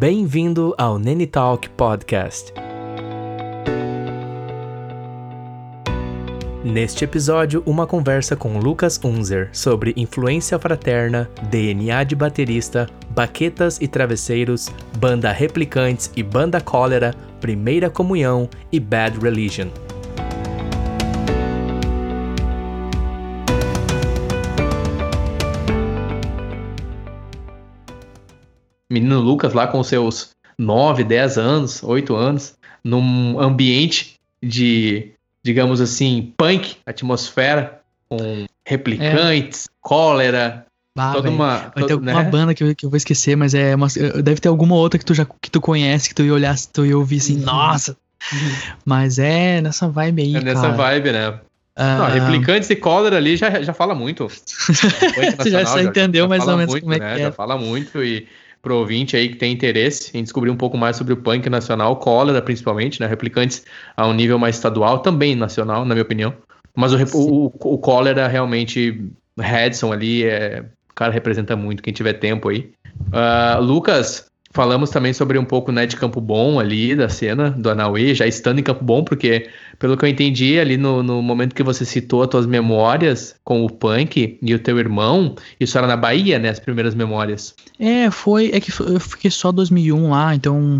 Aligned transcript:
Bem-vindo 0.00 0.74
ao 0.78 0.98
Nene 0.98 1.26
Talk 1.26 1.68
Podcast. 1.68 2.54
Neste 6.64 7.04
episódio, 7.04 7.62
uma 7.66 7.86
conversa 7.86 8.34
com 8.34 8.58
Lucas 8.58 8.98
Unzer 9.04 9.50
sobre 9.52 9.92
influência 9.98 10.58
fraterna, 10.58 11.28
DNA 11.50 12.02
de 12.04 12.16
baterista, 12.16 12.86
baquetas 13.10 13.78
e 13.78 13.86
travesseiros, 13.86 14.70
banda 14.96 15.30
Replicantes 15.32 16.10
e 16.16 16.22
banda 16.22 16.62
Cólera, 16.62 17.14
Primeira 17.38 17.90
Comunhão 17.90 18.48
e 18.72 18.80
Bad 18.80 19.18
Religion. 19.20 19.68
Menino 28.90 29.20
Lucas 29.20 29.52
lá 29.52 29.66
com 29.66 29.82
seus 29.82 30.30
9, 30.58 31.04
10 31.04 31.38
anos, 31.38 31.82
8 31.82 32.14
anos, 32.14 32.54
num 32.84 33.40
ambiente 33.40 34.16
de 34.42 35.12
digamos 35.42 35.80
assim, 35.80 36.32
punk, 36.36 36.76
atmosfera, 36.84 37.80
com 38.08 38.44
replicantes, 38.66 39.66
é. 39.66 39.68
cólera, 39.80 40.66
ah, 40.98 41.12
toda 41.14 41.30
uma. 41.30 41.72
Vai 41.74 41.84
ter 41.84 41.92
alguma 41.94 42.22
né? 42.22 42.30
banda 42.30 42.54
que 42.54 42.62
eu, 42.62 42.74
que 42.74 42.84
eu 42.84 42.90
vou 42.90 42.96
esquecer, 42.96 43.36
mas 43.36 43.54
é 43.54 43.74
uma, 43.74 43.88
deve 44.22 44.40
ter 44.40 44.48
alguma 44.48 44.74
outra 44.74 44.98
que 44.98 45.04
tu 45.04 45.14
já 45.14 45.26
que 45.40 45.50
tu 45.50 45.60
conhece, 45.60 46.08
que 46.08 46.14
tu 46.14 46.22
ia 46.22 46.34
olhar, 46.34 46.54
tu 46.72 46.84
ia 46.84 46.96
ouvir 46.96 47.18
assim, 47.18 47.38
uhum. 47.38 47.44
nossa! 47.44 47.96
Mas 48.84 49.18
é 49.18 49.62
nessa 49.62 49.88
vibe 49.88 50.22
aí. 50.22 50.36
É 50.36 50.40
nessa 50.42 50.62
cara. 50.62 50.74
vibe, 50.74 51.12
né? 51.12 51.28
Uh... 51.30 51.42
Não, 51.78 52.06
replicantes 52.10 52.68
e 52.68 52.76
cólera 52.76 53.16
ali 53.16 53.36
já, 53.36 53.62
já 53.62 53.72
fala 53.72 53.94
muito. 53.94 54.28
tu 55.38 55.48
já, 55.48 55.64
já 55.64 55.82
entendeu 55.82 56.24
já, 56.24 56.28
mais 56.28 56.46
ou 56.46 56.56
menos 56.56 56.72
muito, 56.72 56.82
como 56.82 56.94
é 56.94 56.98
né? 56.98 57.14
que 57.14 57.20
é. 57.20 57.24
Já 57.24 57.32
fala 57.32 57.56
muito 57.56 58.04
e 58.04 58.28
pro 58.62 58.76
ouvinte 58.76 59.16
aí 59.16 59.28
que 59.28 59.36
tem 59.36 59.52
interesse 59.52 60.16
em 60.16 60.22
descobrir 60.22 60.50
um 60.50 60.56
pouco 60.56 60.76
mais 60.76 60.96
sobre 60.96 61.12
o 61.12 61.16
punk 61.16 61.48
nacional, 61.48 61.96
cólera 61.96 62.42
principalmente, 62.42 63.00
né? 63.00 63.06
Replicantes 63.06 63.64
a 63.96 64.06
um 64.06 64.12
nível 64.12 64.38
mais 64.38 64.56
estadual, 64.56 64.98
também 64.98 65.34
nacional, 65.34 65.84
na 65.84 65.94
minha 65.94 66.02
opinião. 66.02 66.34
Mas 66.74 66.92
o, 66.92 67.18
o, 67.18 67.46
o, 67.46 67.74
o 67.74 67.78
cólera 67.78 68.28
realmente, 68.28 69.02
Redson 69.38 69.92
ali, 69.92 70.24
é, 70.24 70.64
o 70.90 70.94
cara 70.94 71.12
representa 71.12 71.56
muito, 71.56 71.82
quem 71.82 71.92
tiver 71.92 72.14
tempo 72.14 72.48
aí. 72.48 72.70
Uh, 73.08 73.60
Lucas, 73.60 74.29
Falamos 74.52 74.90
também 74.90 75.12
sobre 75.12 75.38
um 75.38 75.44
pouco 75.44 75.70
né, 75.70 75.86
de 75.86 75.96
Campo 75.96 76.20
Bom 76.20 76.58
ali, 76.58 76.96
da 76.96 77.08
cena 77.08 77.50
do 77.50 77.70
Anauê, 77.70 78.14
já 78.14 78.26
estando 78.26 78.58
em 78.58 78.64
Campo 78.64 78.84
Bom, 78.84 79.04
porque, 79.04 79.48
pelo 79.78 79.96
que 79.96 80.04
eu 80.04 80.08
entendi, 80.08 80.58
ali 80.58 80.76
no, 80.76 81.04
no 81.04 81.22
momento 81.22 81.54
que 81.54 81.62
você 81.62 81.84
citou 81.84 82.22
as 82.22 82.28
tuas 82.28 82.46
memórias 82.46 83.36
com 83.44 83.64
o 83.64 83.70
punk 83.70 84.38
e 84.42 84.54
o 84.54 84.58
teu 84.58 84.78
irmão, 84.78 85.36
isso 85.60 85.78
era 85.78 85.86
na 85.86 85.96
Bahia, 85.96 86.38
né? 86.40 86.48
As 86.48 86.58
primeiras 86.58 86.96
memórias. 86.96 87.54
É, 87.78 88.10
foi. 88.10 88.50
É 88.52 88.58
que 88.58 88.72
eu 88.80 88.98
fiquei 88.98 89.30
só 89.30 89.52
2001 89.52 90.10
lá, 90.10 90.34
então 90.34 90.78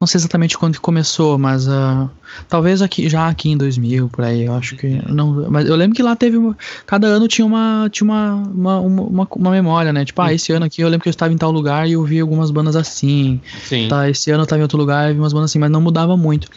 não 0.00 0.06
sei 0.06 0.18
exatamente 0.18 0.56
quando 0.56 0.74
que 0.74 0.80
começou, 0.80 1.38
mas 1.38 1.66
uh, 1.66 2.10
talvez 2.48 2.82
aqui 2.82 3.08
já 3.08 3.28
aqui 3.28 3.50
em 3.50 3.56
2000 3.56 4.08
por 4.08 4.24
aí. 4.24 4.44
Eu 4.44 4.54
acho 4.54 4.76
que 4.76 5.00
não. 5.08 5.50
Mas 5.50 5.68
eu 5.68 5.76
lembro 5.76 5.94
que 5.94 6.02
lá 6.02 6.16
teve 6.16 6.36
uma, 6.36 6.56
cada 6.86 7.06
ano 7.06 7.28
tinha 7.28 7.46
uma 7.46 7.88
tinha 7.90 8.04
uma, 8.04 8.34
uma, 8.34 8.80
uma, 8.80 9.28
uma 9.36 9.50
memória, 9.50 9.92
né? 9.92 10.04
Tipo, 10.04 10.22
ah, 10.22 10.32
esse 10.32 10.52
ano 10.52 10.64
aqui 10.66 10.80
eu 10.80 10.88
lembro 10.88 11.02
que 11.02 11.08
eu 11.08 11.12
estava 11.12 11.32
em 11.32 11.38
tal 11.38 11.50
lugar 11.50 11.88
e 11.88 11.92
eu 11.92 12.04
vi 12.04 12.20
algumas 12.20 12.50
bandas 12.50 12.76
assim. 12.76 13.40
Sim. 13.62 13.88
Tá, 13.88 14.08
esse 14.08 14.30
ano 14.30 14.40
eu 14.40 14.44
estava 14.44 14.60
em 14.60 14.62
outro 14.62 14.78
lugar 14.78 15.10
e 15.10 15.14
vi 15.14 15.20
umas 15.20 15.32
bandas 15.32 15.50
assim, 15.50 15.58
mas 15.58 15.70
não 15.70 15.80
mudava 15.80 16.16
muito. 16.16 16.48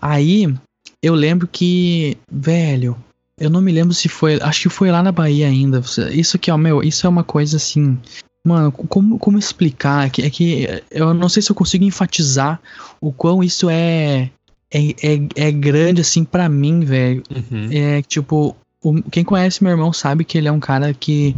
Aí 0.00 0.54
eu 1.02 1.14
lembro 1.14 1.46
que, 1.46 2.16
velho, 2.30 2.96
eu 3.38 3.50
não 3.50 3.60
me 3.60 3.70
lembro 3.70 3.92
se 3.92 4.08
foi. 4.08 4.40
Acho 4.40 4.62
que 4.62 4.68
foi 4.68 4.90
lá 4.90 5.02
na 5.02 5.12
Bahia 5.12 5.46
ainda. 5.46 5.82
Isso 6.10 6.36
aqui, 6.36 6.50
ó, 6.50 6.56
meu, 6.56 6.82
isso 6.82 7.06
é 7.06 7.10
uma 7.10 7.22
coisa 7.22 7.58
assim. 7.58 7.98
Mano, 8.46 8.70
como, 8.70 9.18
como 9.18 9.38
explicar? 9.38 10.06
É 10.06 10.10
que, 10.10 10.22
é 10.22 10.30
que 10.30 10.82
eu 10.88 11.12
não 11.12 11.28
sei 11.28 11.42
se 11.42 11.50
eu 11.50 11.56
consigo 11.56 11.82
enfatizar 11.82 12.60
o 13.00 13.10
quão 13.12 13.42
isso 13.42 13.68
é. 13.68 14.30
É, 14.70 14.78
é, 14.78 15.48
é 15.48 15.52
grande, 15.52 16.00
assim, 16.00 16.24
para 16.24 16.48
mim, 16.48 16.80
velho. 16.80 17.24
Uhum. 17.28 17.68
É 17.72 18.02
tipo, 18.02 18.56
o, 18.80 19.02
quem 19.10 19.24
conhece 19.24 19.64
meu 19.64 19.72
irmão 19.72 19.92
sabe 19.92 20.24
que 20.24 20.38
ele 20.38 20.46
é 20.46 20.52
um 20.52 20.60
cara 20.60 20.94
que 20.94 21.34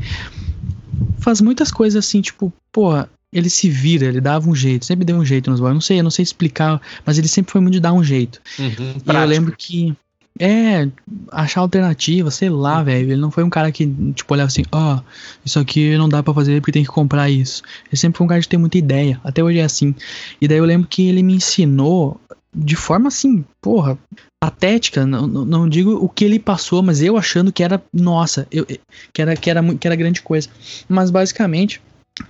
faz 1.18 1.40
muitas 1.40 1.70
coisas 1.70 2.04
assim, 2.04 2.20
tipo, 2.20 2.52
porra, 2.70 3.08
ele 3.32 3.48
se 3.48 3.70
vira, 3.70 4.06
ele 4.06 4.20
dava 4.20 4.48
um 4.48 4.54
jeito, 4.54 4.84
sempre 4.84 5.04
deu 5.04 5.16
um 5.16 5.24
jeito 5.24 5.50
nos 5.50 5.60
boys. 5.60 5.74
Não 5.74 5.80
sei, 5.80 6.00
eu 6.00 6.04
não 6.04 6.10
sei 6.10 6.22
explicar, 6.22 6.80
mas 7.06 7.16
ele 7.16 7.28
sempre 7.28 7.52
foi 7.52 7.60
muito 7.60 7.74
de 7.74 7.80
dar 7.80 7.92
um 7.94 8.04
jeito. 8.04 8.40
Uhum, 8.58 8.94
e 9.06 9.16
eu 9.16 9.26
lembro 9.26 9.54
que 9.56 9.96
é, 10.38 10.88
achar 11.32 11.60
alternativa, 11.60 12.30
sei 12.30 12.48
lá, 12.48 12.82
velho. 12.82 13.12
Ele 13.12 13.20
não 13.20 13.30
foi 13.30 13.42
um 13.42 13.50
cara 13.50 13.72
que, 13.72 13.86
tipo, 14.14 14.32
olhava 14.32 14.46
assim, 14.46 14.62
ó, 14.70 14.96
oh, 14.96 15.02
isso 15.44 15.58
aqui 15.58 15.96
não 15.96 16.08
dá 16.08 16.22
para 16.22 16.34
fazer 16.34 16.60
porque 16.60 16.72
tem 16.72 16.84
que 16.84 16.88
comprar 16.88 17.28
isso. 17.28 17.62
Ele 17.88 17.96
sempre 17.96 18.18
foi 18.18 18.24
um 18.24 18.28
cara 18.28 18.40
de 18.40 18.48
ter 18.48 18.56
muita 18.56 18.78
ideia. 18.78 19.20
Até 19.24 19.42
hoje 19.42 19.58
é 19.58 19.64
assim. 19.64 19.94
E 20.40 20.46
daí 20.46 20.58
eu 20.58 20.64
lembro 20.64 20.88
que 20.88 21.08
ele 21.08 21.22
me 21.22 21.34
ensinou 21.34 22.20
de 22.54 22.76
forma 22.76 23.08
assim, 23.08 23.44
porra, 23.60 23.98
patética. 24.40 25.04
Não, 25.04 25.26
não, 25.26 25.44
não 25.44 25.68
digo 25.68 25.92
o 25.92 26.08
que 26.08 26.24
ele 26.24 26.38
passou, 26.38 26.82
mas 26.82 27.02
eu 27.02 27.16
achando 27.16 27.52
que 27.52 27.62
era, 27.62 27.82
nossa, 27.92 28.46
eu, 28.50 28.64
que, 29.12 29.20
era, 29.20 29.36
que, 29.36 29.50
era, 29.50 29.74
que 29.74 29.86
era 29.86 29.96
grande 29.96 30.22
coisa. 30.22 30.48
Mas 30.88 31.10
basicamente, 31.10 31.80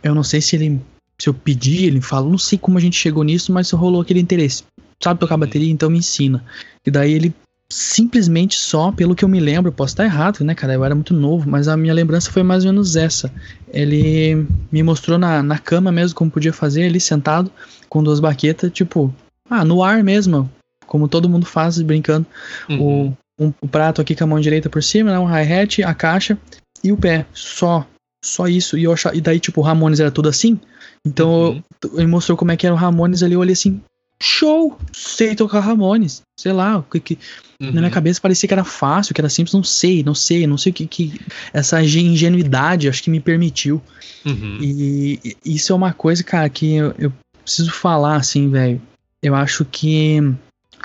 eu 0.02 0.14
não 0.14 0.22
sei 0.22 0.40
se 0.40 0.56
ele. 0.56 0.80
Se 1.20 1.28
eu 1.28 1.34
pedi, 1.34 1.84
ele 1.84 2.00
falou, 2.00 2.30
não 2.30 2.38
sei 2.38 2.56
como 2.56 2.78
a 2.78 2.80
gente 2.80 2.96
chegou 2.96 3.24
nisso, 3.24 3.52
mas 3.52 3.72
rolou 3.72 4.00
aquele 4.00 4.20
interesse 4.20 4.62
sabe 5.00 5.20
tocar 5.20 5.36
bateria, 5.36 5.70
então 5.70 5.90
me 5.90 5.98
ensina. 5.98 6.44
E 6.84 6.90
daí 6.90 7.12
ele 7.12 7.34
simplesmente 7.70 8.56
só, 8.56 8.90
pelo 8.90 9.14
que 9.14 9.24
eu 9.24 9.28
me 9.28 9.40
lembro, 9.40 9.70
posso 9.70 9.92
estar 9.92 10.04
errado, 10.04 10.42
né, 10.42 10.54
cara? 10.54 10.72
Eu 10.72 10.84
era 10.84 10.94
muito 10.94 11.12
novo, 11.12 11.48
mas 11.48 11.68
a 11.68 11.76
minha 11.76 11.92
lembrança 11.92 12.30
foi 12.30 12.42
mais 12.42 12.64
ou 12.64 12.72
menos 12.72 12.96
essa. 12.96 13.32
Ele 13.72 14.46
me 14.72 14.82
mostrou 14.82 15.18
na, 15.18 15.42
na 15.42 15.58
cama 15.58 15.92
mesmo 15.92 16.16
como 16.16 16.30
podia 16.30 16.52
fazer, 16.52 16.84
ali 16.84 16.98
sentado, 16.98 17.50
com 17.88 18.02
duas 18.02 18.20
baquetas, 18.20 18.72
tipo, 18.72 19.14
ah, 19.50 19.64
no 19.64 19.82
ar 19.82 20.02
mesmo, 20.02 20.50
como 20.86 21.08
todo 21.08 21.28
mundo 21.28 21.44
faz, 21.44 21.80
brincando. 21.82 22.26
Uhum. 22.68 23.16
O, 23.38 23.44
um, 23.46 23.52
o 23.60 23.68
prato 23.68 24.00
aqui 24.00 24.16
com 24.16 24.24
a 24.24 24.26
mão 24.26 24.40
direita 24.40 24.70
por 24.70 24.82
cima, 24.82 25.10
né, 25.10 25.18
um 25.18 25.26
hi-hat, 25.26 25.82
a 25.82 25.94
caixa 25.94 26.38
e 26.82 26.90
o 26.90 26.96
pé, 26.96 27.26
só. 27.32 27.86
Só 28.24 28.48
isso. 28.48 28.76
E, 28.76 28.84
eu 28.84 28.92
achava, 28.92 29.14
e 29.14 29.20
daí, 29.20 29.38
tipo, 29.38 29.60
o 29.60 29.64
Ramones 29.64 30.00
era 30.00 30.10
tudo 30.10 30.28
assim. 30.28 30.58
Então, 31.04 31.50
uhum. 31.50 31.62
eu, 31.84 31.98
ele 31.98 32.06
mostrou 32.06 32.36
como 32.36 32.50
é 32.50 32.56
que 32.56 32.66
era 32.66 32.74
o 32.74 32.78
Ramones 32.78 33.22
ali, 33.22 33.34
eu 33.34 33.40
olhei 33.40 33.52
assim, 33.52 33.80
show! 34.20 34.76
Sei 34.92 35.36
tocar 35.36 35.60
Ramones. 35.60 36.22
Sei 36.36 36.52
lá, 36.52 36.78
o 36.78 36.82
que, 36.82 36.98
que 36.98 37.18
uhum. 37.60 37.66
na 37.68 37.72
minha 37.72 37.84
uhum. 37.84 37.90
cabeça 37.90 38.20
parecia 38.20 38.46
que 38.46 38.54
era 38.54 38.64
fácil, 38.64 39.14
que 39.14 39.20
era 39.20 39.28
simples, 39.28 39.54
não 39.54 39.64
sei, 39.64 40.02
não 40.02 40.14
sei, 40.14 40.46
não 40.46 40.58
sei 40.58 40.70
o 40.70 40.74
que, 40.74 40.86
que 40.86 41.20
essa 41.52 41.82
ingenuidade 41.82 42.88
acho 42.88 43.02
que 43.02 43.10
me 43.10 43.20
permitiu. 43.20 43.82
Uhum. 44.24 44.58
E, 44.60 45.20
e, 45.24 45.54
isso 45.54 45.72
é 45.72 45.76
uma 45.76 45.92
coisa, 45.92 46.22
cara, 46.22 46.48
que 46.48 46.74
eu, 46.74 46.94
eu 46.98 47.12
preciso 47.42 47.70
falar, 47.70 48.16
assim, 48.16 48.50
velho. 48.50 48.80
Eu 49.22 49.34
acho 49.34 49.64
que 49.64 50.20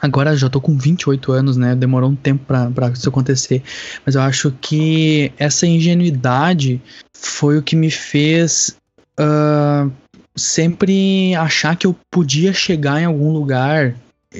agora 0.02 0.36
já 0.36 0.50
tô 0.50 0.60
com 0.60 0.78
28 0.78 1.32
anos, 1.32 1.58
né? 1.58 1.76
Demorou 1.76 2.10
um 2.10 2.16
tempo 2.16 2.44
pra, 2.46 2.70
pra 2.72 2.90
isso 2.90 3.08
acontecer. 3.08 3.62
Mas 4.06 4.16
eu 4.16 4.22
acho 4.22 4.52
que 4.60 5.32
essa 5.38 5.68
ingenuidade 5.68 6.82
foi 7.16 7.58
o 7.58 7.64
que 7.64 7.76
me 7.76 7.92
fez 7.92 8.76
uh, 9.20 9.92
sempre 10.36 11.36
achar 11.36 11.76
que 11.76 11.86
eu 11.86 11.96
podia 12.10 12.54
chegar 12.54 13.02
em 13.02 13.06
algum 13.06 13.32
lugar 13.32 13.96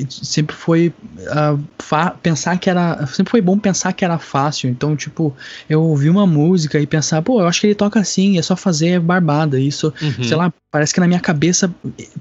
sempre 0.10 0.56
foi 0.56 0.94
uh, 1.20 2.18
pensar 2.22 2.58
que 2.58 2.70
era 2.70 3.06
sempre 3.08 3.32
foi 3.32 3.42
bom 3.42 3.58
pensar 3.58 3.94
que 3.94 4.04
era 4.04 4.18
fácil 4.18 4.70
então 4.70 4.96
tipo 4.96 5.36
eu 5.70 5.82
ouvi 5.82 6.10
uma 6.10 6.26
música 6.26 6.80
e 6.80 6.88
pensar 6.88 7.22
pô 7.22 7.42
eu 7.42 7.48
acho 7.48 7.62
que 7.62 7.68
ele 7.68 7.76
toca 7.76 8.00
assim 8.00 8.38
é 8.38 8.42
só 8.42 8.56
fazer 8.56 9.00
barbada 9.00 9.60
isso 9.60 9.94
uhum. 10.02 10.24
sei 10.24 10.36
lá 10.36 10.52
parece 10.72 10.94
que 10.94 11.00
na 11.00 11.08
minha 11.08 11.20
cabeça 11.20 11.74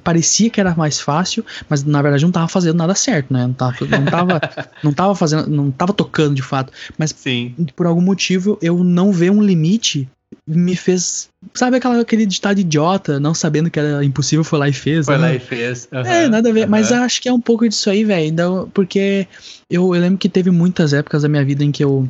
parecia 0.04 0.50
que 0.50 0.60
era 0.60 0.74
mais 0.74 1.00
fácil 1.00 1.44
mas 1.68 1.82
na 1.82 2.02
verdade 2.02 2.24
não 2.24 2.32
tava 2.32 2.48
fazendo 2.48 2.76
nada 2.76 2.94
certo 2.94 3.32
né 3.32 3.46
não 3.46 3.54
tava 3.54 3.86
não 3.86 4.04
tava, 4.04 4.40
não 4.84 4.92
tava 4.92 5.14
fazendo 5.14 5.48
não 5.48 5.70
tava 5.70 5.92
tocando 5.92 6.34
de 6.34 6.42
fato 6.42 6.72
mas 6.98 7.14
Sim. 7.16 7.54
por 7.74 7.86
algum 7.86 8.02
motivo 8.02 8.58
eu 8.60 8.84
não 8.84 9.12
ver 9.12 9.30
um 9.30 9.42
limite 9.42 10.08
me 10.46 10.74
fez. 10.74 11.28
Sabe 11.54 11.76
aquela, 11.76 12.00
aquele 12.00 12.26
ditado 12.26 12.58
idiota, 12.58 13.20
não 13.20 13.34
sabendo 13.34 13.70
que 13.70 13.78
era 13.78 14.04
impossível, 14.04 14.44
foi 14.44 14.58
lá 14.58 14.68
e 14.68 14.72
fez? 14.72 15.06
Foi 15.06 15.16
né? 15.16 15.20
lá 15.20 15.34
e 15.34 15.38
fez. 15.38 15.88
Uhum, 15.92 16.00
é, 16.00 16.28
nada 16.28 16.48
a 16.48 16.52
ver. 16.52 16.64
Uhum. 16.64 16.70
Mas 16.70 16.90
acho 16.90 17.20
que 17.22 17.28
é 17.28 17.32
um 17.32 17.40
pouco 17.40 17.68
disso 17.68 17.88
aí, 17.88 18.04
velho. 18.04 18.26
Então, 18.26 18.70
porque 18.74 19.26
eu, 19.70 19.94
eu 19.94 20.00
lembro 20.00 20.18
que 20.18 20.28
teve 20.28 20.50
muitas 20.50 20.92
épocas 20.92 21.22
da 21.22 21.28
minha 21.28 21.44
vida 21.44 21.64
em 21.64 21.70
que 21.70 21.84
eu. 21.84 22.08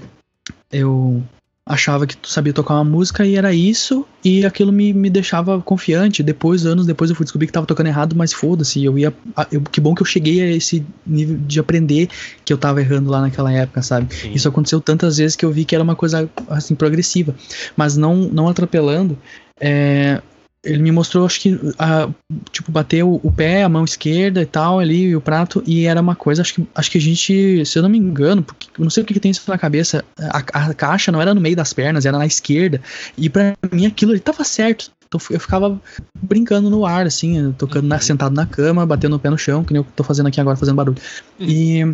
Eu 0.70 1.22
achava 1.64 2.06
que 2.06 2.16
tu 2.16 2.28
sabia 2.28 2.52
tocar 2.52 2.74
uma 2.74 2.84
música 2.84 3.24
e 3.24 3.36
era 3.36 3.54
isso, 3.54 4.04
e 4.24 4.44
aquilo 4.44 4.72
me, 4.72 4.92
me 4.92 5.08
deixava 5.08 5.60
confiante. 5.60 6.22
Depois, 6.22 6.66
anos 6.66 6.86
depois, 6.86 7.08
eu 7.08 7.16
fui 7.16 7.24
descobrir 7.24 7.46
que 7.46 7.52
tava 7.52 7.66
tocando 7.66 7.86
errado, 7.86 8.16
mas 8.16 8.32
foda-se, 8.32 8.84
eu 8.84 8.98
ia. 8.98 9.14
Eu, 9.50 9.60
que 9.60 9.80
bom 9.80 9.94
que 9.94 10.02
eu 10.02 10.06
cheguei 10.06 10.42
a 10.42 10.50
esse 10.50 10.84
nível 11.06 11.38
de 11.38 11.60
aprender 11.60 12.08
que 12.44 12.52
eu 12.52 12.58
tava 12.58 12.80
errando 12.80 13.10
lá 13.10 13.20
naquela 13.20 13.52
época, 13.52 13.80
sabe? 13.80 14.12
Sim. 14.12 14.32
Isso 14.32 14.48
aconteceu 14.48 14.80
tantas 14.80 15.18
vezes 15.18 15.36
que 15.36 15.44
eu 15.44 15.52
vi 15.52 15.64
que 15.64 15.74
era 15.74 15.84
uma 15.84 15.96
coisa 15.96 16.28
assim 16.48 16.74
progressiva, 16.74 17.34
mas 17.76 17.96
não, 17.96 18.16
não 18.16 18.48
atropelando. 18.48 19.16
É, 19.60 20.20
ele 20.64 20.82
me 20.82 20.92
mostrou, 20.92 21.26
acho 21.26 21.40
que, 21.40 21.58
a, 21.78 22.08
tipo, 22.52 22.70
bateu 22.70 23.20
o 23.22 23.32
pé, 23.32 23.64
a 23.64 23.68
mão 23.68 23.84
esquerda 23.84 24.40
e 24.40 24.46
tal, 24.46 24.78
ali, 24.78 25.08
e 25.08 25.16
o 25.16 25.20
prato, 25.20 25.62
e 25.66 25.86
era 25.86 26.00
uma 26.00 26.14
coisa, 26.14 26.42
acho 26.42 26.54
que, 26.54 26.66
acho 26.74 26.90
que 26.90 26.98
a 26.98 27.00
gente, 27.00 27.66
se 27.66 27.78
eu 27.78 27.82
não 27.82 27.90
me 27.90 27.98
engano, 27.98 28.42
porque 28.42 28.68
eu 28.78 28.84
não 28.84 28.90
sei 28.90 29.02
o 29.02 29.06
que, 29.06 29.18
tem 29.18 29.30
isso 29.30 29.42
na 29.48 29.58
cabeça, 29.58 30.04
a, 30.18 30.38
a, 30.38 30.74
caixa 30.74 31.10
não 31.10 31.20
era 31.20 31.34
no 31.34 31.40
meio 31.40 31.56
das 31.56 31.72
pernas, 31.72 32.06
era 32.06 32.16
na 32.16 32.26
esquerda, 32.26 32.80
e 33.18 33.28
para 33.28 33.54
mim 33.72 33.86
aquilo 33.86 34.12
ali 34.12 34.20
tava 34.20 34.44
certo, 34.44 34.92
Então 35.06 35.20
eu 35.30 35.40
ficava 35.40 35.80
brincando 36.22 36.70
no 36.70 36.86
ar, 36.86 37.06
assim, 37.06 37.52
tocando 37.58 37.88
na, 37.88 37.98
sentado 37.98 38.34
na 38.34 38.46
cama, 38.46 38.86
batendo 38.86 39.16
o 39.16 39.18
pé 39.18 39.30
no 39.30 39.38
chão, 39.38 39.64
que 39.64 39.72
nem 39.72 39.82
eu 39.82 39.86
tô 39.96 40.04
fazendo 40.04 40.28
aqui 40.28 40.40
agora, 40.40 40.56
fazendo 40.56 40.76
barulho. 40.76 40.98
E, 41.40 41.84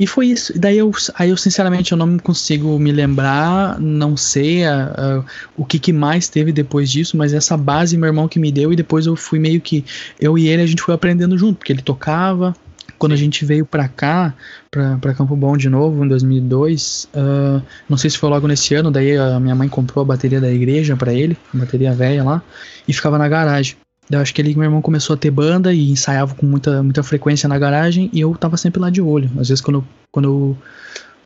e 0.00 0.06
foi 0.06 0.28
isso. 0.28 0.58
Daí 0.58 0.78
eu, 0.78 0.90
aí 1.14 1.28
eu, 1.28 1.36
sinceramente, 1.36 1.92
eu 1.92 1.98
não 1.98 2.18
consigo 2.18 2.78
me 2.78 2.90
lembrar, 2.90 3.78
não 3.78 4.16
sei 4.16 4.64
a, 4.64 4.94
a, 4.96 5.24
o 5.54 5.62
que, 5.62 5.78
que 5.78 5.92
mais 5.92 6.26
teve 6.26 6.52
depois 6.52 6.90
disso, 6.90 7.18
mas 7.18 7.34
essa 7.34 7.54
base 7.54 7.98
meu 7.98 8.06
irmão 8.06 8.26
que 8.26 8.38
me 8.38 8.50
deu, 8.50 8.72
e 8.72 8.76
depois 8.76 9.04
eu 9.04 9.14
fui 9.14 9.38
meio 9.38 9.60
que. 9.60 9.84
Eu 10.18 10.38
e 10.38 10.48
ele 10.48 10.62
a 10.62 10.66
gente 10.66 10.80
foi 10.80 10.94
aprendendo 10.94 11.36
junto, 11.36 11.58
porque 11.58 11.70
ele 11.70 11.82
tocava, 11.82 12.56
quando 12.98 13.12
a 13.12 13.16
gente 13.16 13.44
veio 13.44 13.66
para 13.66 13.88
cá, 13.88 14.32
para 14.70 15.12
Campo 15.12 15.36
Bom 15.36 15.54
de 15.54 15.68
novo, 15.68 16.02
em 16.02 16.08
2002, 16.08 17.08
uh, 17.12 17.18
ah, 17.18 17.62
não 17.86 17.98
sei 17.98 18.08
se 18.08 18.16
foi 18.16 18.30
logo 18.30 18.48
nesse 18.48 18.74
ano, 18.74 18.90
daí 18.90 19.18
a 19.18 19.38
minha 19.38 19.54
mãe 19.54 19.68
comprou 19.68 20.02
a 20.02 20.06
bateria 20.06 20.40
da 20.40 20.50
igreja 20.50 20.96
para 20.96 21.12
ele, 21.12 21.36
a 21.54 21.58
bateria 21.58 21.92
velha 21.92 22.24
lá, 22.24 22.42
e 22.88 22.92
ficava 22.94 23.18
na 23.18 23.28
garagem. 23.28 23.76
Eu 24.10 24.20
acho 24.20 24.34
que 24.34 24.40
ele 24.40 24.54
meu 24.54 24.64
irmão 24.64 24.82
começou 24.82 25.14
a 25.14 25.16
ter 25.16 25.30
banda 25.30 25.72
e 25.72 25.90
ensaiava 25.90 26.34
com 26.34 26.44
muita, 26.44 26.82
muita 26.82 27.02
frequência 27.02 27.48
na 27.48 27.58
garagem 27.58 28.10
e 28.12 28.20
eu 28.20 28.34
tava 28.34 28.56
sempre 28.56 28.80
lá 28.80 28.90
de 28.90 29.00
olho. 29.00 29.30
Às 29.38 29.48
vezes 29.48 29.60
quando, 29.60 29.86
quando 30.10 30.24
eu, 30.24 30.58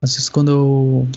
às 0.02 0.12
vezes 0.14 0.28
quando 0.28 0.50
eu 0.50 1.08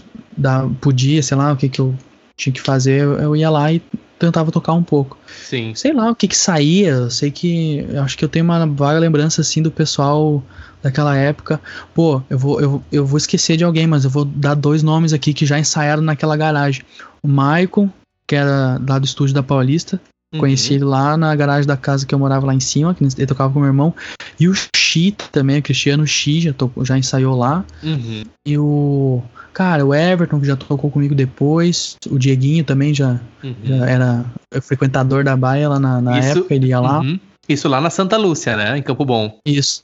podia, 0.79 1.21
sei 1.21 1.35
lá, 1.35 1.51
o 1.51 1.57
que 1.57 1.67
que 1.67 1.81
eu 1.81 1.93
tinha 2.37 2.53
que 2.53 2.61
fazer, 2.61 3.01
eu 3.01 3.35
ia 3.35 3.49
lá 3.49 3.73
e 3.73 3.81
tentava 4.17 4.51
tocar 4.51 4.73
um 4.73 4.83
pouco. 4.83 5.17
Sim. 5.27 5.73
Sei 5.75 5.93
lá 5.93 6.11
o 6.11 6.15
que 6.15 6.27
que 6.27 6.37
saía, 6.37 6.89
eu 6.89 7.09
sei 7.09 7.31
que 7.31 7.85
eu 7.89 8.01
acho 8.01 8.17
que 8.17 8.23
eu 8.23 8.29
tenho 8.29 8.45
uma 8.45 8.65
vaga 8.65 8.99
lembrança 8.99 9.41
assim 9.41 9.61
do 9.61 9.71
pessoal 9.71 10.43
daquela 10.81 11.15
época. 11.15 11.59
Pô, 11.93 12.21
eu 12.29 12.37
vou, 12.37 12.61
eu, 12.61 12.83
eu 12.91 13.05
vou 13.05 13.17
esquecer 13.17 13.57
de 13.57 13.63
alguém, 13.63 13.87
mas 13.87 14.03
eu 14.03 14.09
vou 14.09 14.25
dar 14.25 14.55
dois 14.55 14.83
nomes 14.83 15.13
aqui 15.13 15.33
que 15.33 15.45
já 15.45 15.59
ensaiaram 15.59 16.01
naquela 16.01 16.37
garagem. 16.37 16.83
O 17.21 17.27
Maicon, 17.27 17.89
que 18.25 18.35
era 18.35 18.79
lá 18.87 18.99
do 18.99 19.05
estúdio 19.05 19.35
da 19.35 19.43
Paulista. 19.43 19.99
Uhum. 20.33 20.41
Conheci 20.41 20.73
ele 20.73 20.83
lá 20.83 21.15
na 21.15 21.33
garagem 21.35 21.67
da 21.67 21.77
casa 21.77 22.05
que 22.05 22.13
eu 22.13 22.19
morava 22.19 22.45
lá 22.45 22.53
em 22.53 22.59
cima, 22.59 22.93
que 22.93 23.03
ele 23.03 23.25
tocava 23.25 23.51
com 23.53 23.59
meu 23.59 23.67
irmão. 23.67 23.93
E 24.39 24.47
o 24.47 24.53
Xi 24.75 25.15
também, 25.31 25.59
o 25.59 25.63
Cristiano 25.63 26.05
Xi, 26.05 26.41
já, 26.41 26.53
tocou, 26.53 26.83
já 26.83 26.97
ensaiou 26.97 27.35
lá. 27.35 27.63
Uhum. 27.83 28.23
E 28.45 28.57
o 28.57 29.23
Cara, 29.57 29.83
o 29.83 29.91
Everton, 29.91 30.39
que 30.39 30.45
já 30.45 30.55
tocou 30.55 30.91
comigo 30.91 31.15
depois, 31.15 31.97
o 32.11 32.19
Dieguinho 32.19 32.63
também 32.63 32.93
já, 32.93 33.19
uhum. 33.43 33.55
já 33.63 33.89
era 33.89 34.23
frequentador 34.61 35.23
da 35.23 35.35
Baia 35.35 35.67
lá 35.67 35.79
na, 35.79 35.99
na 35.99 36.19
isso, 36.19 36.37
época, 36.37 36.53
ele 36.53 36.67
ia 36.67 36.79
lá. 36.79 36.99
Uhum. 36.99 37.19
Isso 37.49 37.67
lá 37.67 37.81
na 37.81 37.89
Santa 37.89 38.17
Lúcia, 38.17 38.55
né? 38.55 38.77
Em 38.77 38.83
Campo 38.83 39.03
Bom. 39.03 39.39
Isso, 39.43 39.81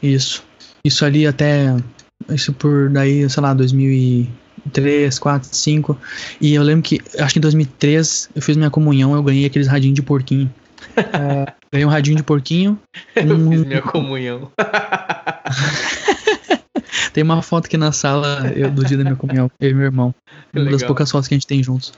isso. 0.00 0.44
Isso 0.84 1.04
ali 1.04 1.26
até, 1.26 1.74
isso 2.30 2.52
por 2.52 2.90
daí, 2.90 3.28
sei 3.28 3.42
lá, 3.42 3.52
2003, 4.66 5.18
4, 5.18 5.48
5. 5.50 5.98
E 6.40 6.54
eu 6.54 6.62
lembro 6.62 6.82
que, 6.82 7.00
acho 7.18 7.32
que 7.34 7.38
em 7.38 7.42
2003, 7.42 8.30
eu 8.34 8.42
fiz 8.42 8.56
minha 8.56 8.70
comunhão, 8.70 9.14
eu 9.14 9.22
ganhei 9.22 9.46
aqueles 9.46 9.68
radinhos 9.68 9.96
de 9.96 10.02
porquinho. 10.02 10.52
é, 10.96 11.52
ganhei 11.72 11.84
um 11.86 11.90
radinho 11.90 12.16
de 12.16 12.22
porquinho. 12.22 12.78
Um... 13.16 13.20
Eu 13.22 13.50
fiz 13.50 13.64
minha 13.64 13.82
comunhão. 13.82 14.50
Tem 17.12 17.22
uma 17.22 17.42
foto 17.42 17.66
aqui 17.66 17.76
na 17.76 17.92
sala 17.92 18.50
eu, 18.56 18.70
do 18.70 18.82
dia 18.84 18.96
da 18.96 19.04
minha 19.04 19.16
comunhão, 19.16 19.50
eu 19.60 19.70
e 19.70 19.74
meu 19.74 19.84
irmão. 19.84 20.14
Uma 20.54 20.70
das 20.70 20.82
poucas 20.82 21.10
fotos 21.10 21.28
que 21.28 21.34
a 21.34 21.36
gente 21.36 21.46
tem 21.46 21.62
juntos. 21.62 21.92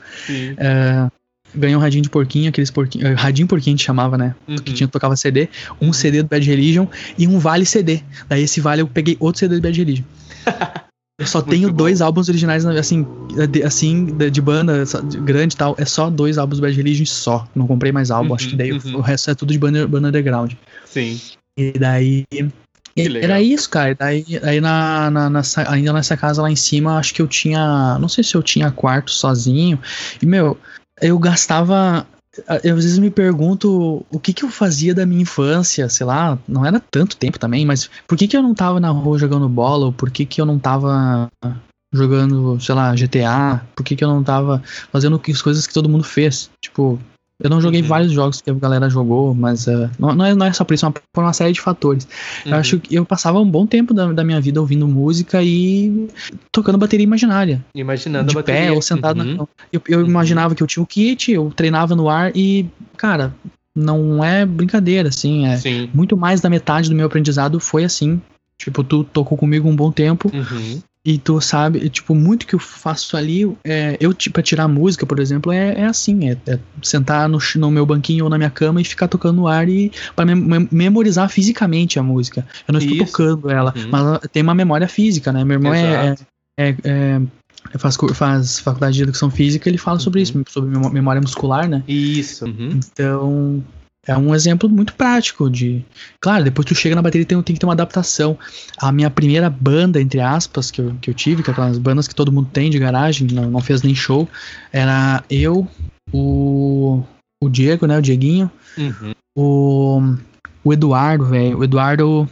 É, 0.59 1.09
ganhei 1.55 1.77
um 1.77 1.79
radinho 1.79 2.03
de 2.03 2.11
porquinho, 2.11 2.49
aqueles 2.49 2.71
porquinhos. 2.71 3.09
Eh, 3.09 3.15
radinho 3.15 3.47
porquinho 3.47 3.75
a 3.75 3.77
gente 3.77 3.87
chamava, 3.87 4.19
né? 4.19 4.35
Uhum. 4.49 4.57
Que 4.57 4.73
tinha 4.73 4.89
tocava 4.89 5.17
CD, 5.17 5.49
um. 5.81 5.93
CD 5.93 6.23
do 6.23 6.29
Bad 6.29 6.45
Religion 6.45 6.87
e 7.17 7.29
um 7.29 7.39
Vale 7.39 7.65
CD. 7.65 8.03
Daí 8.29 8.43
esse 8.43 8.61
Vale 8.61 8.83
eu 8.83 8.89
peguei 8.89 9.17
outro 9.21 9.39
CD 9.39 9.57
do 9.57 9.63
Bad 9.63 9.79
Religion. 9.79 10.05
Eu 11.19 11.27
só 11.27 11.41
tenho 11.41 11.69
bom. 11.69 11.77
dois 11.77 12.01
álbuns 12.01 12.29
originais, 12.29 12.67
assim, 12.67 13.07
de, 13.49 13.63
assim, 13.63 14.07
de, 14.17 14.41
banda 14.41 14.85
de 14.85 15.19
grande 15.21 15.55
e 15.55 15.57
tal. 15.57 15.77
É 15.79 15.85
só 15.85 16.11
dois 16.11 16.39
álbuns 16.39 16.59
Bad 16.59 16.77
Religion 16.77 17.07
só. 17.07 17.47
Não 17.55 17.69
comprei 17.69 17.93
mais 17.93 18.11
álbum, 18.11 18.31
uhum, 18.31 18.35
acho 18.35 18.49
que 18.49 18.57
daí 18.57 18.73
uhum. 18.73 18.97
o 18.97 19.01
resto 19.01 19.31
é 19.31 19.35
tudo 19.35 19.53
de 19.53 19.59
banda, 19.59 19.87
banda 19.87 20.09
underground. 20.09 20.55
Sim. 20.85 21.21
E 21.57 21.73
daí 21.79 22.25
era 22.97 23.41
isso, 23.41 23.69
cara. 23.71 23.95
Daí, 23.95 24.25
aí 24.43 24.61
na, 24.61 25.11
na, 25.11 25.31
nessa, 25.31 25.71
ainda 25.71 25.93
nessa 25.93 26.17
casa 26.17 26.43
lá 26.43 26.51
em 26.51 26.57
cima, 26.57 26.99
acho 26.99 27.15
que 27.15 27.23
eu 27.23 27.27
tinha. 27.27 27.99
Não 28.01 28.09
sei 28.09 28.23
se 28.23 28.35
eu 28.35 28.43
tinha 28.43 28.71
quarto 28.71 29.11
sozinho. 29.11 29.79
E, 30.21 30.27
meu, 30.27 30.59
eu 31.01 31.19
gastava. 31.19 32.07
Eu 32.63 32.77
às 32.77 32.85
vezes 32.85 32.99
me 32.99 33.11
pergunto 33.11 34.05
o 34.11 34.19
que 34.19 34.33
que 34.33 34.45
eu 34.45 34.51
fazia 34.51 34.95
da 34.95 35.07
minha 35.07 35.23
infância, 35.23 35.89
sei 35.89 36.07
lá, 36.07 36.39
não 36.49 36.65
era 36.65 36.81
tanto 36.81 37.17
tempo 37.17 37.39
também, 37.39 37.65
mas 37.65 37.89
por 38.07 38.19
que 38.19 38.27
que 38.27 38.37
eu 38.37 38.43
não 38.43 38.55
tava 38.55 38.81
na 38.81 38.91
rua 38.91 39.19
jogando 39.19 39.49
bola, 39.49 39.87
ou 39.87 39.93
por 39.93 40.11
que 40.11 40.27
que 40.27 40.41
eu 40.41 40.47
não 40.47 40.59
tava 40.59 41.31
jogando, 41.93 42.59
sei 42.61 42.75
lá, 42.75 42.95
GTA, 42.95 43.65
por 43.77 43.85
que 43.85 43.95
que 43.95 44.03
eu 44.03 44.09
não 44.09 44.25
tava 44.25 44.63
fazendo 44.93 45.21
as 45.29 45.43
coisas 45.43 45.67
que 45.67 45.73
todo 45.73 45.89
mundo 45.89 46.03
fez? 46.03 46.51
Tipo, 46.61 46.99
eu 47.43 47.51
não 47.51 47.61
joguei 47.61 47.83
uhum. 47.83 47.89
vários 47.89 48.13
jogos 48.13 48.41
que 48.41 48.49
a 48.49 48.55
galera 48.55 48.89
jogou, 48.89 49.35
mas 49.35 49.67
uh, 49.67 49.91
não, 49.99 50.15
não, 50.15 50.25
é, 50.25 50.35
não 50.35 50.47
é 50.47 50.53
só 50.53 50.65
por 50.65 50.75
isso, 50.75 50.87
é 50.87 50.89
uma, 50.89 50.95
por 51.13 51.25
uma 51.25 51.33
série 51.33 51.53
de 51.53 51.61
fatores. 51.61 52.07
Uhum. 52.47 52.53
Eu 52.53 52.59
acho 52.59 52.79
que 52.79 52.95
eu 52.95 53.05
passava 53.05 53.41
um 53.41 53.51
bom 53.51 53.67
tempo 53.67 53.93
da, 53.93 54.13
da 54.13 54.25
minha 54.25 54.41
vida 54.41 54.61
ouvindo 54.61 54.87
música 54.87 55.43
e 55.43 56.09
tocando 56.53 56.79
bateria 56.79 57.05
imaginária. 57.05 57.65
Imaginando 57.75 58.29
de 58.29 58.37
a 58.37 58.41
bateria. 58.41 58.61
pé 58.63 58.73
ou 58.73 58.81
sentado 58.81 59.21
uhum. 59.21 59.35
na 59.35 59.47
Eu, 59.73 59.83
eu 59.89 60.01
uhum. 60.01 60.07
imaginava 60.07 60.55
que 60.55 60.63
eu 60.63 60.67
tinha 60.67 60.83
o 60.83 60.87
kit, 60.87 61.33
eu 61.33 61.53
treinava 61.55 61.97
no 61.97 62.09
ar 62.09 62.31
e, 62.37 62.67
cara, 62.97 63.35
não 63.75 64.25
é 64.25 64.47
brincadeira, 64.47 65.09
assim. 65.09 65.47
É 65.47 65.57
Sim. 65.57 65.91
muito 65.93 66.17
mais 66.17 66.41
da 66.41 66.49
metade 66.49 66.89
do 66.89 66.95
meu 66.95 67.07
aprendizado 67.07 67.59
foi 67.59 67.85
assim. 67.85 68.21
Tipo, 68.57 68.85
tu 68.85 69.03
tocou 69.03 69.37
comigo 69.37 69.69
um 69.69 69.75
bom 69.75 69.91
tempo. 69.91 70.31
Uhum. 70.33 70.81
E 71.05 71.19
tu 71.19 71.39
sabe, 71.39 71.91
tipo, 71.91 72.15
muito 72.15 72.47
que 72.47 72.55
eu 72.55 72.59
faço 72.59 73.15
ali, 73.15 73.45
é, 73.63 73.97
eu, 74.01 74.15
tipo, 74.15 74.35
pra 74.35 74.43
tirar 74.43 74.67
música, 74.67 75.05
por 75.05 75.21
exemplo, 75.21 75.53
é, 75.53 75.81
é 75.81 75.85
assim, 75.85 76.31
é, 76.31 76.39
é, 76.47 76.59
sentar 76.83 77.29
no, 77.29 77.39
no 77.57 77.71
meu 77.71 77.85
banquinho 77.85 78.25
ou 78.25 78.31
na 78.31 78.39
minha 78.39 78.49
cama 78.49 78.81
e 78.81 78.85
ficar 78.85 79.07
tocando 79.07 79.37
no 79.37 79.47
ar 79.47 79.69
e 79.69 79.93
para 80.17 80.25
mem 80.25 80.67
memorizar 80.73 81.29
fisicamente 81.29 81.99
a 81.99 82.03
música. 82.03 82.47
Eu 82.67 82.73
não 82.73 82.81
estou 82.81 82.97
tocando 83.07 83.51
ela, 83.51 83.75
uhum. 83.77 83.89
mas 83.91 84.21
tem 84.33 84.43
uma 84.43 84.55
memória 84.55 84.89
física, 84.89 85.31
né? 85.31 85.45
Meu 85.45 85.57
irmão 85.57 85.75
é, 85.75 86.15
é, 86.59 86.69
é, 86.85 87.21
é 87.75 87.79
faz, 87.79 87.99
faz 88.15 88.59
faculdade 88.61 88.97
de 88.97 89.03
educação 89.03 89.31
física, 89.31 89.69
ele 89.69 89.77
fala 89.77 89.99
sobre 89.99 90.21
uhum. 90.21 90.23
isso, 90.23 90.45
sobre 90.49 90.71
memória 90.91 91.21
muscular, 91.21 91.69
né? 91.69 91.83
Isso. 91.87 92.47
Uhum. 92.47 92.81
Então, 92.93 93.63
é 94.07 94.17
um 94.17 94.35
exemplo 94.35 94.69
muito 94.69 94.95
prático 94.95 95.51
de. 95.51 95.85
Claro, 96.21 96.45
depois 96.45 96.67
tu 96.67 96.75
chega 96.75 96.95
na 96.95 97.03
bateria 97.03 97.27
tem, 97.27 97.41
tem 97.43 97.55
que 97.55 97.61
ter 97.61 97.67
uma 97.67 97.73
adaptação. 97.73 98.39
A 98.79 98.93
minha 98.93 99.11
primeira 99.11 99.49
banda, 99.49 100.01
entre 100.01 100.21
aspas, 100.21 100.71
que 100.71 100.81
eu, 100.81 100.95
que 101.01 101.11
eu 101.11 101.15
tive, 101.15 101.43
que 101.43 101.51
é 101.51 101.53
aquelas 101.53 101.79
bandas 101.79 102.07
que 102.07 102.15
todo 102.15 102.33
mundo 102.33 102.49
tem 102.53 102.71
de 102.71 102.79
garagem, 102.79 103.29
não, 103.29 103.51
não 103.51 103.61
fez 103.61 103.83
nem 103.83 103.95
show, 103.95 104.29
era 104.73 105.25
eu, 105.31 105.67
o, 106.13 107.03
o 107.43 107.49
Diego, 107.49 107.87
né? 107.87 107.99
O 107.99 108.03
Dieguinho, 108.03 108.51
uhum. 108.77 109.13
o, 109.37 110.17
o 110.63 110.73
Eduardo, 110.73 111.25
velho. 111.27 111.59
O 111.59 111.65
Eduardo. 111.65 112.29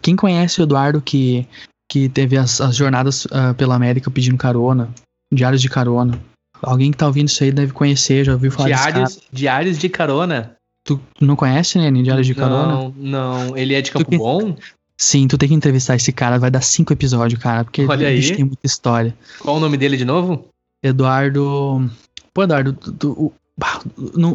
Quem 0.00 0.16
conhece 0.16 0.60
o 0.60 0.64
Eduardo 0.64 1.00
que, 1.02 1.46
que 1.90 2.08
teve 2.08 2.36
as, 2.38 2.60
as 2.60 2.76
jornadas 2.76 3.26
uh, 3.26 3.54
pela 3.56 3.74
América 3.74 4.10
pedindo 4.10 4.36
carona, 4.36 4.88
diários 5.32 5.60
de 5.60 5.68
carona? 5.68 6.18
Alguém 6.62 6.92
que 6.92 6.96
tá 6.96 7.06
ouvindo 7.08 7.28
isso 7.28 7.42
aí 7.42 7.50
deve 7.50 7.72
conhecer, 7.72 8.24
já 8.24 8.32
ouviu 8.32 8.52
falar 8.52 8.68
diários, 8.68 9.20
diários 9.32 9.78
de 9.78 9.88
carona? 9.88 10.56
Tu 10.84 11.00
não 11.20 11.36
conhece, 11.36 11.78
né, 11.78 11.90
Diário 12.02 12.24
de 12.24 12.34
Carona? 12.34 12.72
Não, 12.72 12.94
não. 12.96 13.56
Ele 13.56 13.74
é 13.74 13.80
de 13.80 13.90
Campo 13.90 14.10
tu 14.10 14.18
Bom? 14.18 14.56
Sim, 14.96 15.26
tu 15.26 15.36
tem 15.36 15.48
que 15.48 15.54
entrevistar 15.54 15.96
esse 15.96 16.12
cara, 16.12 16.38
vai 16.38 16.50
dar 16.50 16.60
cinco 16.60 16.92
episódios, 16.92 17.40
cara, 17.40 17.64
porque 17.64 17.84
Olha 17.84 18.08
aí. 18.08 18.36
tem 18.36 18.44
muita 18.44 18.64
história. 18.64 19.14
Qual 19.40 19.56
o 19.56 19.60
nome 19.60 19.76
dele 19.76 19.96
de 19.96 20.04
novo? 20.04 20.46
Eduardo. 20.82 21.90
Pô, 22.32 22.44
Eduardo, 22.44 22.72
tu, 22.72 22.92
tu, 22.92 23.10
o, 23.12 23.32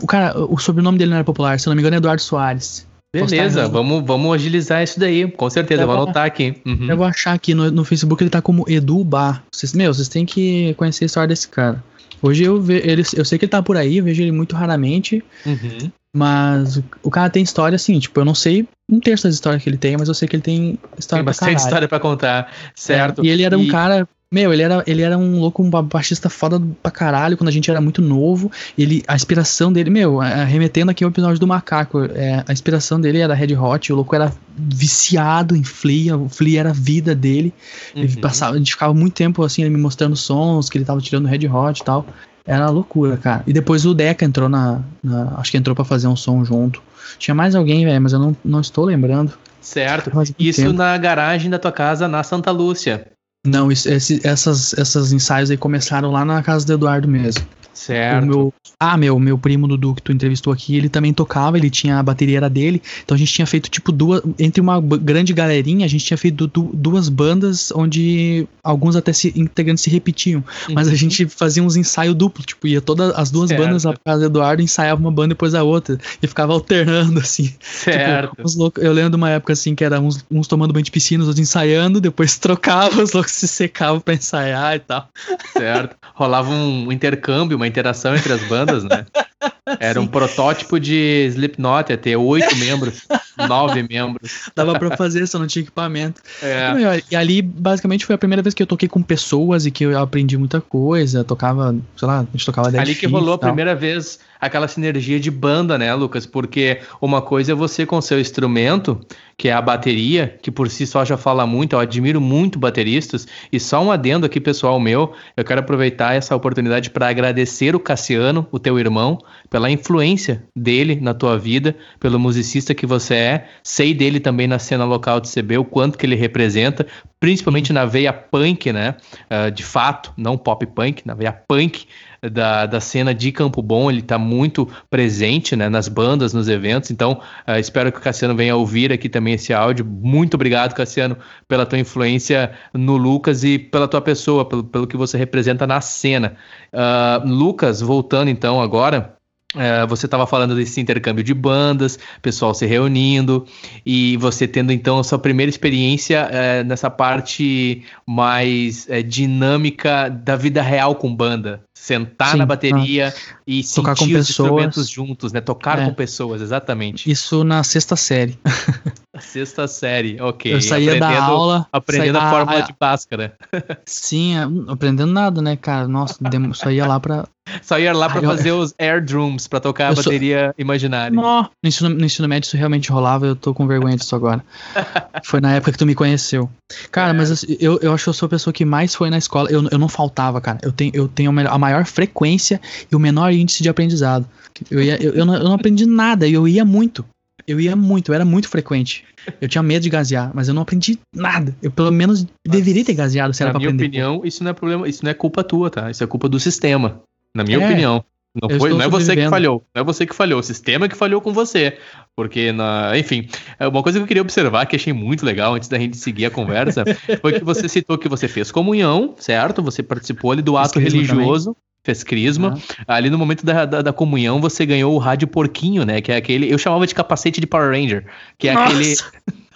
o 0.04 0.08
cara, 0.08 0.38
o 0.38 0.58
sobrenome 0.58 0.98
dele 0.98 1.12
não 1.12 1.18
era 1.18 1.24
popular, 1.24 1.60
se 1.60 1.68
não 1.68 1.75
me 1.75 1.82
engano 1.82 1.96
é 1.96 1.98
Eduardo 1.98 2.22
Soares. 2.22 2.86
Beleza, 3.13 3.68
vamos, 3.68 4.06
vamos 4.06 4.36
agilizar 4.36 4.84
isso 4.84 5.00
daí, 5.00 5.30
com 5.32 5.50
certeza, 5.50 5.84
eu 5.84 5.88
vou 5.88 5.96
anotar 5.96 6.25
aqui. 6.25 6.58
Uhum. 6.66 6.89
Eu 6.89 6.98
vou 6.98 7.06
achar 7.06 7.34
aqui 7.34 7.54
no, 7.54 7.72
no 7.72 7.86
Facebook, 7.86 8.22
ele 8.22 8.30
tá 8.30 8.42
como 8.42 8.66
Edu 8.68 9.04
Bar. 9.04 9.44
Vocês, 9.51 9.74
meu, 9.74 9.94
vocês 9.94 10.10
têm 10.10 10.25
que 10.25 10.74
conhecer 10.74 11.06
a 11.06 11.08
história 11.08 11.27
desse 11.27 11.48
cara. 11.48 11.82
Hoje 12.21 12.43
eu, 12.43 12.62
ve, 12.62 12.81
ele, 12.83 13.03
eu 13.15 13.25
sei 13.25 13.38
que 13.38 13.45
ele 13.45 13.51
tá 13.51 13.62
por 13.62 13.77
aí, 13.77 13.97
eu 13.97 14.03
vejo 14.03 14.21
ele 14.21 14.31
muito 14.31 14.55
raramente. 14.55 15.24
Uhum. 15.45 15.91
Mas 16.15 16.81
o, 17.03 17.12
cara 17.12 17.29
tem 17.29 17.43
história 17.43 17.75
assim, 17.75 18.00
tipo, 18.00 18.19
eu 18.19 18.25
não 18.25 18.33
sei 18.33 18.67
um 18.89 19.00
terço 19.00 19.25
das 19.25 19.36
histórias 19.36 19.62
que 19.62 19.69
ele 19.69 19.77
tem, 19.77 19.95
mas 19.97 20.07
eu 20.07 20.13
sei 20.13 20.27
que 20.27 20.36
ele 20.36 20.43
tem 20.43 20.79
história 20.97 21.19
tem 21.19 21.24
pra 21.24 21.24
bastante 21.24 21.50
caralho. 21.50 21.65
história 21.65 21.88
pra 21.88 22.00
contar, 22.00 22.51
certo? 22.74 23.21
É, 23.21 23.25
e 23.25 23.29
ele 23.29 23.43
era 23.43 23.55
e... 23.55 23.59
um 23.59 23.67
cara 23.67 24.07
meu, 24.29 24.51
ele 24.51 24.62
era, 24.62 24.84
ele 24.86 25.01
era 25.01 25.17
um 25.17 25.39
louco, 25.39 25.63
um 25.63 25.69
baixista 25.69 26.29
foda 26.29 26.62
pra 26.84 26.91
caralho 26.91 27.38
quando 27.38 27.48
a 27.48 27.51
gente 27.51 27.72
era 27.72 27.79
muito 27.79 28.01
novo. 28.01 28.51
Ele, 28.77 29.01
a 29.07 29.15
inspiração 29.15 29.72
dele, 29.72 29.89
meu, 29.89 30.17
remetendo 30.17 30.91
aqui 30.91 31.03
ao 31.03 31.10
episódio 31.10 31.39
do 31.39 31.48
macaco, 31.48 32.03
é, 32.03 32.43
a 32.46 32.51
inspiração 32.51 33.00
dele 33.00 33.19
era 33.19 33.34
Red 33.34 33.55
Hot, 33.55 33.91
o 33.91 33.96
louco 33.96 34.13
era 34.13 34.34
viciado 34.57 35.55
em 35.55 35.63
Flea, 35.63 36.17
o 36.17 36.27
Flea 36.27 36.60
era 36.60 36.69
a 36.72 36.74
vida 36.74 37.15
dele. 37.15 37.53
Uhum. 37.96 38.03
Ele 38.03 38.17
passava, 38.17 38.55
a 38.55 38.57
gente 38.57 38.72
ficava 38.72 38.93
muito 38.93 39.13
tempo 39.13 39.43
assim, 39.43 39.62
ele 39.62 39.72
me 39.72 39.81
mostrando 39.81 40.15
sons 40.15 40.69
que 40.69 40.77
ele 40.77 40.86
tava 40.86 41.00
tirando 41.00 41.25
Red 41.25 41.48
Hot 41.48 41.81
e 41.81 41.86
tal. 41.86 42.05
Era 42.46 42.69
loucura, 42.69 43.17
cara. 43.17 43.43
E 43.48 43.53
depois 43.53 43.86
o 43.86 43.93
Deca 43.93 44.25
entrou 44.25 44.48
na. 44.48 44.81
na 45.03 45.36
acho 45.38 45.51
que 45.51 45.57
entrou 45.57 45.75
para 45.75 45.84
fazer 45.84 46.07
um 46.07 46.15
som 46.15 46.43
junto. 46.46 46.81
Tinha 47.17 47.36
mais 47.36 47.55
alguém, 47.55 47.86
velho, 47.86 48.01
mas 48.01 48.13
eu 48.13 48.19
não, 48.19 48.36
não 48.43 48.62
estou 48.62 48.86
lembrando. 48.86 49.34
Certo. 49.62 50.12
Isso 50.39 50.62
tempo. 50.62 50.74
na 50.74 50.98
garagem 50.98 51.50
da 51.50 51.60
tua 51.60 51.74
casa 51.74 52.07
na 52.07 52.24
Santa 52.24 52.51
Lúcia. 52.51 53.07
Não, 53.48 53.72
esse, 53.72 54.20
essas, 54.27 54.74
essas 54.74 55.13
ensaios 55.13 55.50
aí 55.50 55.58
começaram 55.58 56.12
lá 56.12 56.25
na 56.25 56.44
casa 56.44 56.66
do 56.66 56.74
Eduardo 56.74 57.08
mesmo. 57.08 57.48
Certo. 57.77 58.25
Meu, 58.25 58.53
ah, 58.79 58.98
meu, 58.98 59.19
meu 59.19 59.38
primo 59.38 59.67
Dudu 59.67 59.93
que 59.93 60.01
tu 60.01 60.12
entrevistou 60.12 60.51
aqui, 60.51 60.75
ele 60.75 60.89
também 60.89 61.13
tocava, 61.13 61.57
ele 61.57 61.69
tinha 61.69 62.00
a 62.00 62.03
bateria 62.03 62.38
era 62.38 62.50
dele. 62.50 62.81
Então 63.03 63.13
a 63.13 63.17
gente 63.17 63.31
tinha 63.31 63.46
feito 63.46 63.69
tipo 63.69 63.91
duas, 63.91 64.24
entre 64.39 64.60
uma 64.60 64.81
grande 64.81 65.31
galerinha, 65.31 65.86
a 65.86 65.88
gente 65.88 66.03
tinha 66.03 66.17
feito 66.17 66.48
du, 66.48 66.72
duas 66.74 67.07
bandas 67.07 67.72
onde 67.72 68.48
alguns 68.63 68.96
até 68.96 69.13
se 69.13 69.31
integrantes 69.36 69.84
se 69.84 69.91
repetiam, 69.91 70.43
uhum. 70.67 70.74
mas 70.74 70.88
a 70.88 70.96
gente 70.96 71.27
fazia 71.27 71.62
uns 71.62 71.75
ensaios 71.75 72.15
duplos, 72.15 72.48
tipo, 72.48 72.65
ia 72.65 72.81
todas 72.81 73.15
as 73.15 73.29
duas 73.29 73.50
certo. 73.50 73.63
bandas 73.63 73.84
lá 73.84 73.93
pra 73.93 74.01
casa 74.03 74.22
do 74.22 74.25
Eduardo, 74.25 74.63
ensaiava 74.63 75.00
uma 75.00 75.12
banda 75.12 75.29
depois 75.29 75.53
a 75.53 75.62
outra 75.62 76.00
e 76.22 76.25
ficava 76.25 76.51
alternando 76.53 77.19
assim. 77.22 77.43
Tipo, 77.43 77.63
certo. 77.63 78.36
Tipo, 78.43 78.74
eu 78.79 78.91
lembro 78.91 79.12
de 79.12 79.15
uma 79.17 79.29
época 79.29 79.53
assim 79.53 79.75
que 79.75 79.84
era 79.84 80.00
uns, 80.00 80.25
uns 80.31 80.48
tomando 80.48 80.74
banho 80.74 80.84
de 80.84 80.91
piscina, 80.91 81.24
outros 81.24 81.39
ensaiando, 81.39 82.01
depois 82.01 82.38
trocava, 82.39 83.03
os 83.03 83.13
loucos 83.13 83.34
se 83.34 83.48
secavam 83.48 84.00
para 84.00 84.15
ensaiar 84.15 84.75
e 84.75 84.79
tal. 84.79 85.07
Certo. 85.53 85.96
Rolava 86.15 86.50
um 86.50 86.91
intercâmbio, 86.91 87.55
uma 87.55 87.66
interação 87.67 88.15
entre 88.15 88.33
as 88.33 88.41
bandas, 88.43 88.83
né? 88.83 89.05
Era 89.79 90.00
um 90.01 90.08
protótipo 90.08 90.79
de 90.79 91.27
Slipknot, 91.29 91.91
ia 91.91 91.98
ter 91.98 92.15
oito 92.15 92.56
membros, 92.56 93.06
nove 93.48 93.84
membros. 93.84 94.50
Dava 94.56 94.79
pra 94.79 94.96
fazer, 94.96 95.27
só 95.27 95.38
não 95.38 95.46
tinha 95.46 95.62
equipamento. 95.62 96.22
É. 96.41 97.03
E 97.12 97.15
ali, 97.15 97.41
basicamente, 97.41 98.06
foi 98.06 98.15
a 98.15 98.17
primeira 98.17 98.41
vez 98.41 98.53
que 98.53 98.63
eu 98.63 98.67
toquei 98.67 98.89
com 98.89 99.01
pessoas 99.01 99.65
e 99.65 99.72
que 99.72 99.84
eu 99.84 99.98
aprendi 100.00 100.38
muita 100.38 100.60
coisa. 100.60 101.24
Tocava, 101.24 101.75
sei 101.96 102.08
lá, 102.08 102.20
a 102.20 102.25
gente 102.32 102.46
tocava 102.46 102.67
Ali 102.79 102.96
que 102.96 103.06
rolou 103.06 103.36
a 103.36 103.38
primeira 103.38 103.75
vez 103.75 104.20
aquela 104.39 104.67
sinergia 104.67 105.20
de 105.20 105.29
banda, 105.29 105.77
né, 105.77 105.94
Lucas? 105.94 106.25
Porque 106.25 106.79
uma 107.01 107.22
coisa 107.22 107.51
é 107.51 107.56
você 107.56 107.86
com 107.86 108.00
seu 108.01 108.20
instrumento, 108.20 109.00
que 109.36 109.50
é 109.50 109.53
a 109.53 109.62
bateria, 109.62 110.38
que 110.41 110.51
por 110.51 110.70
si 110.70 110.86
só 110.86 111.03
já 111.03 111.17
fala 111.17 111.46
muito, 111.46 111.74
eu 111.74 111.79
admiro 111.79 112.22
muito 112.22 112.60
bateristas, 112.60 113.27
e 113.51 113.60
só 113.60 113.84
um 113.84 113.91
adendo 113.91 114.25
aqui, 114.25 114.39
pessoal 114.39 114.79
meu, 114.79 115.13
eu 115.36 115.44
quero 115.44 115.60
aproveitar 115.60 116.13
essa 116.13 116.36
oportunidade 116.36 116.89
para 116.89 117.10
agradecer 117.10 117.75
o 117.75 117.79
Cassiano, 117.79 118.48
o 118.51 118.60
teu 118.60 118.79
irmão, 118.79 119.17
pela 119.50 119.69
influência 119.69 120.43
dele 120.55 121.00
na 121.01 121.13
tua 121.13 121.38
vida, 121.38 121.75
pelo 122.00 122.19
musicista 122.19 122.74
que 122.74 122.86
você 122.86 123.13
é, 123.15 123.48
sei 123.63 123.93
dele 123.93 124.19
também 124.19 124.48
na 124.48 124.60
cena 124.60 124.86
local 124.86 125.19
de 125.19 125.31
CB, 125.31 125.57
o 125.57 125.65
quanto 125.65 125.98
que 125.98 126.05
ele 126.05 126.15
representa, 126.15 126.86
principalmente 127.19 127.74
na 127.74 127.86
veia 127.86 128.13
punk, 128.13 128.72
né, 128.72 128.96
uh, 129.31 129.51
de 129.51 129.63
fato, 129.63 130.13
não 130.17 130.38
pop 130.38 130.65
punk, 130.67 131.01
na 131.05 131.13
veia 131.13 131.31
punk, 131.31 131.88
da, 132.22 132.65
da 132.65 132.79
cena 132.79 133.13
de 133.13 133.31
Campo 133.31 133.62
Bom, 133.62 133.89
ele 133.89 134.00
está 134.00 134.17
muito 134.17 134.67
presente 134.89 135.55
né, 135.55 135.69
nas 135.69 135.88
bandas, 135.88 136.34
nos 136.34 136.48
eventos, 136.48 136.91
então 136.91 137.22
uh, 137.48 137.60
espero 137.60 137.91
que 137.91 138.00
o 138.00 138.01
Cassiano 138.01 138.36
venha 138.36 138.55
ouvir 138.55 138.91
aqui 138.91 139.07
também 139.07 139.36
esse 139.36 139.53
áudio. 139.53 139.86
Muito 139.86 140.36
obrigado, 140.36 140.74
Cassiano, 140.74 141.17
pela 141.48 141.65
tua 141.65 141.79
influência 141.79 142.51
no 142.74 142.98
Lucas 142.98 143.43
e 143.43 143.60
pela 143.60 143.88
tua 143.88 144.01
pessoa, 144.01 144.46
pelo, 144.46 144.63
pelo 144.63 144.88
que 144.88 144.98
você 144.98 145.17
representa 145.17 145.67
na 145.67 145.81
cena. 145.81 146.36
Uh, 146.74 147.27
Lucas, 147.27 147.81
voltando 147.81 148.29
então 148.29 148.62
agora. 148.62 149.16
Uh, 149.58 149.88
você 149.88 150.06
estava 150.06 150.28
falando 150.28 150.56
desse 150.56 150.80
intercâmbio 150.80 151.24
de 151.24 151.34
bandas, 151.34 151.98
pessoal 152.22 152.54
se 152.54 152.66
reunindo 152.68 153.44
e 153.84 154.16
você 154.18 154.48
tendo 154.48 154.72
então 154.72 155.00
a 155.00 155.04
sua 155.04 155.18
primeira 155.18 155.50
experiência 155.50 156.30
uh, 156.30 156.64
nessa 156.64 156.92
parte 156.92 157.84
mais 158.06 158.86
uh, 158.88 159.02
dinâmica 159.04 160.10
da 160.10 160.36
vida 160.36 160.62
real 160.62 160.94
com 160.94 161.14
banda 161.14 161.64
sentar 161.74 162.32
Sim, 162.32 162.38
na 162.38 162.46
bateria 162.46 163.14
ah, 163.16 163.38
e 163.48 163.64
tocar 163.64 163.96
com 163.96 164.06
pessoas. 164.06 164.30
instrumentos 164.30 164.90
juntos, 164.90 165.32
né? 165.32 165.40
Tocar 165.40 165.80
é. 165.80 165.86
com 165.86 165.94
pessoas, 165.94 166.42
exatamente. 166.42 167.10
Isso 167.10 167.44
na 167.44 167.64
sexta 167.64 167.96
série. 167.96 168.38
sexta 169.19 169.67
série, 169.67 170.19
ok. 170.21 170.53
Eu 170.53 170.62
saía 170.62 170.91
aprendendo, 170.91 171.12
da 171.12 171.24
aula. 171.24 171.67
Aprendendo 171.71 172.17
saía, 172.17 172.27
a 172.27 172.31
fórmula 172.31 172.57
a, 172.59 172.62
de 172.62 172.75
Bhaskara. 172.79 173.33
Sim, 173.86 174.36
é, 174.36 174.71
aprendendo 174.71 175.12
nada, 175.12 175.41
né, 175.41 175.55
cara? 175.55 175.88
Nossa, 175.88 176.17
só 176.53 176.71
ia 176.71 176.86
lá 176.86 177.00
pra. 177.00 177.27
Só 177.62 177.79
ia 177.79 177.93
lá 177.93 178.09
pra 178.09 178.21
fazer 178.21 178.50
eu, 178.50 178.59
os 178.59 178.74
air 178.77 179.03
drums, 179.03 179.47
pra 179.47 179.59
tocar 179.59 179.91
a 179.91 179.95
bateria 179.95 180.47
sou... 180.47 180.53
imaginária. 180.57 181.15
No, 181.15 181.43
no, 181.43 181.50
ensino, 181.63 181.89
no 181.89 182.05
ensino 182.05 182.27
médio 182.27 182.47
isso 182.47 182.57
realmente 182.57 182.91
rolava, 182.91 183.25
eu 183.25 183.36
tô 183.36 183.53
com 183.53 183.65
vergonha 183.65 183.95
disso 183.95 184.15
agora. 184.15 184.43
Foi 185.24 185.39
na 185.39 185.53
época 185.53 185.71
que 185.71 185.77
tu 185.77 185.86
me 185.86 185.95
conheceu. 185.95 186.50
Cara, 186.91 187.12
é. 187.12 187.13
mas 187.13 187.31
assim, 187.31 187.55
eu, 187.59 187.79
eu 187.81 187.93
acho 187.93 188.03
que 188.03 188.09
eu 188.09 188.13
sou 188.13 188.25
a 188.25 188.29
pessoa 188.29 188.53
que 188.53 188.65
mais 188.65 188.93
foi 188.93 189.09
na 189.09 189.17
escola. 189.17 189.50
Eu, 189.50 189.65
eu 189.71 189.79
não 189.79 189.88
faltava, 189.88 190.41
cara. 190.41 190.59
Eu 190.62 190.71
tenho, 190.71 190.91
eu 190.93 191.07
tenho 191.07 191.31
a 191.31 191.57
maior 191.57 191.86
frequência 191.86 192.59
e 192.91 192.95
o 192.95 193.00
menor 193.00 193.31
índice 193.31 193.63
de 193.63 193.69
aprendizado. 193.69 194.27
Eu, 194.69 194.81
ia, 194.81 195.01
eu, 195.01 195.13
eu, 195.13 195.25
não, 195.25 195.36
eu 195.36 195.43
não 195.43 195.53
aprendi 195.53 195.86
nada 195.86 196.27
e 196.27 196.33
eu 196.33 196.47
ia 196.47 196.65
muito. 196.65 197.05
Eu 197.48 197.62
ia 197.62 197.75
muito, 197.75 198.12
eu 198.12 198.16
era 198.16 198.25
muito 198.25 198.50
frequente. 198.50 199.06
Eu 199.39 199.48
tinha 199.48 199.63
medo 199.63 199.84
de 199.84 199.89
gasear, 199.89 200.32
mas 200.34 200.50
eu 200.50 200.54
não 200.54 200.63
aprendi 200.63 201.00
nada. 201.16 201.56
Eu 201.62 201.72
pelo 201.72 201.92
menos 201.92 202.24
mas, 202.24 202.58
deveria 202.58 202.84
ter 202.84 202.94
gaseado 202.94 203.34
se 203.34 203.42
era 203.42 203.51
pra 203.51 203.60
aprender. 203.60 203.86
Na 203.86 203.89
minha 203.89 204.06
opinião, 204.10 204.25
isso 204.25 204.44
não 204.44 204.51
é 204.51 204.54
problema, 204.54 204.88
isso 204.88 205.04
não 205.04 205.12
é 205.12 205.13
culpa 205.13 205.44
tua, 205.44 205.70
tá? 205.70 205.89
Isso 205.89 206.04
é 206.04 206.08
culpa 206.08 206.27
do 206.27 206.39
sistema. 206.39 207.01
Na 207.34 207.44
minha 207.44 207.58
é, 207.58 207.66
opinião. 207.66 208.04
Não, 208.41 208.60
foi, 208.60 208.70
não 208.70 208.82
é 208.82 208.88
você 208.88 209.15
que 209.15 209.29
falhou. 209.29 209.63
Não 209.74 209.82
é 209.82 209.86
você 209.86 210.06
que 210.06 210.15
falhou. 210.15 210.39
O 210.39 210.44
sistema 210.44 210.88
que 210.88 210.96
falhou 210.96 211.22
com 211.22 211.34
você. 211.34 211.77
Porque, 212.15 212.51
na, 212.51 212.98
enfim, 212.98 213.27
é 213.60 213.67
uma 213.67 213.84
coisa 213.84 214.00
que 214.00 214.03
eu 214.03 214.08
queria 214.08 214.22
observar, 214.22 214.65
que 214.65 214.75
achei 214.75 214.94
muito 214.94 215.25
legal 215.25 215.53
antes 215.53 215.70
da 215.70 215.77
gente 215.77 215.98
seguir 215.98 216.25
a 216.25 216.32
conversa, 216.32 216.84
foi 217.22 217.34
que 217.34 217.44
você 217.44 217.67
citou 217.67 217.98
que 217.98 218.10
você 218.10 218.27
fez 218.27 218.51
comunhão, 218.51 219.15
certo? 219.17 219.62
Você 219.63 219.82
participou 219.84 220.32
ali 220.32 220.41
do 220.41 220.58
ato 220.58 220.79
religioso. 220.79 221.53
Também 221.53 221.67
fez 221.84 222.03
crisma. 222.03 222.60
Ali 222.86 223.10
no 223.10 223.17
momento 223.17 223.46
da, 223.46 223.63
da, 223.63 223.82
da, 223.82 223.94
comunhão, 223.94 224.41
você 224.41 224.65
ganhou 224.65 224.94
o 224.94 224.98
rádio 224.98 225.25
porquinho, 225.25 225.86
né? 225.86 226.01
Que 226.01 226.12
é 226.12 226.17
aquele. 226.17 226.51
Eu 226.51 226.58
chamava 226.58 226.86
de 226.86 226.94
capacete 226.94 227.39
de 227.39 227.48
Power 227.48 227.72
Ranger. 227.72 228.06
Que 228.38 228.50
é 228.50 228.53
Nossa. 228.53 228.74
aquele. 228.74 228.96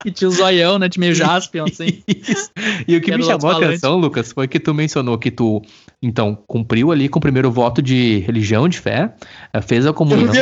que 0.00 0.12
tinha 0.12 0.28
o 0.28 0.30
zoião, 0.30 0.78
né? 0.78 0.88
De 0.88 1.00
meio 1.00 1.14
Jaspion, 1.14 1.64
assim. 1.64 2.02
e 2.86 2.96
o 2.96 3.00
que, 3.00 3.10
que 3.10 3.16
me 3.16 3.24
chamou 3.24 3.50
a 3.50 3.56
atenção, 3.56 3.96
Lucas, 3.96 4.32
foi 4.32 4.46
que 4.46 4.60
tu 4.60 4.72
mencionou 4.74 5.18
que 5.18 5.30
tu, 5.30 5.62
então, 6.00 6.34
cumpriu 6.46 6.92
ali 6.92 7.08
com 7.08 7.18
o 7.18 7.22
primeiro 7.22 7.50
voto 7.50 7.82
de 7.82 8.20
religião, 8.20 8.68
de 8.68 8.78
fé, 8.78 9.12
eh, 9.52 9.60
fez 9.60 9.84
a 9.84 9.92
comunhão. 9.92 10.32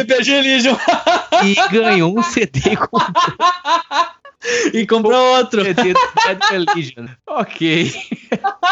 E 1.42 1.54
ganhou 1.70 2.18
um 2.18 2.22
CD 2.22 2.76
com... 2.76 2.98
e 4.74 4.86
comprou 4.86 5.38
outro. 5.38 5.64
CD 5.64 5.94
Bad 6.14 6.40
Religion. 6.50 7.06
Ok. 7.26 7.90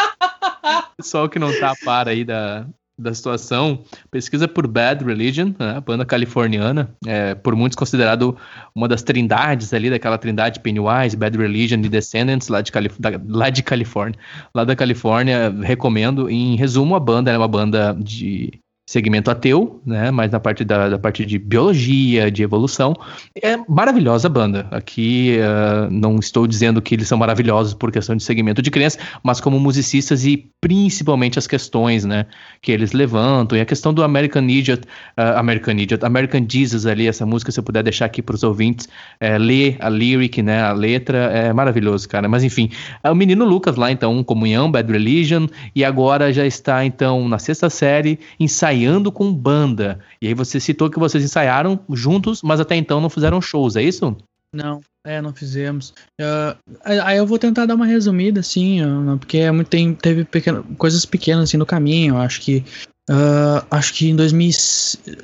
Pessoal 0.97 1.27
que 1.27 1.39
não 1.39 1.51
tá 1.59 1.71
a 1.71 1.75
par 1.83 2.07
aí 2.07 2.23
da, 2.23 2.67
da 2.97 3.13
situação, 3.13 3.83
pesquisa 4.09 4.47
por 4.47 4.67
Bad 4.67 5.03
Religion, 5.03 5.53
né, 5.59 5.81
banda 5.85 6.05
californiana, 6.05 6.89
é, 7.05 7.35
por 7.35 7.55
muitos 7.55 7.75
considerado 7.75 8.37
uma 8.73 8.87
das 8.87 9.03
trindades 9.03 9.73
ali, 9.73 9.89
daquela 9.89 10.17
trindade 10.17 10.61
Pennywise, 10.61 11.17
Bad 11.17 11.37
Religion 11.37 11.79
e 11.79 11.89
Descendants, 11.89 12.47
lá 12.47 12.61
de, 12.61 12.71
Calif 12.71 12.99
da, 12.99 13.11
lá 13.27 13.49
de 13.49 13.61
Califórnia. 13.63 14.17
Lá 14.53 14.63
da 14.63 14.75
Califórnia, 14.75 15.53
recomendo. 15.61 16.29
Em 16.29 16.55
resumo, 16.55 16.95
a 16.95 16.99
banda 16.99 17.31
é 17.31 17.37
uma 17.37 17.47
banda 17.47 17.93
de 17.99 18.59
segmento 18.87 19.31
ateu, 19.31 19.81
né? 19.83 20.11
Mas 20.11 20.29
na 20.29 20.39
parte 20.39 20.63
da, 20.63 20.89
da 20.89 20.99
parte 20.99 21.25
de 21.25 21.39
biologia, 21.39 22.29
de 22.29 22.43
evolução. 22.43 22.93
É 23.41 23.57
maravilhosa 23.67 24.27
a 24.27 24.29
banda. 24.29 24.67
Aqui 24.69 25.37
uh, 25.39 25.91
não 25.91 26.17
estou 26.17 26.45
dizendo 26.45 26.79
que 26.81 26.93
eles 26.93 27.07
são 27.07 27.17
maravilhosos 27.17 27.73
por 27.73 27.91
questão 27.91 28.15
de 28.15 28.23
segmento 28.23 28.61
de 28.61 28.69
crença, 28.69 28.99
mas 29.23 29.41
como 29.41 29.59
musicistas 29.59 30.23
e 30.23 30.51
principalmente 30.61 31.39
as 31.39 31.47
questões, 31.47 32.05
né? 32.05 32.27
Que 32.61 32.71
eles 32.71 32.91
levantam. 32.91 33.57
E 33.57 33.61
a 33.61 33.65
questão 33.65 33.91
do 33.91 34.03
American 34.03 34.43
Idiot, 34.43 34.83
uh, 35.17 35.35
American 35.35 35.73
Idiot, 35.73 36.05
American 36.05 36.45
Jesus 36.47 36.85
ali, 36.85 37.07
essa 37.07 37.25
música, 37.25 37.51
se 37.51 37.59
eu 37.59 37.63
puder 37.63 37.81
deixar 37.81 38.05
aqui 38.05 38.21
para 38.21 38.35
os 38.35 38.43
ouvintes, 38.43 38.87
é, 39.19 39.35
ler 39.39 39.77
a 39.79 39.89
lyric, 39.89 40.43
né? 40.43 40.61
A 40.61 40.73
letra, 40.73 41.17
é 41.17 41.51
maravilhoso, 41.51 42.07
cara. 42.07 42.29
Mas 42.29 42.43
enfim, 42.43 42.69
é 43.03 43.09
o 43.09 43.15
menino 43.15 43.45
Lucas 43.45 43.77
lá, 43.77 43.91
então, 43.91 44.23
Comunhão, 44.23 44.71
Bad 44.71 44.91
Religion, 44.91 45.47
e 45.75 45.83
agora 45.83 46.31
já 46.31 46.45
está, 46.45 46.85
então, 46.85 47.27
na 47.27 47.39
sexta 47.39 47.67
série, 47.67 48.19
ensaiando 48.39 48.74
ensaiando 48.75 49.11
com 49.11 49.33
banda. 49.33 49.99
E 50.21 50.27
aí 50.27 50.33
você 50.33 50.59
citou 50.59 50.89
que 50.89 50.99
vocês 50.99 51.23
ensaiaram 51.23 51.79
juntos, 51.91 52.41
mas 52.41 52.59
até 52.59 52.75
então 52.75 52.99
não 52.99 53.09
fizeram 53.09 53.41
shows, 53.41 53.75
é 53.75 53.83
isso? 53.83 54.15
Não, 54.53 54.81
é, 55.05 55.21
não 55.21 55.33
fizemos. 55.33 55.93
Uh, 56.19 56.55
aí 56.83 57.17
eu 57.17 57.25
vou 57.25 57.37
tentar 57.37 57.65
dar 57.65 57.75
uma 57.75 57.85
resumida, 57.85 58.39
assim, 58.39 58.79
porque 59.19 59.39
é 59.39 59.51
muito, 59.51 59.67
tem, 59.67 59.93
teve 59.93 60.23
pequeno, 60.23 60.63
coisas 60.77 61.05
pequenas 61.05 61.45
assim 61.45 61.57
no 61.57 61.65
caminho. 61.65 62.17
Acho 62.17 62.41
que 62.41 62.63
Uh, 63.07 63.61
acho 63.69 63.93
que 63.93 64.09
em 64.09 64.15
2000 64.15 64.49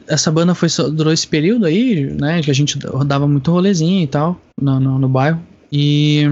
essa 0.08 0.31
banda 0.31 0.53
foi 0.53 0.70
durou 0.93 1.12
esse 1.12 1.27
período 1.27 1.65
aí, 1.65 2.13
né, 2.13 2.39
que 2.39 2.51
a 2.51 2.53
gente 2.53 2.77
rodava 2.86 3.27
muito 3.27 3.51
rolezinho 3.51 4.03
e 4.03 4.05
tal 4.05 4.39
no, 4.62 4.79
no, 4.79 5.00
no 5.00 5.10
bairro 5.10 5.41
e 5.72 6.29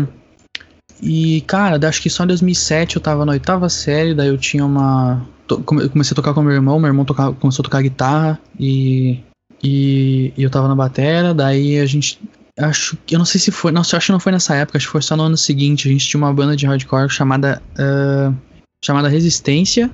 e 1.02 1.42
cara, 1.48 1.80
acho 1.90 2.04
que 2.04 2.10
só 2.12 2.24
em 2.24 2.28
2007 2.28 2.98
eu 2.98 3.02
tava 3.02 3.26
na 3.26 3.32
oitava 3.32 3.68
série, 3.68 4.14
daí 4.14 4.28
eu 4.28 4.38
tinha 4.38 4.64
uma 4.64 5.26
comecei 5.58 6.14
a 6.14 6.16
tocar 6.16 6.34
com 6.34 6.42
meu 6.42 6.54
irmão, 6.54 6.80
meu 6.80 6.88
irmão 6.88 7.06
tocava, 7.06 7.34
começou 7.34 7.64
a 7.64 7.66
tocar 7.66 7.82
guitarra 7.82 8.40
e, 8.60 9.20
e, 9.64 10.34
e 10.38 10.44
eu 10.44 10.50
tava 10.50 10.68
na 10.68 10.76
bateria, 10.76 11.34
daí 11.34 11.80
a 11.80 11.86
gente 11.86 12.20
acho 12.58 12.98
que 13.06 13.16
eu 13.16 13.20
não 13.20 13.26
sei 13.26 13.40
se 13.40 13.52
foi, 13.52 13.72
não, 13.72 13.82
acho 13.82 14.00
que 14.00 14.12
não 14.12 14.20
foi 14.20 14.32
nessa 14.32 14.56
época, 14.56 14.78
acho 14.78 14.88
que 14.88 14.92
foi 14.92 15.02
só 15.02 15.16
no 15.16 15.24
ano 15.24 15.38
seguinte, 15.38 15.88
a 15.88 15.92
gente 15.92 16.08
tinha 16.08 16.20
uma 16.20 16.34
banda 16.34 16.56
de 16.56 16.66
hardcore 16.66 17.10
chamada 17.10 17.62
uh, 17.74 18.36
chamada 18.84 19.10
Resistência, 19.10 19.92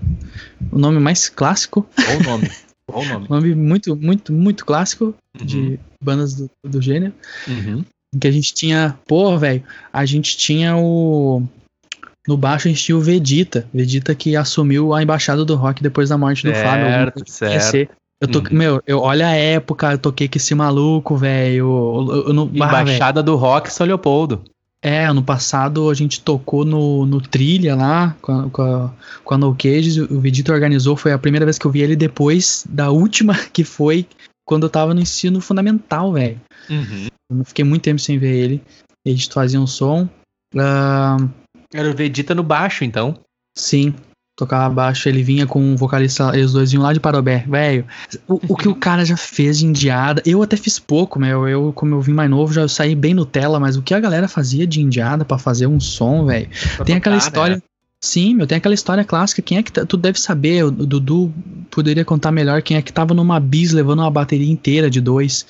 o 0.71 0.77
nome 0.77 0.99
mais 0.99 1.29
clássico. 1.29 1.87
Bom 1.97 2.23
nome. 2.23 2.51
Bom 2.91 3.03
nome. 3.03 3.27
nome 3.27 3.55
muito, 3.55 3.95
muito, 3.95 4.31
muito 4.31 4.63
clássico 4.63 5.15
uhum. 5.39 5.45
de 5.45 5.79
bandas 6.01 6.35
do, 6.35 6.49
do 6.63 6.81
gênero. 6.81 7.13
Uhum. 7.47 7.83
Que 8.19 8.27
a 8.27 8.31
gente 8.31 8.53
tinha, 8.53 8.97
pô, 9.07 9.37
velho, 9.37 9.63
a 9.91 10.05
gente 10.05 10.37
tinha 10.37 10.77
o 10.77 11.43
No 12.27 12.35
baixo 12.37 12.67
a 12.67 12.71
gente 12.71 12.83
tinha 12.83 12.97
o 12.97 13.01
Vegeta. 13.01 13.67
Vegeta 13.73 14.15
que 14.15 14.35
assumiu 14.35 14.93
a 14.93 15.01
embaixada 15.03 15.45
do 15.45 15.55
rock 15.55 15.81
depois 15.83 16.09
da 16.09 16.17
morte 16.17 16.43
do 16.45 16.51
Fábio. 16.63 16.85
Certo, 16.87 17.23
certo. 17.27 17.91
Eu 18.21 18.27
tô, 18.29 18.39
Uhum. 18.39 18.45
meu, 18.51 18.81
eu 18.87 18.99
olha 18.99 19.27
a 19.27 19.33
época, 19.35 19.91
eu 19.91 19.97
toquei 19.97 20.27
com 20.27 20.37
esse 20.37 20.55
maluco, 20.55 21.15
velho. 21.17 22.23
Embaixada 22.85 23.21
do 23.21 23.35
Rock 23.35 23.71
São 23.71 23.85
Leopoldo. 23.85 24.41
É, 24.81 25.05
ano 25.05 25.23
passado 25.23 25.89
a 25.89 25.93
gente 25.93 26.21
tocou 26.21 26.63
no, 26.63 27.05
no 27.05 27.19
Trilha 27.19 27.75
lá, 27.75 28.15
com 28.21 28.31
a, 28.31 28.49
com 28.49 28.61
a, 28.61 28.93
com 29.23 29.33
a 29.33 29.37
No 29.37 29.55
Cages, 29.55 29.97
o 29.97 30.19
Vegeta 30.21 30.53
organizou, 30.53 30.95
foi 30.95 31.11
a 31.11 31.17
primeira 31.17 31.43
vez 31.45 31.57
que 31.57 31.65
eu 31.65 31.71
vi 31.71 31.81
ele 31.81 31.95
depois 31.95 32.63
da 32.69 32.91
última, 32.91 33.33
que 33.51 33.63
foi 33.63 34.05
quando 34.45 34.63
eu 34.63 34.69
tava 34.69 34.93
no 34.93 35.01
ensino 35.01 35.41
fundamental, 35.41 36.13
velho. 36.13 36.39
Eu 37.31 37.43
fiquei 37.45 37.65
muito 37.65 37.81
tempo 37.81 37.99
sem 37.99 38.17
ver 38.19 38.35
ele. 38.35 38.61
A 39.05 39.09
gente 39.09 39.27
fazia 39.33 39.59
um 39.59 39.65
som. 39.67 40.07
Ah, 40.55 41.17
Era 41.75 41.89
o 41.89 41.93
Vegeta 41.93 42.33
no 42.33 42.41
baixo, 42.41 42.85
então. 42.85 43.19
sim, 43.57 43.93
tocava 44.37 44.73
baixo, 44.73 45.07
ele 45.07 45.23
vinha 45.23 45.45
com 45.45 45.61
um 45.61 45.75
vocalista, 45.75 46.31
eles 46.33 46.51
dois 46.53 46.71
vinham 46.71 46.83
lá 46.83 46.93
de 46.93 46.99
Parobé, 46.99 47.45
velho. 47.47 47.85
O, 48.27 48.53
o 48.53 48.55
que 48.55 48.67
o 48.67 48.75
cara 48.79 49.03
já 49.05 49.17
fez 49.17 49.59
de 49.59 49.65
indiada, 49.65 50.21
eu 50.25 50.41
até 50.41 50.57
fiz 50.57 50.77
pouco, 50.79 51.19
meu. 51.19 51.47
Eu, 51.47 51.73
como 51.73 51.95
eu 51.95 52.01
vim 52.01 52.13
mais 52.13 52.29
novo, 52.29 52.53
já 52.53 52.67
saí 52.67 52.95
bem 52.95 53.13
Nutella, 53.13 53.59
mas 53.59 53.75
o 53.75 53.81
que 53.81 53.93
a 53.93 53.99
galera 53.99 54.27
fazia 54.27 54.65
de 54.65 54.81
indiada 54.81 55.25
pra 55.25 55.37
fazer 55.37 55.67
um 55.67 55.79
som, 55.79 56.25
velho. 56.25 56.49
Tem 56.85 56.95
aquela 56.95 57.17
tocar, 57.17 57.27
história. 57.27 57.55
né? 57.57 57.61
Sim, 58.05 58.35
meu, 58.35 58.45
tem 58.45 58.57
aquela 58.59 58.75
história 58.75 59.03
clássica. 59.03 59.41
Quem 59.41 59.57
é 59.57 59.63
que. 59.63 59.71
tá- 59.71 59.83
Tu 59.85 59.97
deve 59.97 60.19
saber, 60.19 60.63
o 60.63 60.69
Dudu 60.71 61.33
poderia 61.71 62.05
contar 62.05 62.31
melhor 62.31 62.61
quem 62.61 62.77
é 62.77 62.81
que 62.81 62.93
tava 62.93 63.13
numa 63.15 63.39
bis 63.39 63.71
levando 63.71 63.99
uma 63.99 64.11
bateria 64.11 64.51
inteira 64.51 64.89
de 64.91 65.01
dois. 65.01 65.45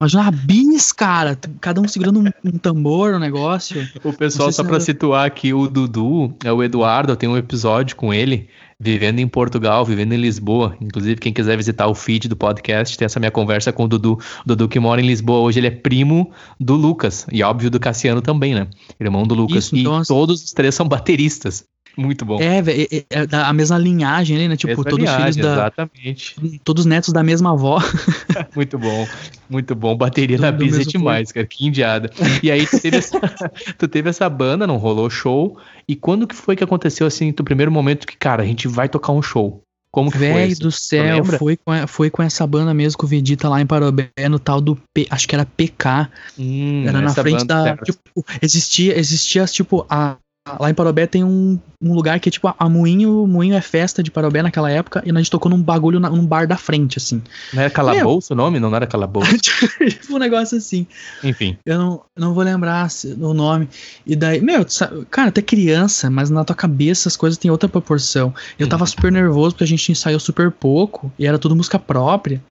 Imagina 0.00 0.22
uma 0.22 0.30
bis, 0.30 0.92
cara. 0.92 1.38
Cada 1.60 1.80
um 1.80 1.88
segurando 1.88 2.20
um, 2.20 2.30
um 2.44 2.58
tambor, 2.58 3.14
um 3.14 3.18
negócio. 3.18 3.86
O 4.02 4.12
pessoal, 4.12 4.52
só 4.52 4.62
se 4.62 4.66
pra 4.66 4.76
era- 4.76 4.84
situar 4.84 5.26
aqui, 5.26 5.54
o 5.54 5.66
Dudu, 5.66 6.34
é 6.44 6.52
o 6.52 6.62
Eduardo, 6.62 7.12
eu 7.12 7.16
tenho 7.16 7.32
um 7.32 7.36
episódio 7.36 7.96
com 7.96 8.12
ele, 8.12 8.46
vivendo 8.84 9.18
em 9.18 9.26
Portugal, 9.26 9.84
vivendo 9.84 10.12
em 10.12 10.18
Lisboa. 10.18 10.76
Inclusive, 10.80 11.18
quem 11.20 11.32
quiser 11.32 11.56
visitar 11.56 11.86
o 11.86 11.94
feed 11.94 12.28
do 12.28 12.36
podcast, 12.36 12.96
tem 12.98 13.06
essa 13.06 13.18
minha 13.18 13.30
conversa 13.30 13.72
com 13.72 13.84
o 13.84 13.88
Dudu. 13.88 14.12
O 14.44 14.46
Dudu 14.46 14.68
que 14.68 14.78
mora 14.78 15.00
em 15.00 15.06
Lisboa 15.06 15.40
hoje, 15.40 15.58
ele 15.58 15.66
é 15.68 15.70
primo 15.70 16.30
do 16.60 16.74
Lucas. 16.74 17.26
E 17.32 17.42
óbvio 17.42 17.70
do 17.70 17.80
Cassiano 17.80 18.20
também, 18.20 18.54
né? 18.54 18.68
Irmão 19.00 19.22
do 19.24 19.34
Lucas. 19.34 19.64
Isso, 19.64 19.76
e 19.76 19.86
assim- 19.86 20.02
todos 20.06 20.44
os 20.44 20.52
três 20.52 20.74
são 20.74 20.86
bateristas. 20.86 21.64
Muito 21.96 22.24
bom. 22.24 22.40
É, 22.40 22.60
velho, 22.60 22.88
é, 22.90 23.04
é 23.10 23.26
da- 23.26 23.48
a 23.48 23.52
mesma 23.52 23.78
linhagem 23.78 24.36
ali, 24.36 24.48
né? 24.48 24.56
Tipo, 24.56 24.68
Mesma 24.70 24.84
todos 24.84 25.08
os 25.08 25.14
filhos 25.14 25.36
linhagem, 25.36 25.42
da. 25.42 25.52
Exatamente. 25.52 26.60
Todos 26.64 26.80
os 26.82 26.86
netos 26.86 27.12
da 27.12 27.22
mesma 27.22 27.52
avó. 27.52 27.78
Muito 28.54 28.78
bom, 28.78 29.06
muito 29.48 29.74
bom. 29.74 29.96
Bateria 29.96 30.36
Do- 30.36 30.42
na 30.42 30.52
bis 30.52 30.78
é 30.78 30.82
demais, 30.84 31.30
cara. 31.32 31.46
Que 31.46 31.66
indiada. 31.66 32.10
E 32.42 32.50
aí 32.50 32.66
tu 32.66 32.80
teve, 32.80 32.96
essa, 32.96 33.18
tu 33.78 33.86
teve 33.88 34.08
essa 34.10 34.28
banda, 34.28 34.66
não 34.66 34.76
rolou 34.76 35.08
show. 35.10 35.58
E 35.88 35.94
quando 35.94 36.26
que 36.26 36.34
foi 36.34 36.56
que 36.56 36.64
aconteceu 36.64 37.06
assim, 37.06 37.30
do 37.32 37.44
primeiro 37.44 37.70
momento 37.70 38.06
que, 38.06 38.16
cara, 38.16 38.42
a 38.42 38.46
gente 38.46 38.66
vai 38.68 38.88
tocar 38.88 39.12
um 39.12 39.22
show? 39.22 39.60
Como 39.90 40.10
que 40.10 40.18
foi? 40.18 40.26
Velho 40.26 40.52
assim? 40.52 40.62
do 40.62 40.72
céu, 40.72 41.16
lembra? 41.16 41.38
foi 41.38 41.56
com, 41.56 41.70
a- 41.70 41.86
foi 41.86 42.10
com 42.10 42.20
essa 42.22 42.44
banda 42.46 42.74
mesmo 42.74 42.98
com 42.98 43.06
o 43.06 43.08
Vegeta 43.08 43.48
lá 43.48 43.60
em 43.60 43.66
Parobé, 43.66 44.08
no 44.28 44.38
tal 44.40 44.60
do. 44.60 44.76
P, 44.92 45.06
acho 45.08 45.28
que 45.28 45.34
era 45.36 45.46
PK. 45.46 46.08
Hum, 46.36 46.84
Era 46.88 47.00
na 47.00 47.14
frente 47.14 47.44
da. 47.46 47.76
Tipo, 47.76 48.24
existia, 48.42 48.98
existia, 48.98 49.44
tipo, 49.44 49.86
a. 49.88 50.16
Lá 50.60 50.68
em 50.68 50.74
Parobé 50.74 51.06
tem 51.06 51.24
um, 51.24 51.58
um 51.80 51.94
lugar 51.94 52.20
que 52.20 52.28
é 52.28 52.32
tipo 52.32 52.54
a, 52.58 52.68
Moinho, 52.68 53.26
Moinho 53.26 53.54
é 53.54 53.62
festa 53.62 54.02
de 54.02 54.10
Parobé 54.10 54.42
naquela 54.42 54.70
época, 54.70 55.02
e 55.06 55.10
a 55.10 55.14
gente 55.14 55.30
tocou 55.30 55.50
num 55.50 55.60
bagulho, 55.62 55.98
na- 55.98 56.10
num 56.10 56.26
bar 56.26 56.46
da 56.46 56.58
frente, 56.58 56.98
assim. 56.98 57.22
Não 57.54 57.62
era 57.62 57.70
calabouço 57.70 58.34
o 58.34 58.36
nome? 58.36 58.60
Não, 58.60 58.68
não 58.68 58.76
era 58.76 58.86
calabouço. 58.86 59.30
tipo 59.88 60.14
um 60.14 60.18
negócio 60.18 60.58
assim. 60.58 60.86
Enfim. 61.22 61.56
Eu 61.64 61.78
não, 61.78 62.02
não 62.14 62.34
vou 62.34 62.44
lembrar 62.44 62.88
o 63.18 63.32
nome. 63.32 63.70
E 64.06 64.14
daí, 64.14 64.42
meu, 64.42 64.68
sabe- 64.68 65.06
cara, 65.10 65.30
até 65.30 65.40
criança, 65.40 66.10
mas 66.10 66.28
na 66.28 66.44
tua 66.44 66.54
cabeça 66.54 67.08
as 67.08 67.16
coisas 67.16 67.38
têm 67.38 67.50
outra 67.50 67.68
proporção. 67.68 68.34
Eu 68.58 68.68
tava 68.68 68.84
super 68.84 69.10
nervoso 69.10 69.54
porque 69.54 69.64
a 69.64 69.68
gente 69.68 69.90
ensaiou 69.92 70.20
super 70.20 70.50
pouco 70.50 71.10
e 71.18 71.26
era 71.26 71.38
tudo 71.38 71.56
música 71.56 71.78
própria. 71.78 72.42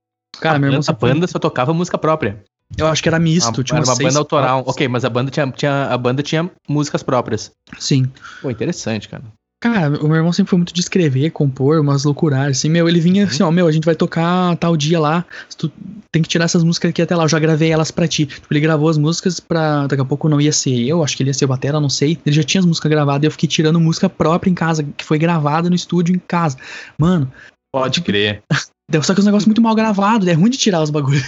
Cara, 0.42 0.56
a 0.56 0.60
meu 0.60 0.70
irmão 0.70 0.82
a 0.88 0.94
banda 1.14 1.28
só 1.28 1.38
tocava 1.38 1.72
música 1.76 1.98
própria. 2.00 2.44
Eu 2.77 2.88
acho 2.88 3.01
que 3.03 3.10
era 3.10 3.20
misto, 3.20 3.48
Uma- 3.48 3.63
tinha 3.63 3.77
era 3.77 3.86
uma 3.86 3.96
banda 3.96 4.20
autoral. 4.20 4.63
Ok, 4.65 4.88
mas 4.88 5.06
a 5.06 5.10
banda 5.10 5.30
tinha, 5.32 5.50
tinha, 5.52 5.86
a 5.86 5.98
banda 5.98 6.24
tinha 6.24 6.50
músicas 6.67 7.04
próprias. 7.04 7.52
Sim. 7.78 8.12
Pô, 8.41 8.50
interessante, 8.50 9.08
cara. 9.08 9.24
Cara, 9.63 9.98
o 10.04 10.08
meu 10.10 10.17
irmão 10.17 10.34
sempre 10.34 10.50
foi 10.50 10.58
muito 10.58 10.74
de 10.74 10.82
escrever, 10.82 11.30
compor, 11.30 11.80
umas 11.80 12.04
loucuragens, 12.04 12.58
assim, 12.58 12.67
meu, 12.67 12.89
ele 12.89 13.00
vinha 13.00 13.24
assim, 13.24 13.43
ó, 13.43 13.50
meu, 13.50 13.65
a 13.65 13.71
gente 13.71 13.86
vai 13.86 13.95
tocar 13.95 14.58
tal 14.58 14.76
dia 14.76 15.00
lá, 15.00 15.24
tu 15.58 15.71
tem 16.12 16.21
que 16.21 16.28
tirar 16.28 16.43
essas 16.43 16.65
músicas 16.65 16.89
aqui 16.89 17.02
até 17.02 17.15
lá, 17.15 17.24
eu 17.24 17.30
já 17.30 17.39
gravei 17.39 17.71
elas 17.71 17.89
pra 17.89 18.06
ti. 18.06 18.26
Tipo, 18.26 18.45
ele 18.52 18.60
gravou 18.60 18.89
as 18.89 18.98
músicas 18.98 19.39
pra, 19.39 19.88
daqui 19.88 20.02
a 20.02 20.06
pouco 20.06 20.28
não 20.28 20.41
ia 20.41 20.52
ser 20.52 20.78
eu, 20.86 21.02
acho 21.02 21.15
que 21.15 21.24
ele 21.24 21.30
ia 21.30 21.34
ser 21.34 21.45
o 21.45 21.48
batera, 21.48 21.80
não 21.80 21.88
sei, 21.88 22.19
ele 22.26 22.36
já 22.36 22.43
tinha 22.43 22.60
as 22.60 22.65
músicas 22.65 22.91
gravadas, 22.91 23.24
e 23.24 23.28
eu 23.28 23.32
fiquei 23.32 23.48
tirando 23.48 23.80
música 23.80 24.10
própria 24.10 24.52
em 24.52 24.54
casa, 24.54 24.84
que 24.84 25.06
foi 25.06 25.17
gravada 25.17 25.69
no 25.69 25.76
estúdio 25.78 26.13
em 26.13 26.19
casa. 26.19 26.58
Mano, 26.98 27.32
Pode 27.74 27.95
Tipo, 27.95 28.08
crer. 28.08 28.43
só 29.02 29.13
que 29.13 29.19
os 29.19 29.26
negócios 29.26 29.48
muito 29.48 29.62
mal 29.62 29.76
gravados, 29.76 30.28
é 30.28 30.34
ruim 30.34 30.50
de 30.50 30.58
tirar 30.58 30.82
os 30.82 30.89
bagulhos. 30.89 31.24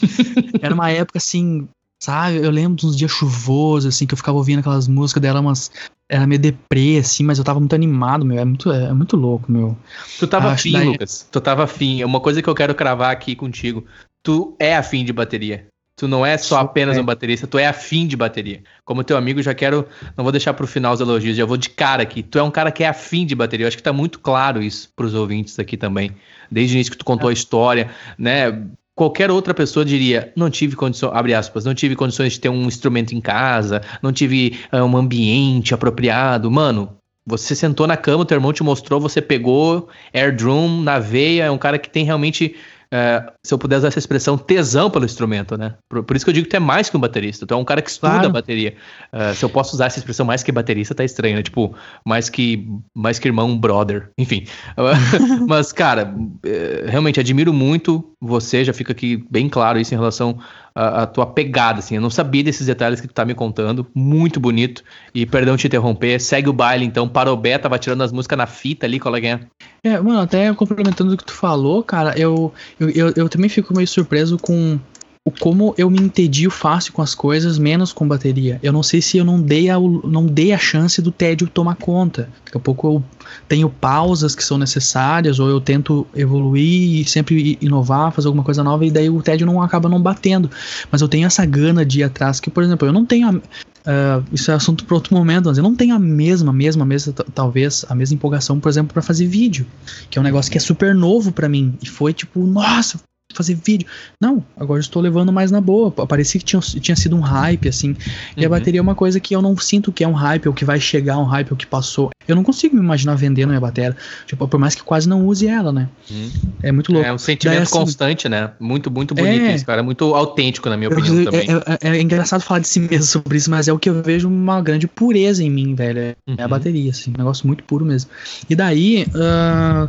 Era 0.60 0.74
uma 0.74 0.90
época 0.90 1.18
assim, 1.18 1.68
sabe, 2.02 2.36
eu 2.38 2.50
lembro 2.50 2.76
de 2.76 2.86
uns 2.86 2.96
dias 2.96 3.10
chuvosos, 3.10 3.94
assim, 3.94 4.06
que 4.06 4.14
eu 4.14 4.18
ficava 4.18 4.38
ouvindo 4.38 4.60
aquelas 4.60 4.88
músicas 4.88 5.20
dela, 5.22 5.40
umas... 5.40 5.70
Era 6.08 6.24
meio 6.24 6.40
deprê, 6.40 6.98
assim, 6.98 7.24
mas 7.24 7.36
eu 7.36 7.44
tava 7.44 7.58
muito 7.58 7.74
animado, 7.74 8.24
meu. 8.24 8.38
É 8.38 8.44
muito, 8.44 8.70
é 8.70 8.92
muito 8.92 9.16
louco, 9.16 9.50
meu. 9.50 9.76
Tu 10.20 10.28
tava 10.28 10.52
afim, 10.52 10.70
daí- 10.70 10.86
Lucas. 10.86 11.26
Tu 11.32 11.40
tava 11.40 11.64
afim. 11.64 12.04
Uma 12.04 12.20
coisa 12.20 12.40
que 12.40 12.48
eu 12.48 12.54
quero 12.54 12.76
cravar 12.76 13.10
aqui 13.10 13.34
contigo. 13.34 13.84
Tu 14.22 14.54
é 14.60 14.76
afim 14.76 15.04
de 15.04 15.12
bateria. 15.12 15.66
Tu 15.96 16.06
não 16.06 16.26
é 16.26 16.36
só 16.36 16.58
apenas 16.58 16.98
é. 16.98 17.00
um 17.00 17.04
baterista, 17.04 17.46
tu 17.46 17.58
é 17.58 17.66
afim 17.66 18.06
de 18.06 18.18
bateria. 18.18 18.62
Como 18.84 19.02
teu 19.02 19.16
amigo, 19.16 19.42
já 19.42 19.54
quero. 19.54 19.88
Não 20.14 20.24
vou 20.24 20.30
deixar 20.30 20.52
pro 20.52 20.66
final 20.66 20.92
os 20.92 21.00
elogios, 21.00 21.34
já 21.34 21.46
vou 21.46 21.56
de 21.56 21.70
cara 21.70 22.02
aqui. 22.02 22.22
Tu 22.22 22.38
é 22.38 22.42
um 22.42 22.50
cara 22.50 22.70
que 22.70 22.84
é 22.84 22.88
afim 22.88 23.24
de 23.24 23.34
bateria. 23.34 23.64
Eu 23.64 23.68
acho 23.68 23.78
que 23.78 23.82
tá 23.82 23.94
muito 23.94 24.18
claro 24.20 24.62
isso 24.62 24.90
pros 24.94 25.14
ouvintes 25.14 25.58
aqui 25.58 25.74
também. 25.74 26.14
Desde 26.50 26.74
o 26.74 26.76
início 26.76 26.92
que 26.92 26.98
tu 26.98 27.04
contou 27.04 27.30
a 27.30 27.32
história, 27.32 27.90
né? 28.18 28.66
Qualquer 28.94 29.30
outra 29.30 29.54
pessoa 29.54 29.84
diria, 29.84 30.32
não 30.36 30.50
tive 30.50 30.76
condições, 30.76 31.12
abre 31.14 31.34
aspas, 31.34 31.64
não 31.64 31.74
tive 31.74 31.96
condições 31.96 32.34
de 32.34 32.40
ter 32.40 32.48
um 32.48 32.66
instrumento 32.66 33.14
em 33.14 33.20
casa, 33.20 33.82
não 34.02 34.12
tive 34.12 34.58
ah, 34.70 34.84
um 34.84 34.96
ambiente 34.96 35.74
apropriado. 35.74 36.50
Mano, 36.50 36.96
você 37.26 37.54
sentou 37.54 37.86
na 37.86 37.96
cama, 37.96 38.24
teu 38.24 38.36
irmão 38.36 38.52
te 38.52 38.62
mostrou, 38.62 39.00
você 39.00 39.20
pegou 39.20 39.88
air 40.14 40.34
drum 40.34 40.80
na 40.80 40.98
veia, 40.98 41.44
é 41.44 41.50
um 41.50 41.58
cara 41.58 41.78
que 41.78 41.90
tem 41.90 42.04
realmente, 42.04 42.54
é, 42.96 43.30
se 43.42 43.52
eu 43.52 43.58
puder 43.58 43.76
usar 43.76 43.88
essa 43.88 43.98
expressão, 43.98 44.38
tesão 44.38 44.90
pelo 44.90 45.04
instrumento, 45.04 45.54
né? 45.58 45.74
Por, 45.86 46.02
por 46.02 46.16
isso 46.16 46.24
que 46.24 46.30
eu 46.30 46.34
digo 46.34 46.44
que 46.44 46.50
tu 46.50 46.56
é 46.56 46.60
mais 46.60 46.88
que 46.88 46.96
um 46.96 47.00
baterista, 47.00 47.46
tu 47.46 47.52
é 47.52 47.56
um 47.56 47.64
cara 47.64 47.82
que 47.82 47.90
estuda 47.90 48.12
Claro. 48.12 48.32
bateria. 48.32 48.74
É, 49.12 49.34
se 49.34 49.44
eu 49.44 49.50
posso 49.50 49.74
usar 49.74 49.86
essa 49.86 49.98
expressão 49.98 50.24
mais 50.24 50.42
que 50.42 50.50
baterista, 50.50 50.94
tá 50.94 51.04
estranho, 51.04 51.36
né? 51.36 51.42
Tipo, 51.42 51.74
mais 52.06 52.30
que, 52.30 52.66
mais 52.94 53.18
que 53.18 53.28
irmão, 53.28 53.58
brother, 53.58 54.10
enfim. 54.16 54.46
Mas, 55.46 55.72
cara, 55.72 56.14
é, 56.42 56.86
realmente 56.88 57.20
admiro 57.20 57.52
muito 57.52 58.15
você, 58.20 58.64
já 58.64 58.72
fica 58.72 58.92
aqui 58.92 59.22
bem 59.30 59.48
claro 59.48 59.78
isso 59.78 59.92
em 59.92 59.96
relação 59.96 60.38
à, 60.74 61.06
tua 61.06 61.26
pegada, 61.26 61.80
assim. 61.80 61.96
Eu 61.96 62.00
não 62.00 62.08
sabia 62.08 62.42
desses 62.42 62.66
detalhes 62.66 63.00
que 63.00 63.06
tu 63.06 63.12
tá 63.12 63.24
me 63.24 63.34
contando, 63.34 63.86
muito 63.94 64.40
bonito. 64.40 64.82
E 65.14 65.26
perdão 65.26 65.56
te 65.56 65.66
interromper, 65.66 66.18
segue 66.20 66.48
o 66.48 66.52
baile 66.52 66.84
então. 66.84 67.08
Parobé 67.08 67.58
tava 67.58 67.78
tirando 67.78 68.02
as 68.02 68.12
músicas 68.12 68.38
na 68.38 68.46
fita 68.46 68.86
ali, 68.86 68.98
coleguinha. 68.98 69.46
É, 69.84 70.00
mano, 70.00 70.20
até 70.20 70.52
complementando 70.54 71.12
o 71.12 71.16
que 71.16 71.24
tu 71.24 71.32
falou, 71.32 71.82
cara, 71.82 72.18
eu, 72.18 72.52
eu, 72.80 72.88
eu, 72.90 73.12
eu 73.16 73.28
também 73.28 73.50
fico 73.50 73.74
meio 73.74 73.86
surpreso 73.86 74.38
com 74.38 74.78
o 75.26 75.30
como 75.32 75.74
eu 75.76 75.90
me 75.90 75.98
entedio 75.98 76.52
fácil 76.52 76.92
com 76.92 77.02
as 77.02 77.12
coisas, 77.12 77.58
menos 77.58 77.92
com 77.92 78.06
bateria. 78.06 78.60
Eu 78.62 78.72
não 78.72 78.80
sei 78.80 79.02
se 79.02 79.18
eu 79.18 79.24
não 79.24 79.42
dei 79.42 79.68
a, 79.68 79.76
não 79.76 80.24
dei 80.24 80.52
a 80.52 80.58
chance 80.58 81.02
do 81.02 81.10
tédio 81.10 81.48
tomar 81.48 81.74
conta. 81.74 82.28
Daqui 82.44 82.56
a 82.56 82.60
pouco 82.60 82.86
eu 82.86 83.04
tenho 83.48 83.68
pausas 83.68 84.36
que 84.36 84.44
são 84.44 84.56
necessárias, 84.56 85.40
ou 85.40 85.48
eu 85.48 85.60
tento 85.60 86.06
evoluir 86.14 87.00
e 87.00 87.04
sempre 87.04 87.58
inovar, 87.60 88.12
fazer 88.12 88.28
alguma 88.28 88.44
coisa 88.44 88.62
nova, 88.62 88.86
e 88.86 88.90
daí 88.90 89.10
o 89.10 89.20
tédio 89.20 89.44
não 89.48 89.60
acaba 89.60 89.88
não 89.88 90.00
batendo. 90.00 90.48
Mas 90.92 91.00
eu 91.00 91.08
tenho 91.08 91.26
essa 91.26 91.44
gana 91.44 91.84
de 91.84 92.00
ir 92.00 92.02
atrás, 92.04 92.38
que, 92.38 92.48
por 92.48 92.62
exemplo, 92.62 92.86
eu 92.86 92.92
não 92.92 93.04
tenho. 93.04 93.28
a- 93.28 93.40
ah, 93.84 94.22
isso 94.32 94.52
é 94.52 94.54
assunto 94.54 94.84
para 94.84 94.94
outro 94.94 95.12
momento, 95.12 95.46
mas 95.46 95.58
eu 95.58 95.64
não 95.64 95.74
tenho 95.74 95.96
a 95.96 95.98
mesma, 95.98 96.52
mesma, 96.52 96.84
mesma, 96.84 97.12
talvez, 97.34 97.84
a 97.88 97.96
mesma 97.96 98.14
empolgação, 98.14 98.60
por 98.60 98.68
exemplo, 98.68 98.92
para 98.92 99.02
fazer 99.02 99.26
vídeo. 99.26 99.66
Que 100.08 100.18
é 100.18 100.20
um 100.20 100.24
negócio 100.24 100.52
que 100.52 100.58
é 100.58 100.60
super 100.60 100.94
novo 100.94 101.32
para 101.32 101.48
mim. 101.48 101.74
E 101.82 101.88
foi 101.88 102.12
tipo, 102.12 102.46
nossa, 102.46 103.00
fazer 103.36 103.54
vídeo. 103.54 103.86
Não, 104.20 104.42
agora 104.56 104.78
eu 104.78 104.82
estou 104.82 105.00
levando 105.02 105.32
mais 105.32 105.50
na 105.50 105.60
boa. 105.60 105.90
Parecia 105.90 106.38
que 106.40 106.44
tinha, 106.44 106.60
tinha 106.60 106.96
sido 106.96 107.14
um 107.16 107.20
hype, 107.20 107.68
assim. 107.68 107.94
E 108.36 108.40
a 108.44 108.48
Uhum. 108.48 108.50
bateria 108.50 108.80
é 108.80 108.82
uma 108.82 108.94
coisa 108.94 109.20
que 109.20 109.34
eu 109.34 109.42
não 109.42 109.56
sinto 109.56 109.92
que 109.92 110.02
é 110.02 110.08
um 110.08 110.12
hype, 110.12 110.46
ou 110.48 110.54
que 110.54 110.64
vai 110.64 110.80
chegar 110.80 111.18
um 111.18 111.24
hype, 111.24 111.50
ou 111.50 111.56
que 111.56 111.66
passou. 111.66 112.10
Eu 112.26 112.34
não 112.34 112.42
consigo 112.42 112.74
me 112.76 112.82
imaginar 112.82 113.14
vendendo 113.14 113.48
minha 113.50 113.60
bateria. 113.60 113.96
Tipo, 114.26 114.48
por 114.48 114.58
mais 114.58 114.74
que 114.74 114.82
quase 114.82 115.08
não 115.08 115.24
use 115.26 115.46
ela, 115.46 115.72
né? 115.72 115.88
Uhum. 116.10 116.30
É 116.62 116.72
muito 116.72 116.92
louco. 116.92 117.06
É 117.06 117.12
um 117.12 117.18
sentimento 117.18 117.54
Daí, 117.56 117.62
assim, 117.62 117.72
constante, 117.78 118.28
né? 118.28 118.50
Muito, 118.58 118.90
muito 118.90 119.14
bonito 119.14 119.42
É. 119.44 119.54
isso, 119.54 119.64
cara. 119.66 119.82
Muito 119.82 120.14
autêntico, 120.14 120.68
na 120.68 120.76
minha 120.76 120.90
Eu- 120.90 120.98
opinião 120.98 121.20
é, 121.20 121.24
também. 121.24 121.46
é- 121.80 121.96
é 121.98 122.00
engraçado 122.00 122.40
falar 122.40 122.60
de 122.60 122.68
si 122.68 122.80
mesmo 122.80 123.04
sobre 123.04 123.36
isso, 123.38 123.50
mas 123.50 123.68
é 123.68 123.72
o 123.72 123.78
que 123.78 123.88
eu 123.88 124.02
vejo 124.02 124.28
uma 124.28 124.60
grande 124.60 124.86
pureza 124.88 125.42
em 125.44 125.50
mim, 125.50 125.74
velho. 125.74 125.98
É 126.00 126.16
é 126.26 126.42
a 126.42 126.44
Uhum. 126.44 126.48
bateria, 126.50 126.90
assim, 126.90 127.10
um 127.10 127.18
negócio 127.18 127.46
muito 127.46 127.62
puro 127.64 127.84
mesmo. 127.84 128.10
E 128.50 128.54
daí, 128.56 129.06
ah, 129.14 129.88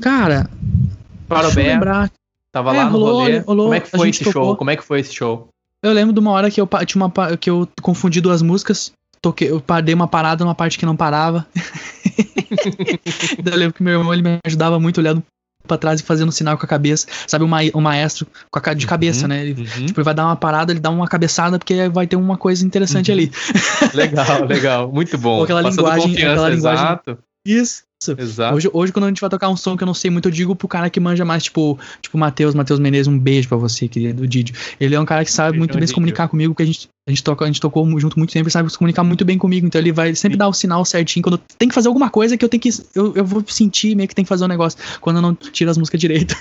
cara, 0.00 0.48
deixa 0.48 0.88
eu 1.18 1.26
Parobé, 1.28 1.62
lembrar. 1.74 2.10
Tava 2.52 2.74
É, 2.74 2.78
lá 2.78 2.84
no 2.84 2.90
rolou, 2.92 3.20
rolê. 3.20 3.38
rolou, 3.38 3.66
Como 3.66 3.74
é 3.74 3.80
que 3.80 3.90
foi 3.90 4.08
esse 4.08 4.24
show? 4.24 4.32
tocou. 4.32 4.56
Como 4.56 4.70
é 4.70 4.76
que 4.76 4.84
foi 4.84 5.00
esse 5.00 5.14
show? 5.14 5.48
Eu 5.82 5.92
lembro 5.92 6.12
de 6.12 6.20
uma 6.20 6.30
hora 6.30 6.50
que 6.50 6.60
eu 6.60 6.68
tinha 6.86 7.04
uma 7.04 7.36
que 7.36 7.48
eu 7.48 7.68
confundi 7.80 8.20
duas 8.20 8.42
músicas 8.42 8.92
toquei, 9.20 9.50
eu 9.50 9.62
dei 9.82 9.94
uma 9.94 10.08
parada 10.08 10.44
numa 10.44 10.54
parte 10.54 10.78
que 10.78 10.86
não 10.86 10.96
parava. 10.96 11.46
eu 13.44 13.56
lembro 13.56 13.74
que 13.74 13.82
meu 13.82 13.98
irmão 13.98 14.12
ele 14.12 14.22
me 14.22 14.38
ajudava 14.44 14.80
muito 14.80 14.98
olhando 14.98 15.22
pra 15.66 15.76
trás 15.76 16.00
e 16.00 16.02
fazendo 16.02 16.32
sinal 16.32 16.56
com 16.56 16.64
a 16.64 16.68
cabeça. 16.68 17.06
Sabe, 17.26 17.44
o, 17.44 17.48
ma 17.48 17.58
o 17.74 17.80
maestro 17.80 18.26
a, 18.52 18.74
de 18.74 18.86
cabeça, 18.86 19.22
uhum, 19.22 19.28
né? 19.28 19.42
Ele, 19.42 19.60
uhum. 19.60 19.86
tipo, 19.86 20.00
ele 20.00 20.04
vai 20.04 20.14
dar 20.14 20.26
uma 20.26 20.36
parada, 20.36 20.72
ele 20.72 20.80
dá 20.80 20.90
uma 20.90 21.06
cabeçada, 21.06 21.58
porque 21.58 21.88
vai 21.88 22.06
ter 22.06 22.16
uma 22.16 22.36
coisa 22.36 22.64
interessante 22.64 23.10
uhum. 23.10 23.18
ali. 23.18 23.32
Legal, 23.94 24.44
legal. 24.46 24.92
Muito 24.92 25.16
bom. 25.18 25.38
Ou 25.38 25.44
aquela 25.44 25.62
Passando 25.62 25.84
linguagem. 25.84 26.12
Aquela 26.16 26.48
linguagem 26.48 26.84
exato. 26.84 27.18
Isso. 27.44 27.82
Exato. 28.16 28.56
Hoje, 28.56 28.70
hoje, 28.72 28.92
quando 28.92 29.04
a 29.04 29.08
gente 29.08 29.20
vai 29.20 29.28
tocar 29.28 29.50
um 29.50 29.56
som 29.56 29.76
que 29.76 29.82
eu 29.82 29.86
não 29.86 29.92
sei 29.92 30.10
muito, 30.10 30.26
eu 30.26 30.32
digo 30.32 30.56
pro 30.56 30.66
cara 30.66 30.88
que 30.88 30.98
manja 30.98 31.22
mais, 31.22 31.44
tipo, 31.44 31.78
tipo 32.00 32.16
Matheus, 32.16 32.54
Matheus 32.54 32.80
Menezes, 32.80 33.08
um 33.08 33.18
beijo 33.18 33.46
pra 33.46 33.58
você, 33.58 33.86
querido, 33.86 34.22
do 34.22 34.26
Didio. 34.26 34.54
Ele 34.80 34.94
é 34.94 35.00
um 35.00 35.04
cara 35.04 35.22
que 35.22 35.30
sabe 35.30 35.58
muito 35.58 35.76
bem 35.76 35.86
se 35.86 35.92
comunicar 35.92 36.26
comigo, 36.26 36.54
porque 36.54 36.62
a 36.62 36.66
gente, 36.66 36.88
a 37.06 37.10
gente, 37.10 37.22
toca, 37.22 37.44
a 37.44 37.46
gente 37.46 37.60
tocou 37.60 37.86
junto 38.00 38.18
muito 38.18 38.32
tempo, 38.32 38.48
sabe 38.48 38.70
se 38.70 38.78
comunicar 38.78 39.04
muito 39.04 39.22
bem 39.22 39.36
comigo, 39.36 39.66
então 39.66 39.78
ele 39.78 39.92
vai 39.92 40.14
sempre 40.14 40.36
Sim. 40.36 40.38
dar 40.38 40.48
o 40.48 40.54
sinal 40.54 40.82
certinho, 40.82 41.22
quando 41.22 41.36
tem 41.58 41.68
que 41.68 41.74
fazer 41.74 41.88
alguma 41.88 42.08
coisa 42.08 42.38
que 42.38 42.44
eu 42.44 42.48
tenho 42.48 42.62
que, 42.62 42.70
eu, 42.94 43.14
eu 43.14 43.24
vou 43.24 43.44
sentir 43.46 43.94
meio 43.94 44.08
que 44.08 44.14
tem 44.14 44.24
que 44.24 44.30
fazer 44.30 44.46
um 44.46 44.48
negócio, 44.48 44.78
quando 45.02 45.16
eu 45.16 45.22
não 45.22 45.34
tiro 45.34 45.70
as 45.70 45.76
músicas 45.76 46.00
direito. 46.00 46.34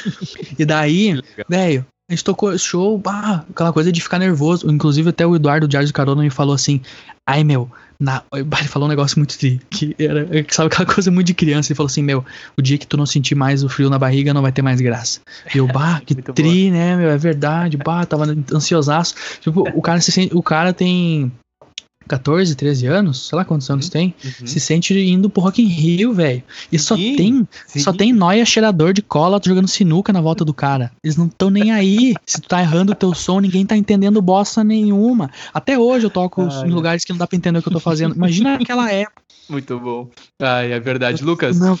e 0.58 0.64
daí, 0.66 1.18
velho, 1.48 1.86
a 2.10 2.12
gente 2.12 2.24
tocou 2.24 2.56
show, 2.58 2.98
bah, 2.98 3.46
aquela 3.50 3.72
coisa 3.72 3.90
de 3.90 4.00
ficar 4.00 4.18
nervoso. 4.18 4.70
Inclusive, 4.70 5.10
até 5.10 5.26
o 5.26 5.36
Eduardo 5.36 5.68
Diário 5.68 5.86
de 5.86 5.92
Carona 5.92 6.22
me 6.22 6.30
falou 6.30 6.54
assim: 6.54 6.80
ai 7.26 7.44
meu, 7.44 7.70
na, 8.00 8.22
ele 8.32 8.68
falou 8.68 8.86
um 8.86 8.90
negócio 8.90 9.18
muito 9.18 9.36
tri, 9.36 9.60
que 9.68 9.96
era, 9.98 10.26
sabe, 10.48 10.68
aquela 10.72 10.86
coisa 10.86 11.10
muito 11.10 11.26
de 11.26 11.34
criança. 11.34 11.72
Ele 11.72 11.76
falou 11.76 11.88
assim: 11.88 12.02
Meu, 12.02 12.24
o 12.56 12.62
dia 12.62 12.78
que 12.78 12.86
tu 12.86 12.96
não 12.96 13.04
sentir 13.04 13.34
mais 13.34 13.64
o 13.64 13.68
frio 13.68 13.90
na 13.90 13.98
barriga 13.98 14.32
não 14.32 14.42
vai 14.42 14.52
ter 14.52 14.62
mais 14.62 14.80
graça. 14.80 15.20
E 15.52 15.58
eu, 15.58 15.66
bah, 15.66 16.00
que 16.06 16.14
tri, 16.14 16.70
boa. 16.70 16.78
né, 16.78 16.96
meu, 16.96 17.10
é 17.10 17.18
verdade, 17.18 17.76
bah, 17.76 18.06
tava 18.06 18.24
ansiosaço. 18.52 19.14
Tipo, 19.40 19.68
o 19.74 19.82
cara 19.82 20.00
se 20.00 20.12
sente, 20.12 20.34
o 20.34 20.42
cara 20.42 20.72
tem 20.72 21.32
14, 22.08 22.54
13 22.54 22.86
anos, 22.86 23.28
sei 23.28 23.36
lá 23.36 23.44
quantos 23.44 23.68
anos 23.70 23.86
uhum, 23.86 23.92
tem, 23.92 24.14
uhum. 24.24 24.46
se 24.46 24.58
sente 24.58 24.98
indo 24.98 25.28
pro 25.28 25.42
Rock 25.42 25.62
in 25.62 25.66
Rio, 25.66 26.12
velho. 26.12 26.42
E 26.72 26.78
só 26.78 26.96
sim, 26.96 27.16
tem, 27.16 27.48
sim. 27.66 27.78
só 27.80 27.92
tem 27.92 28.12
noia 28.12 28.44
cheirador 28.44 28.92
de 28.92 29.02
cola 29.02 29.40
jogando 29.44 29.68
sinuca 29.68 30.12
na 30.12 30.20
volta 30.20 30.44
do 30.44 30.54
cara. 30.54 30.90
Eles 31.04 31.16
não 31.16 31.26
estão 31.26 31.50
nem 31.50 31.70
aí. 31.70 32.14
se 32.26 32.40
tu 32.40 32.48
tá 32.48 32.60
errando 32.60 32.92
o 32.92 32.94
teu 32.94 33.14
som, 33.14 33.40
ninguém 33.40 33.64
tá 33.64 33.76
entendendo 33.76 34.20
bosta 34.22 34.64
nenhuma. 34.64 35.30
Até 35.52 35.78
hoje 35.78 36.06
eu 36.06 36.10
toco 36.10 36.42
Ai. 36.50 36.68
em 36.68 36.70
lugares 36.70 37.04
que 37.04 37.12
não 37.12 37.18
dá 37.18 37.26
pra 37.26 37.36
entender 37.36 37.58
o 37.58 37.62
que 37.62 37.68
eu 37.68 37.72
tô 37.72 37.80
fazendo. 37.80 38.14
Imagina 38.14 38.54
aquela 38.54 38.90
época. 38.92 39.28
Muito 39.48 39.80
bom. 39.80 40.10
Ai, 40.38 40.72
é 40.72 40.80
verdade. 40.80 41.24
Lucas. 41.24 41.58
Não, 41.58 41.78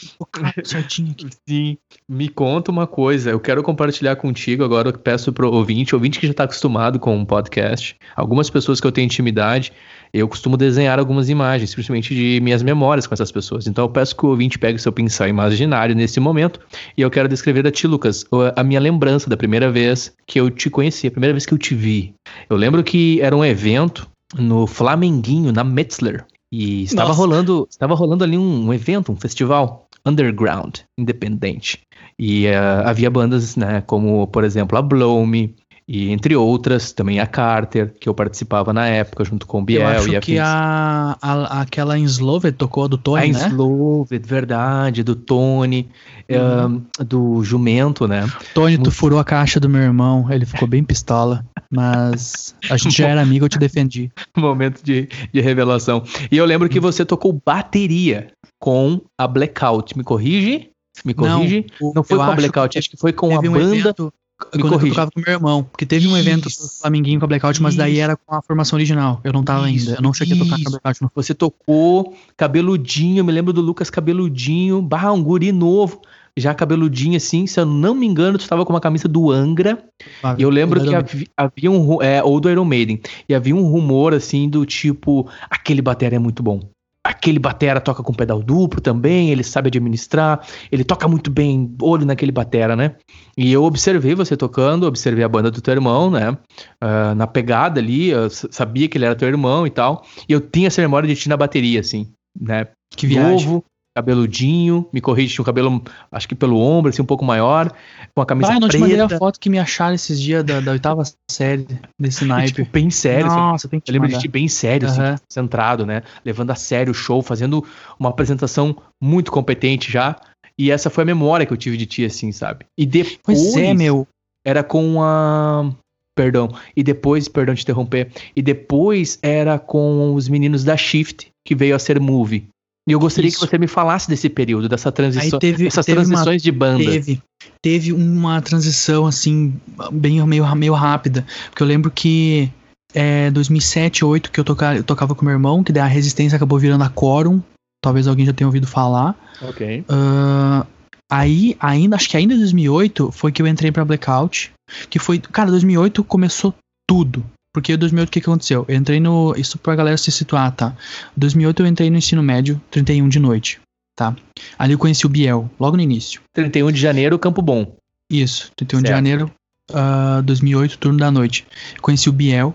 certinho 0.64 1.10
aqui. 1.10 1.26
Sim. 1.46 1.78
Me 2.08 2.28
conta 2.28 2.70
uma 2.70 2.86
coisa. 2.86 3.30
Eu 3.30 3.38
quero 3.38 3.62
compartilhar 3.62 4.16
contigo 4.16 4.64
agora. 4.64 4.88
Eu 4.88 4.98
peço 4.98 5.32
pro 5.32 5.52
ouvinte, 5.52 5.94
ouvinte 5.94 6.18
que 6.18 6.26
já 6.26 6.32
tá 6.32 6.44
acostumado 6.44 6.98
com 6.98 7.14
um 7.14 7.26
podcast. 7.26 7.94
Algumas 8.16 8.48
pessoas 8.48 8.80
que 8.80 8.86
eu 8.86 8.92
tenho 8.92 9.04
intimidade 9.04 9.72
eu 10.12 10.28
costumo 10.28 10.56
desenhar 10.56 10.98
algumas 10.98 11.28
imagens, 11.28 11.74
principalmente 11.74 12.14
de 12.14 12.40
minhas 12.40 12.62
memórias 12.62 13.06
com 13.06 13.14
essas 13.14 13.30
pessoas. 13.30 13.66
Então 13.66 13.84
eu 13.84 13.88
peço 13.88 14.16
que 14.16 14.24
o 14.24 14.30
ouvinte 14.30 14.58
pegue 14.58 14.78
seu 14.78 14.92
pincel 14.92 15.28
imaginário 15.28 15.94
nesse 15.94 16.20
momento 16.20 16.60
e 16.96 17.02
eu 17.02 17.10
quero 17.10 17.28
descrever 17.28 17.66
a 17.66 17.70
ti, 17.70 17.86
Lucas, 17.86 18.24
a 18.56 18.64
minha 18.64 18.80
lembrança 18.80 19.28
da 19.28 19.36
primeira 19.36 19.70
vez 19.70 20.12
que 20.26 20.40
eu 20.40 20.50
te 20.50 20.70
conheci, 20.70 21.06
a 21.06 21.10
primeira 21.10 21.32
vez 21.32 21.46
que 21.46 21.54
eu 21.54 21.58
te 21.58 21.74
vi. 21.74 22.14
Eu 22.48 22.56
lembro 22.56 22.82
que 22.82 23.20
era 23.20 23.36
um 23.36 23.44
evento 23.44 24.08
no 24.36 24.66
Flamenguinho, 24.66 25.52
na 25.52 25.64
Metzler, 25.64 26.24
e 26.52 26.84
estava 26.84 27.08
Nossa. 27.08 27.20
rolando, 27.20 27.66
estava 27.70 27.94
rolando 27.94 28.24
ali 28.24 28.36
um, 28.36 28.66
um, 28.66 28.74
evento, 28.74 29.12
um 29.12 29.16
festival 29.16 29.86
underground, 30.04 30.78
independente. 30.98 31.80
E 32.18 32.46
uh, 32.46 32.86
havia 32.86 33.10
bandas, 33.10 33.54
né, 33.56 33.82
como 33.86 34.26
por 34.26 34.44
exemplo 34.44 34.76
a 34.76 34.82
Blow 34.82 35.24
Me, 35.26 35.54
e 35.88 36.10
entre 36.10 36.36
outras, 36.36 36.92
também 36.92 37.18
a 37.18 37.26
Carter, 37.26 37.94
que 37.98 38.06
eu 38.06 38.12
participava 38.12 38.74
na 38.74 38.86
época, 38.86 39.24
junto 39.24 39.46
com 39.46 39.60
o 39.60 39.64
Biel 39.64 39.80
eu 39.80 39.88
acho 39.88 40.08
e 40.10 40.16
a 40.16 40.20
que 40.20 40.38
a, 40.38 41.16
a, 41.22 41.62
aquela 41.62 41.98
Ensloved 41.98 42.52
tocou 42.58 42.86
do 42.86 42.98
Tony, 42.98 43.30
a 43.30 43.32
né? 43.32 43.44
A 43.44 43.46
Ensloved, 43.46 44.28
verdade, 44.28 45.02
do 45.02 45.16
Tony, 45.16 45.88
uhum. 46.28 46.86
um, 47.00 47.04
do 47.04 47.42
Jumento, 47.42 48.06
né? 48.06 48.28
Tony, 48.52 48.76
Muito... 48.76 48.90
tu 48.90 48.94
furou 48.94 49.18
a 49.18 49.24
caixa 49.24 49.58
do 49.58 49.66
meu 49.66 49.80
irmão, 49.80 50.30
ele 50.30 50.44
ficou 50.44 50.68
bem 50.68 50.84
pistola, 50.84 51.42
mas 51.70 52.54
a 52.68 52.76
gente 52.76 52.98
já 52.98 53.08
era 53.08 53.22
amigo, 53.22 53.46
eu 53.46 53.48
te 53.48 53.58
defendi. 53.58 54.12
Momento 54.36 54.82
de, 54.84 55.08
de 55.32 55.40
revelação. 55.40 56.04
E 56.30 56.36
eu 56.36 56.44
lembro 56.44 56.68
que 56.68 56.78
você 56.78 57.02
tocou 57.02 57.40
bateria 57.46 58.28
com 58.60 59.00
a 59.16 59.26
Blackout, 59.26 59.96
me 59.96 60.04
corrige? 60.04 60.68
Me 61.02 61.14
corrige? 61.14 61.64
Não, 61.80 61.92
não 61.94 62.04
foi 62.04 62.18
com 62.18 62.24
a 62.24 62.34
Blackout, 62.34 62.78
acho 62.78 62.90
que 62.90 62.96
foi 62.98 63.14
com 63.14 63.34
a 63.34 63.38
um 63.38 63.42
banda... 63.42 63.74
Evento 63.74 64.12
me 64.54 64.62
quando 64.62 64.72
corrige. 64.72 64.88
eu 64.88 64.94
tocava 64.94 65.10
com 65.10 65.20
meu 65.20 65.32
irmão. 65.32 65.64
Porque 65.64 65.84
teve 65.84 66.06
um 66.06 66.16
evento 66.16 66.48
Isso. 66.48 66.80
Flamenguinho 66.80 67.18
com 67.18 67.24
a 67.24 67.28
Blackout, 67.28 67.60
mas 67.60 67.74
Isso. 67.74 67.78
daí 67.78 67.98
era 67.98 68.16
com 68.16 68.34
a 68.34 68.42
formação 68.42 68.76
original. 68.76 69.20
Eu 69.24 69.32
não 69.32 69.42
tava 69.42 69.70
Isso. 69.70 69.88
ainda. 69.88 69.98
Eu 69.98 70.02
não 70.02 70.12
cheguei 70.12 70.36
a 70.36 70.38
tocar 70.38 70.56
com 70.56 70.68
a 70.68 70.70
Blackout. 70.70 71.02
Não. 71.02 71.10
Você 71.14 71.34
tocou 71.34 72.14
cabeludinho, 72.36 73.24
me 73.24 73.32
lembro 73.32 73.52
do 73.52 73.60
Lucas 73.60 73.90
cabeludinho, 73.90 74.80
barra 74.80 75.12
um 75.12 75.22
guri 75.22 75.52
novo. 75.52 76.00
Já 76.36 76.54
cabeludinho 76.54 77.16
assim, 77.16 77.48
se 77.48 77.58
eu 77.58 77.66
não 77.66 77.96
me 77.96 78.06
engano, 78.06 78.38
tu 78.38 78.42
estava 78.42 78.64
com 78.64 78.72
uma 78.72 78.80
camisa 78.80 79.08
do 79.08 79.32
Angra. 79.32 79.82
Ah, 80.22 80.36
e 80.38 80.42
eu 80.42 80.50
lembro 80.50 80.80
que 80.80 80.94
havia, 80.94 81.26
havia, 81.36 81.70
um. 81.70 82.00
É, 82.00 82.22
ou 82.22 82.38
do 82.38 82.48
Iron 82.48 82.64
Maiden. 82.64 83.00
E 83.28 83.34
havia 83.34 83.56
um 83.56 83.66
rumor 83.66 84.14
assim 84.14 84.48
do 84.48 84.64
tipo: 84.64 85.28
aquele 85.50 85.82
bater 85.82 86.12
é 86.12 86.18
muito 86.18 86.40
bom 86.40 86.60
aquele 87.08 87.38
batera 87.38 87.80
toca 87.80 88.02
com 88.02 88.12
pedal 88.12 88.42
duplo 88.42 88.82
também, 88.82 89.30
ele 89.30 89.42
sabe 89.42 89.68
administrar, 89.68 90.46
ele 90.70 90.84
toca 90.84 91.08
muito 91.08 91.30
bem, 91.30 91.74
olho 91.80 92.04
naquele 92.04 92.30
batera, 92.30 92.76
né? 92.76 92.96
E 93.34 93.50
eu 93.50 93.64
observei 93.64 94.14
você 94.14 94.36
tocando, 94.36 94.86
observei 94.86 95.24
a 95.24 95.28
banda 95.28 95.50
do 95.50 95.62
teu 95.62 95.72
irmão, 95.72 96.10
né? 96.10 96.36
Uh, 96.84 97.14
na 97.16 97.26
pegada 97.26 97.80
ali, 97.80 98.10
eu 98.10 98.28
sabia 98.28 98.88
que 98.88 98.98
ele 98.98 99.06
era 99.06 99.16
teu 99.16 99.26
irmão 99.26 99.66
e 99.66 99.70
tal, 99.70 100.04
e 100.28 100.32
eu 100.32 100.40
tinha 100.40 100.66
essa 100.66 100.82
memória 100.82 101.08
de 101.08 101.16
ti 101.16 101.30
na 101.30 101.36
bateria, 101.36 101.80
assim, 101.80 102.12
né? 102.38 102.66
Que 102.94 103.06
viagem. 103.06 103.46
Novo, 103.46 103.64
cabeludinho, 103.98 104.86
me 104.92 105.00
corrige, 105.00 105.34
tinha 105.34 105.42
um 105.42 105.44
cabelo, 105.44 105.82
acho 106.12 106.28
que 106.28 106.34
pelo 106.36 106.58
ombro, 106.60 106.90
assim, 106.90 107.02
um 107.02 107.06
pouco 107.06 107.24
maior, 107.24 107.72
com 108.14 108.22
a 108.22 108.26
camisa 108.26 108.52
ah, 108.52 108.54
eu 108.54 108.60
não 108.60 108.68
preta. 108.68 108.84
te 108.84 108.96
mandei 108.96 109.00
a 109.00 109.18
foto 109.18 109.40
que 109.40 109.50
me 109.50 109.58
acharam 109.58 109.94
esses 109.94 110.20
dias 110.20 110.44
da, 110.44 110.60
da 110.60 110.70
oitava 110.70 111.02
série, 111.28 111.66
desse 112.00 112.24
naipe. 112.24 112.52
Tipo, 112.52 112.70
bem 112.70 112.90
sério. 112.90 113.26
Assim. 113.26 113.36
Nossa, 113.36 113.66
assim, 113.66 113.82
eu 113.84 113.92
lembro 113.92 114.08
de 114.08 114.18
ti 114.18 114.28
bem 114.28 114.46
sério, 114.46 114.88
uhum. 114.88 114.94
assim, 114.94 115.22
centrado, 115.28 115.84
né? 115.84 116.02
Levando 116.24 116.52
a 116.52 116.54
sério 116.54 116.92
o 116.92 116.94
show, 116.94 117.20
fazendo 117.22 117.64
uma 117.98 118.10
apresentação 118.10 118.76
muito 119.02 119.32
competente 119.32 119.90
já. 119.90 120.16
E 120.56 120.70
essa 120.70 120.88
foi 120.88 121.02
a 121.02 121.06
memória 121.06 121.44
que 121.44 121.52
eu 121.52 121.56
tive 121.56 121.76
de 121.76 121.86
ti, 121.86 122.04
assim, 122.04 122.30
sabe? 122.30 122.64
E 122.78 122.86
depois... 122.86 123.18
Pois 123.24 123.56
é, 123.56 123.74
meu. 123.74 124.06
Era 124.46 124.62
com 124.62 125.02
a... 125.02 125.72
Perdão. 126.16 126.48
E 126.76 126.82
depois, 126.82 127.28
perdão 127.28 127.54
te 127.54 127.62
interromper. 127.62 128.10
E 128.34 128.42
depois 128.42 129.18
era 129.22 129.58
com 129.58 130.14
os 130.14 130.28
meninos 130.28 130.64
da 130.64 130.76
Shift, 130.76 131.30
que 131.44 131.54
veio 131.54 131.76
a 131.76 131.78
ser 131.78 132.00
Movie. 132.00 132.48
E 132.88 132.92
eu 132.92 132.98
gostaria 132.98 133.28
Isso. 133.28 133.38
que 133.40 133.46
você 133.46 133.58
me 133.58 133.66
falasse 133.66 134.08
desse 134.08 134.30
período, 134.30 134.66
dessa 134.66 134.90
transição, 134.90 135.38
teve, 135.38 135.66
essas 135.66 135.84
teve 135.84 135.96
transições 135.96 136.42
uma, 136.42 136.44
de 136.44 136.52
banda. 136.52 136.84
Teve, 136.84 137.22
teve 137.60 137.92
uma 137.92 138.40
transição, 138.40 139.06
assim, 139.06 139.60
bem 139.92 140.26
meio, 140.26 140.56
meio 140.56 140.72
rápida. 140.72 141.26
Porque 141.50 141.62
eu 141.62 141.66
lembro 141.66 141.90
que 141.90 142.50
é 142.94 143.30
2007, 143.30 144.00
2008 144.00 144.32
que 144.32 144.40
eu, 144.40 144.44
toca, 144.44 144.76
eu 144.76 144.82
tocava 144.82 145.14
com 145.14 145.22
meu 145.22 145.32
irmão, 145.32 145.62
que 145.62 145.70
daí 145.70 145.82
a 145.82 145.86
Resistência 145.86 146.36
acabou 146.36 146.58
virando 146.58 146.82
a 146.82 146.88
Quorum. 146.88 147.42
Talvez 147.84 148.08
alguém 148.08 148.24
já 148.24 148.32
tenha 148.32 148.48
ouvido 148.48 148.66
falar. 148.66 149.14
Ok. 149.42 149.80
Uh, 149.80 150.66
aí, 151.12 151.58
ainda, 151.60 151.94
acho 151.94 152.08
que 152.08 152.16
ainda 152.16 152.32
em 152.32 152.38
2008 152.38 153.12
foi 153.12 153.30
que 153.30 153.42
eu 153.42 153.46
entrei 153.46 153.70
pra 153.70 153.84
Blackout. 153.84 154.50
Que 154.88 154.98
foi, 154.98 155.18
cara, 155.18 155.50
2008 155.50 156.02
começou 156.04 156.54
tudo. 156.88 157.22
Porque 157.52 157.72
em 157.72 157.78
2008 157.78 158.08
o 158.08 158.12
que, 158.12 158.20
que 158.20 158.28
aconteceu? 158.28 158.64
Eu 158.68 158.76
entrei 158.76 159.00
no. 159.00 159.34
Isso 159.36 159.58
pra 159.58 159.74
galera 159.74 159.96
se 159.96 160.10
situar, 160.10 160.52
tá? 160.52 160.76
Em 161.16 161.20
2008 161.20 161.62
eu 161.62 161.66
entrei 161.66 161.90
no 161.90 161.96
ensino 161.96 162.22
médio, 162.22 162.60
31 162.70 163.08
de 163.08 163.18
noite, 163.18 163.60
tá? 163.96 164.14
Ali 164.58 164.74
eu 164.74 164.78
conheci 164.78 165.06
o 165.06 165.08
Biel, 165.08 165.50
logo 165.58 165.76
no 165.76 165.82
início. 165.82 166.20
31 166.34 166.72
de 166.72 166.80
janeiro, 166.80 167.18
Campo 167.18 167.40
Bom. 167.40 167.74
Isso, 168.10 168.50
31 168.56 168.80
certo. 168.80 168.84
de 168.84 168.90
janeiro, 168.90 169.30
uh, 169.70 170.22
2008, 170.22 170.78
turno 170.78 170.98
da 170.98 171.10
noite. 171.10 171.46
Conheci 171.80 172.08
o 172.08 172.12
Biel. 172.12 172.54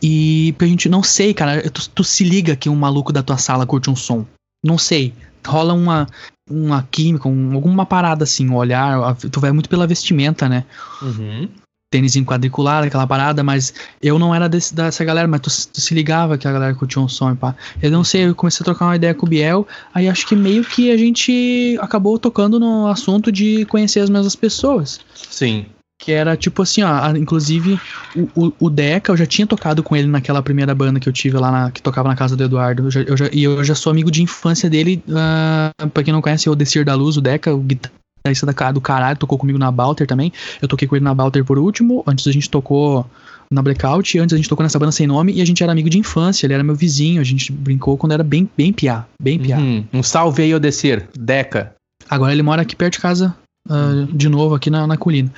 E 0.00 0.54
a 0.60 0.64
gente 0.64 0.88
não 0.88 1.02
sei, 1.02 1.34
cara. 1.34 1.68
Tu, 1.70 1.90
tu, 1.90 2.04
se 2.04 2.22
liga 2.22 2.54
que 2.54 2.68
um 2.68 2.76
maluco 2.76 3.12
da 3.12 3.22
tua 3.22 3.36
sala 3.36 3.66
curte 3.66 3.90
um 3.90 3.96
som. 3.96 4.24
Não 4.62 4.78
sei. 4.78 5.12
Rola 5.44 5.72
uma, 5.72 6.06
uma 6.48 6.86
química, 6.88 7.28
um, 7.28 7.54
alguma 7.54 7.84
parada 7.84 8.22
assim, 8.22 8.48
um 8.48 8.54
olhar. 8.54 9.16
Tu 9.16 9.40
vai 9.40 9.50
muito 9.50 9.68
pela 9.68 9.86
vestimenta, 9.86 10.48
né? 10.48 10.64
Uhum 11.02 11.48
tênis 11.90 12.16
em 12.16 12.24
quadricular, 12.24 12.84
aquela 12.84 13.06
parada, 13.06 13.42
mas 13.42 13.72
eu 14.02 14.18
não 14.18 14.34
era 14.34 14.48
desse, 14.48 14.74
dessa 14.74 15.04
galera, 15.04 15.26
mas 15.26 15.40
tu, 15.40 15.50
tu, 15.72 15.80
se 15.80 15.94
ligava 15.94 16.36
que 16.36 16.46
a 16.46 16.52
galera 16.52 16.74
curtia 16.74 17.00
um 17.00 17.08
som 17.08 17.32
e 17.32 17.36
pá. 17.36 17.54
Eu 17.82 17.90
não 17.90 18.04
sei, 18.04 18.26
eu 18.26 18.34
comecei 18.34 18.62
a 18.62 18.64
trocar 18.64 18.86
uma 18.86 18.96
ideia 18.96 19.14
com 19.14 19.26
o 19.26 19.28
Biel, 19.28 19.66
aí 19.94 20.08
acho 20.08 20.26
que 20.26 20.36
meio 20.36 20.64
que 20.64 20.90
a 20.90 20.96
gente 20.96 21.78
acabou 21.80 22.18
tocando 22.18 22.60
no 22.60 22.86
assunto 22.86 23.32
de 23.32 23.64
conhecer 23.66 24.00
as 24.00 24.10
mesmas 24.10 24.36
pessoas. 24.36 25.00
Sim. 25.14 25.66
Que 26.00 26.12
era 26.12 26.36
tipo 26.36 26.62
assim, 26.62 26.82
ó, 26.82 27.10
inclusive 27.16 27.80
o, 28.14 28.46
o, 28.46 28.52
o, 28.60 28.70
Deca, 28.70 29.10
eu 29.10 29.16
já 29.16 29.26
tinha 29.26 29.46
tocado 29.46 29.82
com 29.82 29.96
ele 29.96 30.06
naquela 30.06 30.40
primeira 30.40 30.72
banda 30.72 31.00
que 31.00 31.08
eu 31.08 31.12
tive 31.12 31.36
lá, 31.38 31.50
na, 31.50 31.70
que 31.72 31.82
tocava 31.82 32.08
na 32.08 32.14
casa 32.14 32.36
do 32.36 32.44
Eduardo. 32.44 32.84
Eu 32.84 32.90
já, 32.90 33.00
eu 33.00 33.16
já, 33.16 33.28
e 33.32 33.42
eu 33.42 33.64
já 33.64 33.74
sou 33.74 33.90
amigo 33.90 34.10
de 34.10 34.22
infância 34.22 34.70
dele, 34.70 35.02
uh, 35.08 35.88
pra 35.88 36.04
quem 36.04 36.12
não 36.12 36.22
conhece, 36.22 36.48
é 36.48 36.52
o 36.52 36.54
Descer 36.54 36.84
da 36.84 36.94
Luz, 36.94 37.16
o 37.16 37.20
Deca, 37.20 37.52
o 37.52 37.58
guitarrista 37.58 37.98
guitarrista 38.28 38.46
da, 38.46 38.72
do 38.72 38.80
caralho, 38.80 39.18
tocou 39.18 39.38
comigo 39.38 39.58
na 39.58 39.70
Balter 39.70 40.06
também. 40.06 40.32
Eu 40.60 40.68
toquei 40.68 40.86
com 40.86 40.96
ele 40.96 41.04
na 41.04 41.14
Balter 41.14 41.44
por 41.44 41.58
último. 41.58 42.02
Antes 42.06 42.26
a 42.26 42.32
gente 42.32 42.48
tocou 42.48 43.06
na 43.50 43.62
Blackout. 43.62 44.18
Antes 44.18 44.34
a 44.34 44.36
gente 44.36 44.48
tocou 44.48 44.62
nessa 44.62 44.78
banda 44.78 44.92
sem 44.92 45.06
nome 45.06 45.32
e 45.32 45.40
a 45.40 45.44
gente 45.44 45.62
era 45.62 45.72
amigo 45.72 45.88
de 45.88 45.98
infância. 45.98 46.46
Ele 46.46 46.54
era 46.54 46.62
meu 46.62 46.74
vizinho. 46.74 47.20
A 47.20 47.24
gente 47.24 47.52
brincou 47.52 47.96
quando 47.96 48.12
era 48.12 48.22
bem, 48.22 48.48
bem 48.56 48.72
piá. 48.72 49.06
Bem 49.20 49.38
piá. 49.38 49.58
Uhum. 49.58 49.84
Um 49.92 50.02
salve 50.02 50.42
aí, 50.42 50.54
Odessir. 50.54 51.08
Deca. 51.18 51.74
Agora 52.08 52.32
ele 52.32 52.42
mora 52.42 52.62
aqui 52.62 52.76
perto 52.76 52.94
de 52.94 53.00
casa. 53.00 53.34
Uh, 53.68 54.06
de 54.14 54.30
novo 54.30 54.54
aqui 54.54 54.70
na, 54.70 54.86
na 54.86 54.96
colina. 54.96 55.30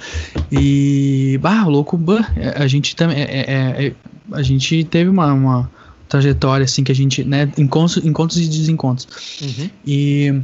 E. 0.52 1.38
Bah, 1.42 1.64
louco, 1.64 1.96
bah, 1.96 2.30
a 2.54 2.66
gente 2.68 2.94
também. 2.94 3.18
É, 3.18 3.22
é, 3.22 3.86
é, 3.86 3.94
a 4.32 4.42
gente 4.42 4.84
teve 4.84 5.10
uma, 5.10 5.32
uma 5.32 5.70
trajetória, 6.08 6.64
assim, 6.64 6.84
que 6.84 6.92
a 6.92 6.94
gente, 6.94 7.24
né, 7.24 7.50
encontros, 7.58 8.04
encontros 8.04 8.38
e 8.38 8.46
desencontros. 8.46 9.08
Uhum. 9.42 9.70
E. 9.84 10.40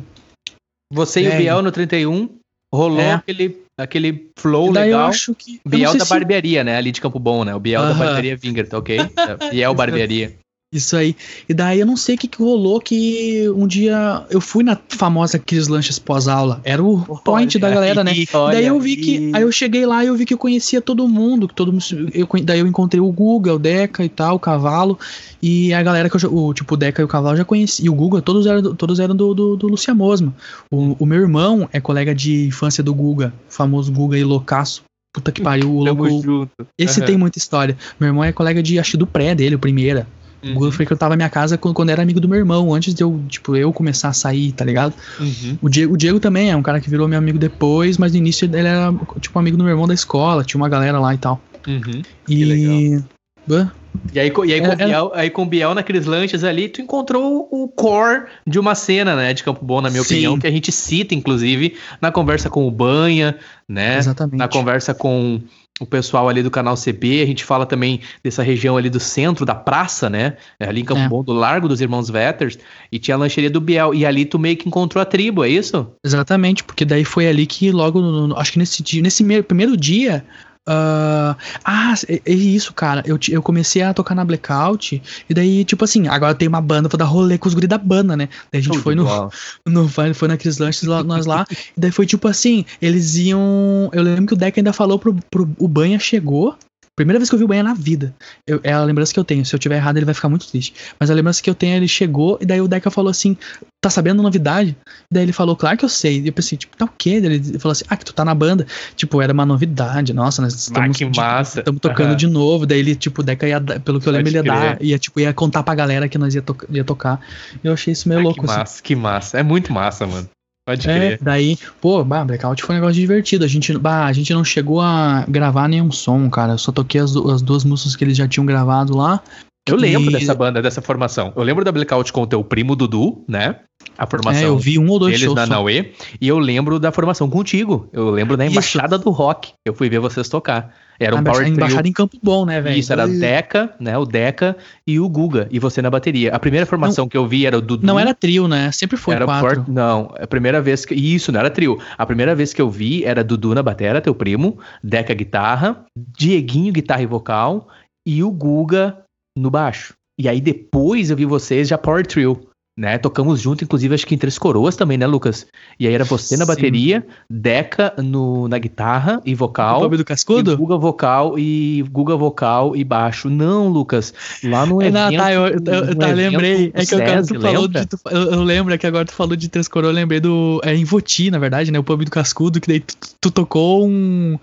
Você 0.93 1.23
e 1.23 1.27
É. 1.27 1.35
o 1.35 1.39
Biel 1.39 1.63
no 1.63 1.73
31, 1.73 2.29
rolou 2.73 3.01
É. 3.01 3.13
aquele, 3.15 3.63
aquele 3.79 4.31
flow 4.39 4.71
legal. 4.71 5.09
acho 5.09 5.35
que. 5.35 5.61
Biel 5.67 5.97
da 5.97 6.05
se- 6.05 6.11
barbearia, 6.11 6.63
né? 6.63 6.77
Ali 6.77 6.93
de 6.93 7.01
Campo 7.01 7.19
Bom, 7.19 7.45
né? 7.45 7.55
O 7.55 7.61
Biel 7.61 7.83
da 7.83 7.89
Aham. 7.91 7.99
barbearia 7.99 8.37
Vinger, 8.37 8.69
tá 8.69 8.79
ok? 8.79 8.99
É, 9.01 9.01
Biel 9.51 9.75
barbearia. 9.75 10.35
Isso 10.77 10.97
aí. 10.97 11.17
E 11.49 11.55
daí 11.55 11.81
eu 11.81 11.87
não 11.87 11.97
sei 11.97 12.15
o 12.15 12.19
que, 12.19 12.29
que 12.29 12.39
rolou 12.43 12.81
que 12.81 13.49
um 13.57 13.67
dia 13.67 14.25
eu 14.31 14.41
fui 14.41 14.63
na 14.63 14.79
famosa 14.89 15.39
Cris 15.39 15.69
Lanches 15.69 15.99
pós-aula. 15.99 16.61
Era 16.65 16.83
o 16.83 16.99
point 17.25 17.59
da 17.59 17.71
galera, 17.71 18.05
né? 18.05 18.13
Olha 18.35 18.55
daí 18.55 18.67
eu 18.67 18.79
vi 18.81 18.97
que. 18.97 19.31
Aí 19.35 19.43
eu 19.43 19.51
cheguei 19.53 19.87
lá 19.87 20.05
e 20.05 20.09
eu 20.09 20.15
vi 20.17 20.25
que 20.27 20.35
eu 20.35 20.39
conhecia 20.39 20.81
todo 20.81 21.09
mundo. 21.09 21.49
Que 21.49 21.55
todo 21.55 21.73
mundo 21.73 21.85
eu, 22.13 22.29
daí 22.45 22.61
eu 22.61 22.67
encontrei 22.67 23.01
o 23.01 23.11
Guga, 23.11 23.55
o 23.55 23.59
Deca 23.59 24.05
e 24.05 24.09
tal, 24.09 24.37
o 24.37 24.41
Cavalo. 24.41 24.99
E 25.43 25.73
a 25.73 25.83
galera 25.83 26.09
que 26.11 26.17
eu 26.25 26.35
o 26.35 26.53
Tipo, 26.55 26.75
o 26.75 26.77
Deca 26.77 27.01
e 27.01 27.05
o 27.05 27.09
Cavalo 27.09 27.37
já 27.37 27.45
conhecia. 27.45 27.85
E 27.87 27.89
o 27.89 27.95
Guga, 27.95 28.21
todos 28.21 28.47
eram, 28.47 28.61
do- 28.63 28.75
todos 28.75 29.01
eram 29.01 29.15
do, 29.17 29.33
do, 29.35 29.57
do 29.57 29.69
Lucia 29.69 29.95
Mosma. 29.95 30.35
O, 30.71 30.97
o 30.99 31.07
meu 31.07 31.21
irmão 31.21 31.69
é 31.73 31.81
colega 31.81 32.15
de 32.15 32.47
infância 32.47 32.83
do 32.83 32.93
Guga, 32.95 33.33
o 33.49 33.53
famoso 33.53 33.91
Guga 33.93 34.19
e 34.19 34.25
loucaço. 34.25 34.83
Puta 35.13 35.33
que 35.33 35.41
pariu, 35.41 35.71
o 35.75 35.81
louco. 35.85 36.51
Esse 36.79 37.01
Aham. 37.01 37.07
tem 37.07 37.17
muita 37.17 37.39
história. 37.39 37.77
Meu 37.99 38.09
irmão 38.09 38.23
é 38.23 38.33
colega 38.33 38.63
de, 38.63 38.79
acho 38.79 38.99
do 38.99 39.07
pré 39.07 39.35
dele, 39.35 39.55
o 39.55 39.59
primeira. 39.59 40.07
O 40.53 40.55
Guga 40.55 40.73
frequentava 40.73 41.15
a 41.15 41.17
minha 41.17 41.29
casa 41.29 41.57
quando, 41.57 41.75
quando 41.75 41.91
era 41.91 42.03
amigo 42.03 42.21
do 42.21 42.29
meu 42.29 42.39
irmão, 42.39 42.75
antes 42.75 42.95
de 42.95 43.03
eu, 43.03 43.21
tipo, 43.29 43.57
eu 43.57 43.73
começar 43.73 44.09
a 44.09 44.13
sair, 44.13 44.53
tá 44.53 44.65
ligado? 44.65 44.95
Uhum. 45.19 45.59
O 45.63 45.69
Diego, 45.69 45.95
o 45.95 45.97
Diego 45.97 46.21
também 46.21 46.51
é 46.51 46.57
um 46.57 46.63
cara 46.63 46.81
que 46.81 46.91
virou 46.91 47.09
meu 47.09 47.19
amigo 47.19 47.39
depois, 47.39 47.99
mas 47.99 48.13
no 48.13 48.19
início 48.19 48.45
ele 48.45 48.69
era, 48.69 48.93
tipo, 49.21 49.39
amigo 49.39 49.57
do 49.57 49.65
meu 49.65 49.73
irmão 49.73 49.87
da 49.87 49.95
escola, 49.95 50.45
tinha 50.45 50.61
uma 50.61 50.69
galera 50.69 50.99
lá 50.99 51.15
e 51.15 51.19
tal. 51.19 51.41
Uhum. 51.67 52.03
E. 52.29 53.03
Hã? 53.49 53.71
E 54.13 54.21
aí, 54.21 54.29
e 54.29 54.53
aí, 54.53 54.61
com 54.61 54.71
É, 54.71 54.75
o 54.75 54.77
Biel, 54.77 55.13
aí 55.15 55.31
com 55.31 55.43
o 55.43 55.47
Biel 55.47 55.75
naqueles 55.75 56.07
lanches 56.07 56.45
ali, 56.45 56.69
tu 56.69 56.81
encontrou 56.81 57.49
o 57.51 57.69
core 57.69 58.25
de 58.47 58.59
uma 58.59 58.75
cena, 58.75 59.17
né, 59.17 59.33
de 59.33 59.43
Campo 59.43 59.65
Bom, 59.65 59.81
na 59.81 59.91
minha 59.91 60.03
Sim. 60.03 60.15
opinião, 60.15 60.39
que 60.39 60.47
a 60.47 60.51
gente 60.51 60.71
cita, 60.71 61.15
inclusive, 61.15 61.77
na 62.01 62.13
conversa 62.13 62.51
com 62.51 62.67
o 62.67 62.71
Banha, 62.71 63.37
né, 63.69 63.99
Exatamente. 63.99 64.37
na 64.39 64.49
conversa 64.49 64.95
com 64.95 65.41
o 65.79 65.85
pessoal 65.87 66.29
ali 66.29 66.43
do 66.43 66.51
canal 66.51 66.75
CB, 66.75 67.21
a 67.23 67.27
gente 67.27 67.45
fala 67.45 67.67
também 67.67 68.01
dessa 68.25 68.43
região 68.43 68.77
ali 68.77 68.89
do 68.89 68.99
centro 68.99 69.45
da 69.45 69.55
praça, 69.55 70.09
né, 70.09 70.37
ali 70.59 70.81
em 70.81 70.85
Campo 70.85 71.01
É. 71.03 71.09
Bom, 71.09 71.23
do 71.23 71.33
Largo 71.35 71.69
dos 71.69 71.81
Irmãos 71.81 72.09
Vetters, 72.09 72.59
e 72.91 72.99
tinha 72.99 73.15
a 73.15 73.19
lancheria 73.19 73.51
do 73.51 73.61
Biel, 73.61 73.93
e 73.93 74.07
ali 74.07 74.25
tu 74.25 74.39
meio 74.39 74.57
que 74.57 74.67
encontrou 74.69 75.03
a 75.03 75.05
tribo, 75.05 75.45
é 75.45 75.49
isso? 75.51 75.87
Exatamente, 76.03 76.65
porque 76.65 76.85
daí 76.85 77.05
foi 77.05 77.29
ali 77.29 77.47
que 77.47 77.71
logo, 77.71 78.01
no- 78.01 78.37
acho 78.39 78.53
que 78.53 78.59
nesse 78.59 78.83
dia, 78.83 79.03
nesse 79.03 79.23
me- 79.23 79.43
primeiro 79.43 79.77
dia. 79.77 80.25
Ah, 80.67 81.37
ah, 81.65 81.95
é, 82.09 82.21
é 82.25 82.33
isso, 82.33 82.75
cara. 82.75 83.03
Eu, 83.07 83.19
eu 83.31 83.41
comecei 83.41 83.83
a 83.83 83.95
tocar 83.95 84.15
na 84.15 84.25
Blackout, 84.25 85.01
e 85.29 85.35
daí, 85.35 85.65
tipo 85.65 85.85
assim, 85.85 86.09
agora 86.09 86.35
tem 86.35 86.49
uma 86.49 86.61
banda, 86.61 86.89
vou 86.89 86.99
dar 86.99 87.05
rolê 87.05 87.39
com 87.39 87.49
os 87.49 87.55
guri 87.55 87.69
da 87.69 87.79
banda, 87.79 88.17
né? 88.17 88.29
Daí 88.51 88.61
a 88.61 88.65
gente 88.65 88.79
foi 88.79 88.95
no, 88.95 89.05
no 89.65 89.89
foi, 89.89 90.13
foi 90.13 90.29
naqueles 90.29 90.59
lanches 90.59 90.83
lá, 90.83 91.05
nós 91.05 91.25
lá, 91.25 91.47
e 91.51 91.81
daí 91.81 91.93
foi 91.93 92.07
tipo 92.07 92.27
assim, 92.27 92.65
eles 92.83 93.17
iam. 93.17 93.91
Eu 93.93 94.03
lembro 94.03 94.27
que 94.27 94.35
o 94.35 94.37
Deca 94.37 94.59
ainda 94.59 94.73
falou 94.73 94.99
pro, 94.99 95.15
pro 95.31 95.49
o 95.59 95.69
Banha 95.69 95.99
chegou. 95.99 96.57
Primeira 96.97 97.19
vez 97.19 97.29
que 97.29 97.35
eu 97.35 97.39
vi 97.39 97.45
o 97.45 97.49
Banha 97.49 97.63
na 97.63 97.75
vida. 97.75 98.15
Eu- 98.47 98.59
é 98.65 98.73
a 98.73 98.83
lembrança 98.83 99.13
que 99.13 99.21
eu 99.21 99.25
tenho. 99.25 99.45
Se 99.45 99.55
eu 99.55 99.59
tiver 99.59 99.77
errado, 99.77 99.99
ele 99.99 100.07
vai 100.07 100.15
ficar 100.15 100.31
muito 100.31 100.49
triste. 100.49 100.73
Mas 100.99 101.11
a 101.11 101.15
lembrança 101.15 101.43
que 101.43 101.51
eu 101.51 101.55
tenho, 101.55 101.77
ele 101.77 101.87
chegou, 101.87 102.39
e 102.41 102.47
daí 102.47 102.61
o 102.61 102.67
Deca 102.67 102.91
falou 102.91 103.11
assim: 103.11 103.37
tá 103.83 103.91
sabendo 103.91 104.23
novidade? 104.23 104.75
E 105.11 105.15
daí 105.15 105.23
ele 105.25 105.33
falou, 105.33 105.55
claro 105.55 105.77
que 105.77 105.85
eu 105.85 105.89
sei. 105.91 106.21
E 106.23 106.27
eu 106.29 106.33
pensei, 106.33 106.57
tipo, 106.57 106.75
tá 106.77 106.87
o 106.87 106.91
quê? 106.97 107.21
Daí 107.21 107.35
Ele 107.35 107.59
falou 107.59 107.73
assim, 107.73 107.85
ah, 107.89 107.97
que 107.99 108.05
tu 108.07 108.15
tá 108.15 108.25
na 108.25 108.35
banda. 108.35 108.67
Tipo, 108.97 109.21
era 109.21 109.33
uma 109.33 109.45
novidade. 109.45 110.15
Nossa, 110.15 110.41
nós 110.41 110.55
estamos, 110.55 110.97
que 110.97 111.05
massa. 111.05 111.61
estamos 111.61 111.81
tocando 111.83 112.09
Aham. 112.09 112.17
de 112.17 112.27
novo. 112.27 112.65
Daí 112.65 112.79
ele, 112.79 112.97
tipo, 112.97 113.21
o 113.21 113.25
Deca 113.25 113.47
ia, 113.47 113.61
dar- 113.61 113.79
pelo 113.81 114.01
que 114.01 114.09
eu 114.09 114.13
lembro, 114.13 114.33
Pode 114.33 114.39
ele 114.39 114.49
ia 114.49 114.53
dar, 114.55 114.83
ia, 114.83 114.99
tipo, 114.99 115.21
ia 115.21 115.33
contar 115.35 115.63
pra 115.63 115.75
galera 115.75 116.09
que 116.09 116.17
nós 116.17 116.35
ia, 116.35 116.41
to 116.43 116.57
ia 116.71 116.83
tocar. 116.83 117.21
Eu 117.63 117.75
achei 117.75 117.93
isso 117.93 118.09
meio 118.09 118.21
Ah, 118.21 118.25
louco, 118.25 118.41
que 118.41 118.47
assim. 118.47 118.59
massa, 118.59 118.83
que 118.83 118.97
massa. 118.97 119.39
É 119.39 119.43
muito 119.43 119.71
massa, 119.73 120.07
mano. 120.07 120.29
Pode 120.67 120.91
É, 120.91 120.95
crer. 120.95 121.19
daí, 121.23 121.57
pô, 121.81 122.03
bah, 122.05 122.25
Blackout 122.25 122.61
foi 122.65 122.75
um 122.75 122.79
negócio 122.79 123.01
divertido. 123.01 123.45
A 123.45 123.49
gente, 123.49 123.79
bah, 123.79 124.05
a 124.07 124.13
gente 124.13 124.35
não 124.35 124.43
chegou 124.43 124.81
a 124.81 125.25
gravar 125.29 125.69
nenhum 125.69 125.93
som, 125.93 126.29
cara. 126.29 126.55
Eu 126.55 126.59
só 126.59 126.73
toquei 126.73 127.01
as, 127.01 127.15
as 127.15 127.41
duas 127.41 127.65
músicas 127.65 127.95
que 127.95 128.03
eles 128.03 128.17
já 128.17 128.27
tinham 128.27 128.45
gravado 128.45 128.97
lá. 128.97 129.23
Eu 129.69 129.77
lembro 129.77 130.11
E- 130.11 130.13
dessa 130.13 130.35
banda, 130.35 130.63
dessa 130.63 130.81
formação. 130.81 131.33
Eu 131.35 131.43
lembro 131.43 131.65
da 131.65 131.73
Blackout 131.73 132.13
com 132.13 132.23
o 132.23 132.27
teu 132.27 132.43
primo 132.45 132.77
Dudu, 132.77 133.25
né? 133.29 133.57
A 133.99 134.07
formação 134.07 134.43
É, 134.43 134.47
eu 134.47 134.59
vi 134.59 134.79
um 134.79 134.89
ou 134.89 134.99
dois 134.99 135.13
deles 135.13 135.25
shows. 135.27 135.35
na. 135.37 135.47
Naue. 135.47 135.93
E 136.21 136.29
eu 136.29 136.39
lembro 136.39 136.79
da 136.79 136.93
formação 136.93 137.29
contigo. 137.29 137.89
Eu 137.93 138.11
lembro 138.11 138.37
da 138.37 138.45
Isso. 138.45 138.53
Embaixada 138.53 138.97
do 138.99 139.11
Rock. 139.11 139.53
Eu 139.65 139.75
fui 139.75 139.89
ver 139.89 139.99
vocês 139.99 140.29
tocar. 140.29 140.73
Era 140.99 141.15
um 141.15 141.19
a 141.19 141.23
power 141.23 141.41
embaixada, 141.41 141.45
trio. 141.53 141.57
embaixada 141.57 141.89
em 141.89 141.93
Campo 141.93 142.17
Bom, 142.23 142.47
né, 142.47 142.61
velho? 142.61 142.79
Isso, 142.79 142.93
era 142.93 143.07
Deca, 143.07 143.75
né? 143.79 143.99
O 143.99 144.05
Deca 144.07 144.57
e 144.87 144.99
o 144.99 145.09
Guga. 145.09 145.47
E 145.51 145.59
você 145.59 145.83
na 145.83 145.91
bateria. 145.91 146.35
A 146.35 146.39
primeira 146.39 146.65
formação 146.65 147.07
que 147.09 147.17
eu 147.17 147.27
vi 147.27 147.45
era 147.45 147.59
o 147.59 147.61
Dudu. 147.61 147.87
Não 147.87 147.99
era 147.99 148.15
trio, 148.15 148.49
né? 148.49 148.71
Sempre 148.73 148.97
foi 148.97 149.15
era 149.15 149.25
quatro. 149.25 149.57
Port- 149.57 149.69
Não, 149.69 150.15
a 150.19 150.27
primeira 150.27 150.61
vez 150.61 150.85
que. 150.85 150.95
Isso, 150.95 151.31
não 151.33 151.41
era 151.41 151.51
trio. 151.51 151.79
A 151.99 152.07
primeira 152.07 152.35
vez 152.35 152.53
que 152.55 152.63
eu 152.63 152.71
vi 152.71 153.05
era 153.05 153.23
Dudu 153.25 153.55
na 153.55 153.63
batera, 153.63 154.01
teu 154.01 154.15
primo, 154.15 154.59
Deca 154.83 155.13
guitarra, 155.13 155.85
Dieguinho 156.17 156.73
guitarra 156.73 157.03
e 157.03 157.07
vocal 157.07 157.69
e 158.07 158.23
o 158.23 158.31
Guga 158.31 158.99
no 159.37 159.51
baixo. 159.51 159.95
E 160.19 160.29
aí 160.29 160.41
depois 160.41 161.11
eu 161.11 161.17
vi 161.17 161.27
vocês 161.27 161.69
já 161.69 161.77
Power 161.77 162.07
Trio. 162.07 162.49
Né, 162.79 162.99
tocamos 162.99 163.41
junto, 163.41 163.65
inclusive 163.65 163.95
acho 163.95 164.07
que 164.07 164.15
em 164.15 164.19
Três 164.19 164.37
Coroas 164.37 164.77
também, 164.77 164.99
né, 164.99 165.07
Lucas? 165.07 165.47
E 165.81 165.87
aí 165.89 165.95
era 165.95 166.05
você 166.05 166.37
na 166.37 166.45
Sim. 166.45 166.49
bateria, 166.53 167.07
Deca 167.31 167.95
no, 167.97 168.49
na 168.49 168.59
guitarra 168.59 169.19
e 169.25 169.33
O 169.33 169.37
vocal. 169.39 169.81
Bob 169.81 169.97
do 169.97 170.03
E 170.03 170.05
Cascudo? 170.05 170.55
Guga 170.59 170.77
vocal 170.77 171.39
e 171.39 171.83
Guga 171.91 172.15
vocal 172.17 172.77
e 172.77 172.85
baixo. 172.85 173.31
Não, 173.31 173.69
Lucas. 173.71 174.13
Lá 174.45 174.67
no 174.67 174.83
É, 174.83 174.89
evento. 174.89 175.11
não, 175.11 175.17
tá, 175.17 175.33
eu, 175.33 175.47
eu, 175.47 175.53
eu- 175.55 175.97
tá, 175.97 176.07
lembrei. 176.09 176.71
do 176.71 176.79
É 176.79 176.85
que 176.85 176.95
agora 176.95 177.23
tu 177.25 177.41
falou 177.41 177.67
de. 177.67 177.87
tu- 177.87 177.99
eu, 178.11 178.23
eu 178.33 178.43
lembro 178.43 178.75
é 178.75 178.77
que 178.77 178.87
agora 178.87 179.07
tu 179.07 179.13
falou 179.13 179.37
de 179.37 179.49
Três 179.49 179.69
Coroas, 179.69 179.93
eu 179.93 179.95
lembrei 179.97 180.21
do. 180.21 180.61
É 180.63 180.75
em 180.77 180.85
Voti, 180.85 181.31
na 181.31 181.39
verdade, 181.39 181.73
né? 181.73 181.79
O 181.79 181.83
pub 181.83 182.05
do 182.05 182.11
Cascudo, 182.11 182.61
que 182.61 182.69
daí 182.69 182.81
tu, 182.81 182.95
tu 183.23 183.31
tocou 183.31 183.89
um. 183.89 184.39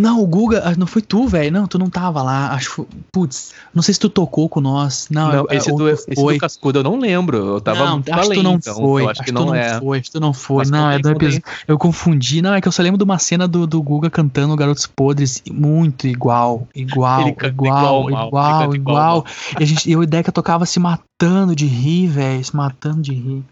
Não, 0.00 0.22
o 0.22 0.26
Guga, 0.26 0.62
ah, 0.64 0.74
não 0.78 0.86
foi 0.86 1.02
tu, 1.02 1.26
velho. 1.26 1.50
Não, 1.52 1.66
tu 1.66 1.78
não 1.80 1.90
tava 1.90 2.22
lá. 2.22 2.52
Acho 2.52 2.86
Putz, 3.12 3.52
não 3.74 3.82
sei 3.82 3.92
se 3.94 4.00
tu 4.00 4.08
tocou 4.08 4.48
com 4.48 4.60
nós. 4.60 5.08
Não, 5.10 5.32
Não, 5.32 5.46
é- 5.50 5.56
esse, 5.56 5.70
ou 5.72 5.78
do, 5.78 5.88
esse 5.88 6.06
do 6.14 6.38
Cascudo 6.38 6.78
eu 6.78 6.82
não 6.84 6.92
lembro. 6.92 7.07
Eu 7.10 7.60
tava 7.60 7.84
não, 7.84 7.94
muito 7.94 8.12
acho 8.12 8.20
que 8.20 8.26
além, 8.26 8.38
tu 8.38 8.42
não 8.42 8.54
então. 8.54 8.74
foi. 8.74 9.02
Eu 9.02 9.08
acho 9.10 9.22
que 9.22 9.32
tu 9.32 9.34
não 9.34 9.54
é. 9.54 9.78
foi, 9.78 9.98
acho 9.98 10.06
que 10.06 10.12
tu 10.12 10.20
não 10.20 10.32
foi. 10.32 10.64
Não, 10.66 10.90
é 10.90 10.98
do 10.98 11.10
episódio. 11.10 11.42
Eu 11.66 11.78
confundi. 11.78 12.42
Não, 12.42 12.54
é 12.54 12.60
que 12.60 12.68
eu 12.68 12.72
só 12.72 12.82
lembro 12.82 12.98
de 12.98 13.04
uma 13.04 13.18
cena 13.18 13.48
do, 13.48 13.66
do 13.66 13.82
Guga 13.82 14.10
cantando 14.10 14.56
Garotos 14.56 14.86
Podres 14.86 15.42
muito 15.50 16.06
igual, 16.06 16.66
igual, 16.74 17.28
igual, 17.28 17.48
igual, 17.48 18.10
igual, 18.10 18.26
igual, 18.28 18.74
igual. 18.74 19.26
E, 19.58 19.62
a 19.62 19.66
gente, 19.66 19.90
eu 19.90 20.02
e 20.02 20.04
o 20.04 20.08
Deca 20.08 20.32
tocava 20.32 20.66
se 20.66 20.78
matando 20.78 21.54
de 21.54 21.66
rir, 21.66 22.08
velho. 22.08 22.44
Se 22.44 22.54
matando 22.54 23.02
de 23.02 23.12
rir. 23.12 23.44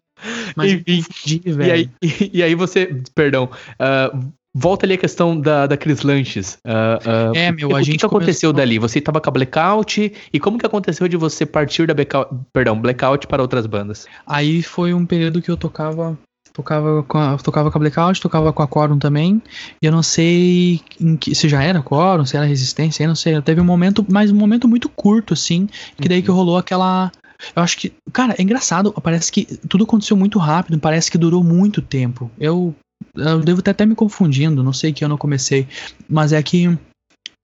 Mas 0.55 0.73
Enfim, 0.73 1.03
confundi, 1.03 1.43
E 1.47 1.71
aí, 1.71 1.91
e, 2.33 2.43
aí 2.43 2.55
você, 2.55 3.03
perdão, 3.15 3.51
ah, 3.79 4.11
volta 4.59 4.87
ali 4.87 4.95
a 4.95 4.99
questão 4.99 5.39
da, 5.39 5.67
Cris 5.77 6.01
Lanches. 6.03 6.57
Ah, 6.65 6.99
ah, 7.05 7.33
É, 7.35 7.53
meu, 7.53 7.69
o 7.69 7.77
a 7.77 7.81
que, 7.81 7.85
gente 7.85 7.99
que 7.99 8.07
aconteceu 8.07 8.51
começou- 8.51 8.53
dali? 8.53 8.79
Você 8.79 9.01
tava 9.01 9.21
com 9.21 9.29
a 9.29 9.33
Blackout 9.33 10.13
e 10.33 10.41
como 10.41 10.59
que 10.59 10.65
aconteceu 10.67 11.07
de 11.07 11.17
você 11.17 11.45
partir 11.45 11.87
da 11.87 11.95
Blackout, 11.95 12.35
perdão, 12.53 12.81
Blackout 12.81 13.27
para 13.27 13.43
outras 13.43 13.67
bandas? 13.67 14.07
Aí 14.27 14.63
foi 14.63 14.95
um 14.95 15.05
período 15.05 15.43
que 15.43 15.51
eu 15.51 15.57
tocava. 15.57 16.19
Tocava 16.53 17.03
com 17.03 17.19
a, 17.19 17.37
tocava 17.37 17.71
com 17.71 17.77
a 17.77 17.81
Blackout, 17.81 18.19
tocava 18.19 18.51
com 18.51 18.63
a 18.63 18.67
Quorum 18.67 18.99
também. 18.99 19.43
E 19.83 19.85
eu 19.85 19.93
não 19.93 20.03
sei 20.03 20.81
que, 21.21 21.35
se 21.35 21.51
já 21.51 21.63
era 21.63 21.83
Quorum, 21.83 22.25
se 22.25 22.35
era 22.35 22.47
Resistência, 22.47 23.05
eu 23.05 23.09
não 23.09 23.15
sei. 23.15 23.39
Teve 23.43 23.61
um 23.61 23.65
momento, 23.65 24.07
mas 24.09 24.31
um 24.31 24.37
momento 24.37 24.67
muito 24.67 24.89
curto, 24.89 25.35
assim. 25.35 25.69
Que 26.01 26.09
daí 26.09 26.23
que 26.23 26.31
rolou 26.31 26.57
aquela. 26.57 27.13
Eu 27.55 27.63
acho 27.63 27.77
que. 27.77 27.93
Cara, 28.11 28.35
é 28.39 28.43
engraçado. 28.43 28.91
Parece 29.03 29.31
que 29.31 29.45
tudo 29.69 29.85
aconteceu 29.85 30.17
muito 30.17 30.39
rápido. 30.39 30.79
Parece 30.79 31.11
que 31.11 31.19
durou 31.19 31.45
muito 31.45 31.83
tempo. 31.83 32.31
Eu. 32.41 32.75
Eu 33.15 33.41
devo 33.41 33.61
estar 33.61 33.71
até 33.73 33.85
me 33.87 33.95
confundindo. 33.95 34.63
Não 34.63 34.73
sei 34.73 34.93
que 34.93 35.05
ano 35.05 35.15
eu 35.15 35.19
comecei. 35.19 35.67
Mas 36.09 36.33
é 36.33 36.43
que. 36.43 36.77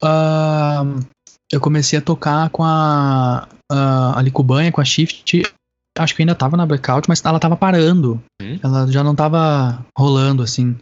ah, 0.03 0.83
eu 1.51 1.59
comecei 1.59 1.99
a 1.99 2.01
tocar 2.01 2.49
com 2.49 2.63
a. 2.63 3.47
a 3.71 4.17
ali 4.19 4.31
com 4.31 4.81
a 4.81 4.85
Shift. 4.85 5.43
Acho 5.99 6.15
que 6.15 6.23
ainda 6.23 6.33
tava 6.33 6.57
na 6.57 6.65
blackout, 6.65 7.07
mas 7.07 7.23
ela 7.23 7.39
tava 7.39 7.55
parando. 7.55 8.19
Hum. 8.41 8.57
Ela 8.63 8.87
já 8.91 9.03
não 9.03 9.13
tava 9.13 9.85
rolando, 9.95 10.41
assim. 10.41 10.75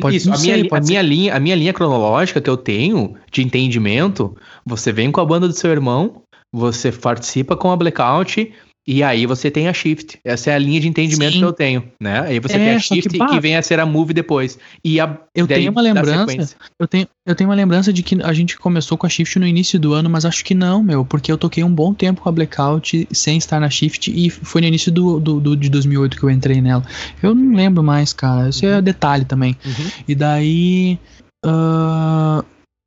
Pode- 0.00 0.16
Isso, 0.16 0.28
não 0.30 0.36
a 0.36 0.40
minha, 0.40 0.54
sei, 0.54 0.62
li- 0.62 0.68
a, 0.72 0.80
minha 0.80 1.02
linha, 1.02 1.36
a 1.36 1.40
minha 1.40 1.54
linha 1.54 1.72
cronológica 1.74 2.40
que 2.40 2.48
eu 2.48 2.56
tenho 2.56 3.14
de 3.30 3.42
entendimento, 3.42 4.34
você 4.64 4.90
vem 4.90 5.12
com 5.12 5.20
a 5.20 5.24
banda 5.26 5.46
do 5.46 5.52
seu 5.52 5.70
irmão, 5.70 6.22
você 6.50 6.90
participa 6.90 7.54
com 7.56 7.70
a 7.70 7.76
Blackout, 7.76 8.50
E 8.90 9.02
aí 9.02 9.26
você 9.26 9.50
tem 9.50 9.68
a 9.68 9.72
Shift. 9.74 10.18
Essa 10.24 10.50
é 10.50 10.54
a 10.54 10.58
linha 10.58 10.80
de 10.80 10.88
entendimento 10.88 11.32
Sim. 11.34 11.38
que 11.40 11.44
eu 11.44 11.52
tenho, 11.52 11.84
né? 12.00 12.20
Aí 12.20 12.40
você 12.40 12.54
É, 12.54 12.58
tem 12.58 12.70
a 12.70 12.78
Shift 12.78 13.10
que, 13.10 13.18
bah, 13.18 13.38
vem 13.38 13.54
a 13.54 13.60
ser 13.60 13.78
a 13.78 13.84
Move 13.84 14.14
depois. 14.14 14.58
E 14.82 14.98
a 14.98 15.14
Eu 15.34 15.46
tenho 15.46 15.70
uma 15.70 15.82
lembrança. 15.82 16.56
Eu 16.80 16.88
tenho, 16.88 17.06
eu 17.26 17.34
tenho 17.34 17.50
uma 17.50 17.54
lembrança 17.56 17.92
de 17.92 18.02
que 18.02 18.16
a 18.22 18.32
gente 18.32 18.56
começou 18.56 18.96
com 18.96 19.04
a 19.06 19.10
Shift 19.10 19.38
no 19.38 19.46
início 19.46 19.78
do 19.78 19.92
ano, 19.92 20.08
mas 20.08 20.24
acho 20.24 20.42
que 20.42 20.54
não, 20.54 20.82
meu, 20.82 21.04
porque 21.04 21.30
eu 21.30 21.36
toquei 21.36 21.62
um 21.62 21.70
bom 21.74 21.92
tempo 21.92 22.22
com 22.22 22.30
a 22.30 22.32
Blackout 22.32 23.06
sem 23.12 23.36
estar 23.36 23.60
na 23.60 23.68
Shift 23.68 24.10
e 24.10 24.30
foi 24.30 24.62
no 24.62 24.66
início 24.66 24.90
do, 24.90 25.20
do, 25.20 25.38
do- 25.38 25.56
de 25.56 25.68
2008 25.68 26.16
que 26.16 26.22
eu 26.22 26.30
entrei 26.30 26.62
nela. 26.62 26.82
Eu 27.22 27.34
não 27.34 27.54
lembro 27.54 27.82
mais, 27.82 28.14
cara. 28.14 28.48
Isso 28.48 28.64
é 28.64 28.80
detalhe 28.80 29.26
também. 29.26 29.54
Uhum. 29.66 29.90
E 30.08 30.14
daí. 30.14 30.98
ah, 31.44 32.42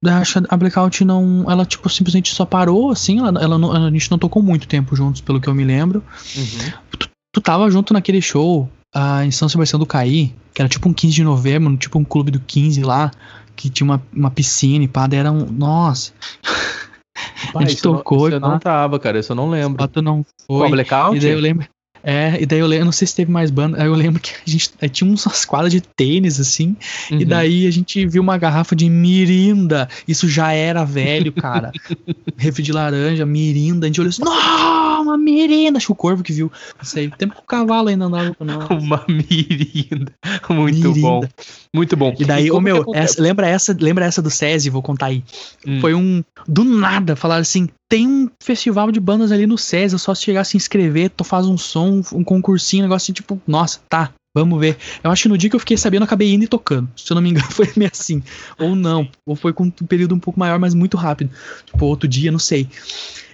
acho 0.06 0.42
que 0.42 0.48
a 0.50 0.58
Blackout 0.58 1.06
não. 1.06 1.46
Ela, 1.50 1.66
tipo, 1.66 1.88
simplesmente 1.90 2.34
só 2.34 2.46
parou, 2.46 2.92
assim. 2.92 3.20
Ela, 3.20 3.42
ela 3.42 3.58
não- 3.58 3.72
a 3.72 3.90
gente 3.92 4.10
não 4.10 4.18
tocou 4.18 4.42
muito 4.42 4.68
tempo 4.68 4.96
juntos, 4.96 5.22
pelo 5.22 5.40
que 5.40 5.48
eu 5.48 5.54
me 5.56 5.64
lembro. 5.64 6.04
Uhum. 6.36 6.72
Tu 7.34 7.40
tava 7.42 7.70
junto 7.72 7.94
naquele 7.94 8.22
show 8.22 8.70
ah, 8.94 9.24
em 9.26 9.32
São 9.32 9.48
Sebastião 9.48 9.80
do 9.80 9.86
Caí, 9.86 10.34
que 10.54 10.62
era 10.62 10.68
tipo 10.68 10.90
um 10.90 10.94
15 10.94 11.14
de 11.16 11.24
novembro, 11.24 11.78
tipo 11.78 11.98
um 11.98 12.04
clube 12.04 12.30
do 12.32 12.40
15 12.42 12.82
lá, 12.84 13.10
que 13.56 13.70
tinha 13.70 13.86
uma, 13.86 14.02
uma 14.14 14.30
piscina 14.32 14.84
e 14.84 14.88
pá, 14.88 15.08
era 15.12 15.32
um. 15.32 15.46
Nossa, 15.50 16.12
Pá, 17.54 17.62
A 17.62 17.66
gente 17.66 17.84
não- 17.86 17.94
tocou 17.98 18.28
isso 18.28 18.32
e 18.32 18.34
eu 18.38 18.40
não 18.40 18.60
tava, 18.60 19.00
cara. 19.00 19.20
Isso 19.20 19.32
eu 19.32 19.36
não 19.36 19.50
lembro. 19.50 19.88
tu 19.88 20.02
não 20.02 20.26
Com 20.48 20.56
a 20.58 20.60
foi. 20.60 20.70
Blackout? 20.72 21.16
E 21.16 21.20
daí 21.20 21.32
eu 21.32 21.40
lembro. 21.40 21.68
É, 22.04 22.42
e 22.42 22.46
daí 22.46 22.60
eu 22.60 22.66
lembro, 22.68 22.82
eu 22.82 22.86
não 22.86 22.92
sei 22.92 23.08
se 23.08 23.16
teve 23.16 23.32
mais 23.32 23.52
banda, 23.52 23.80
aí 23.82 23.86
eu 23.88 23.94
lembro 23.94 24.20
que 24.22 24.32
a 24.32 24.50
gente 24.50 24.72
tinha 24.92 25.08
umas 25.10 25.46
quadras 25.46 25.72
de 25.72 25.82
tênis, 25.82 26.40
assim, 26.40 26.76
e 27.12 27.16
Uhum. 27.16 27.26
daí 27.26 27.68
a 27.68 27.72
gente 27.72 28.06
viu 28.08 28.22
uma 28.24 28.38
garrafa 28.38 28.76
de 28.76 28.90
mirinda, 28.90 29.88
isso 30.08 30.28
já 30.28 30.52
era 30.52 30.84
velho, 30.84 31.32
cara, 31.32 31.72
refri 32.38 32.64
de 32.64 32.72
laranja, 32.72 33.26
mirinda, 33.26 33.86
a 33.86 33.90
gente 33.90 34.02
olhou 34.02 34.10
assim, 34.10 34.24
não, 34.24 35.02
uma 35.04 35.18
mirinda, 35.18 35.78
acho 35.78 35.88
que 35.88 35.92
o 35.92 35.96
corvo 35.96 36.24
que 36.24 36.34
viu, 36.34 36.52
não 36.78 36.86
sei, 36.86 37.10
tempo 37.10 37.36
que 37.36 37.42
o 37.42 37.46
cavalo 37.46 37.90
ainda 37.90 38.06
andava 38.06 38.34
com 38.34 38.46
nós. 38.46 38.68
Uma 38.70 39.04
mirinda. 39.08 40.12
Muito 40.50 40.90
Mirinda. 40.90 41.02
bom. 41.02 41.22
Muito 41.74 41.96
bom. 41.98 42.14
E 42.20 42.26
daí, 42.26 42.52
ô 42.52 42.58
que 42.58 42.64
meu, 42.64 42.86
essa- 42.94 43.22
lembra 43.22 43.48
essa, 43.48 43.76
lembra 43.80 44.06
essa 44.06 44.22
do 44.22 44.30
SESI, 44.30 44.70
vou 44.70 44.82
contar 44.82 45.08
aí. 45.08 45.24
Hum. 45.66 45.80
Foi 45.80 45.94
um. 45.94 46.24
Do 46.48 46.64
nada, 46.64 47.16
falaram 47.16 47.42
assim: 47.42 47.70
tem 47.92 48.08
um 48.08 48.30
festival 48.42 48.90
de 48.90 49.02
bandas 49.02 49.34
ali 49.34 49.46
no 49.46 49.56
é 49.56 49.90
só 49.90 50.16
se 50.16 50.24
chegar 50.24 50.42
a 50.42 50.44
se 50.46 50.56
inscrever, 50.56 51.10
tu 51.10 51.26
faz 51.26 51.46
um 51.46 51.58
som, 51.58 52.02
um 52.14 52.24
concursinho, 52.24 52.84
um 52.84 52.88
negócio 52.88 53.04
assim, 53.04 53.12
tipo, 53.12 53.42
nossa, 53.46 53.82
tá, 53.90 54.14
vamos 54.34 54.58
ver. 54.62 54.78
Eu 55.04 55.12
acho 55.12 55.24
que 55.24 55.28
no 55.28 55.38
dia 55.38 55.50
que 55.50 55.58
eu 55.58 55.60
fiquei 55.60 55.76
sabendo, 55.76 56.04
eu 56.04 56.06
acabei 56.06 56.34
indo 56.34 56.46
e 56.46 56.48
tocando. 56.48 56.90
Se 56.96 57.12
eu 57.12 57.16
não 57.16 57.22
me 57.22 57.32
engano, 57.32 57.48
foi 57.52 57.70
meio 57.76 57.92
assim. 57.94 58.24
Ou 58.58 58.78
não, 58.78 59.10
ou 59.26 59.36
foi 59.36 59.52
com 59.52 59.66
um 59.66 59.72
período 59.72 60.16
um 60.16 60.20
pouco 60.20 60.40
maior, 60.40 60.58
mas 60.58 60.74
muito 60.74 60.96
rápido. 60.96 61.32
Tipo, 61.66 61.86
outro 61.86 62.08
dia, 62.08 62.32
não 62.32 62.40
sei. 62.40 62.70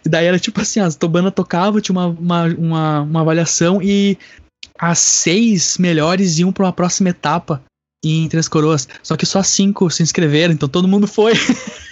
E 0.04 0.10
daí 0.10 0.26
era 0.26 0.39
tipo 0.39 0.60
assim: 0.60 0.80
as 0.80 0.96
banda 0.96 1.30
tocava, 1.30 1.80
tinha 1.80 1.93
uma, 1.93 2.08
uma, 2.08 2.46
uma, 2.56 3.02
uma 3.02 3.22
avaliação 3.22 3.80
e 3.80 4.17
as 4.80 4.98
seis 4.98 5.78
melhores 5.78 6.39
iam 6.39 6.52
pra 6.52 6.65
uma 6.65 6.74
próxima 6.74 7.10
etapa 7.10 7.62
em 8.04 8.28
Três 8.28 8.48
Coroas. 8.48 8.88
Só 9.04 9.15
que 9.15 9.26
só 9.28 9.43
cinco 9.43 9.88
se 9.91 10.02
inscreveram, 10.02 10.56
então 10.56 10.67
todo 10.67 10.88
mundo 10.88 11.06
foi. 11.06 11.34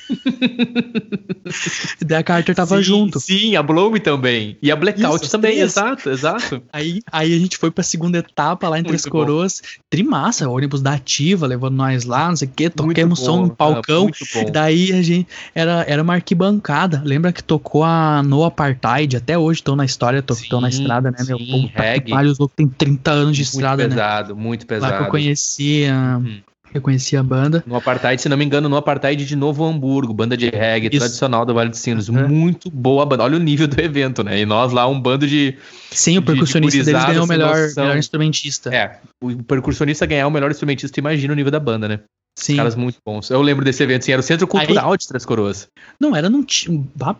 e 2.02 2.06
daí 2.06 2.20
a 2.20 2.24
Carter 2.24 2.56
tava 2.56 2.78
Sim, 2.78 2.84
junto. 2.84 3.20
Sim, 3.20 3.56
a 3.56 3.64
Bloom 3.64 3.96
também. 4.00 4.58
E 4.62 4.72
a 4.72 4.76
Blackout 4.76 5.24
Isso, 5.24 5.32
também, 5.32 5.60
exato, 5.60 6.10
exato. 6.10 6.62
Aí, 6.72 7.02
aí 7.12 7.34
a 7.34 7.40
gente 7.40 7.58
foi 7.58 7.72
pra 7.72 7.84
segunda 7.84 8.18
etapa 8.18 8.68
lá 8.70 8.80
em 8.80 8.84
Três 8.84 9.04
Muito. 9.04 9.12
Coroas. 9.12 9.62
Trimassa, 9.90 10.50
ônibus 10.50 10.82
da 10.82 10.94
Ativa, 10.94 11.48
levando 11.48 11.76
nós 11.76 12.04
lá, 12.06 12.30
não 12.30 12.36
sei 12.36 12.48
o 12.48 12.52
Muito 12.52 12.72
toquemos 12.72 13.20
bom, 13.20 13.26
som 13.26 13.38
no 13.46 13.52
ah, 13.52 13.56
palcão. 13.56 14.04
muito 14.04 14.26
bom. 14.34 14.52
Daí 14.52 14.92
a 14.94 15.02
gente 15.02 15.28
era, 15.54 15.84
era 15.88 16.02
uma 16.02 16.14
arquibancada. 16.14 17.02
Lembra 17.06 17.32
que 17.32 17.44
tocou 17.44 17.84
a 17.84 18.22
No 18.24 18.44
Apartheid? 18.44 19.18
Até 19.18 19.38
hoje 19.38 19.60
estão 19.60 19.76
na 19.76 19.86
história, 19.86 20.24
estão 20.30 20.62
na 20.62 20.70
estrada, 20.70 21.12
né, 21.12 21.18
meu? 21.26 21.38
sim, 21.38 21.70
Puta 21.70 22.00
que 22.00 22.10
pariu, 22.12 22.32
os 22.32 22.38
loucos 22.40 22.56
têm 22.56 22.68
30 22.68 23.12
anos 23.12 23.36
de 23.38 23.44
muito 23.44 23.54
estrada, 23.54 23.84
né? 23.84 23.90
pesado, 23.90 24.36
muito 24.36 24.62
Lá 24.64 24.68
que 24.68 24.74
eu 24.74 24.80
pesado. 24.82 25.10
conhecia, 25.12 25.94
Uhum. 25.96 26.42
Eu 26.78 26.82
conhecia 26.82 27.20
a 27.20 27.24
banda. 27.24 27.64
No 27.66 27.76
Apartheid, 27.76 28.22
se 28.22 28.28
não 28.30 28.38
me 28.38 28.46
engano, 28.46 28.68
no 28.70 28.76
Apartheid 28.78 29.26
de 29.26 29.36
Novo 29.36 29.64
Hamburgo, 29.66 30.14
banda 30.14 30.36
de 30.38 30.50
reggae 30.50 30.90
Isso. 30.90 31.00
tradicional 31.00 31.46
do 31.46 31.54
Vale 31.54 31.70
dos 31.70 31.80
Sinos. 31.80 32.10
Uhum. 32.10 32.28
Muito 32.28 32.70
boa 32.70 33.06
banda. 33.06 33.24
Olha 33.24 33.38
o 33.38 33.40
nível 33.40 33.68
do 33.68 33.80
evento, 33.82 34.24
né? 34.24 34.40
E 34.40 34.46
nós 34.46 34.72
lá, 34.72 34.88
um 34.88 35.00
bando 35.00 35.28
de. 35.28 35.56
Sem 35.92 36.18
o 36.18 36.22
de- 36.22 36.26
de 36.28 36.32
percussionista 36.34 36.84
deles 36.84 37.06
ganhou 37.06 37.26
o 37.26 37.28
melhor, 37.28 37.56
noção. 37.56 37.84
melhor 37.84 37.98
instrumentista. 37.98 38.74
É, 38.76 39.00
o 39.22 39.44
percussionista 39.44 40.06
ganhar 40.06 40.28
o 40.28 40.32
melhor 40.32 40.52
instrumentista, 40.52 41.00
imagina 41.00 41.34
o 41.34 41.36
nível 41.36 41.52
da 41.52 41.60
banda, 41.60 41.88
né? 41.88 42.00
Sim. 42.38 42.58
Caras 42.58 42.76
muito 42.76 42.98
bons. 43.06 43.30
Eu 43.30 43.42
lembro 43.42 43.64
desse 43.64 43.82
evento, 43.82 44.04
sim, 44.04 44.12
era 44.12 44.20
o 44.20 44.24
Centro 44.24 44.46
Cultural 44.46 44.98
de 44.98 45.08
Três 45.08 45.26
Coroas. 45.26 45.70
Não, 46.00 46.14
era 46.14 46.30
num. 46.30 46.46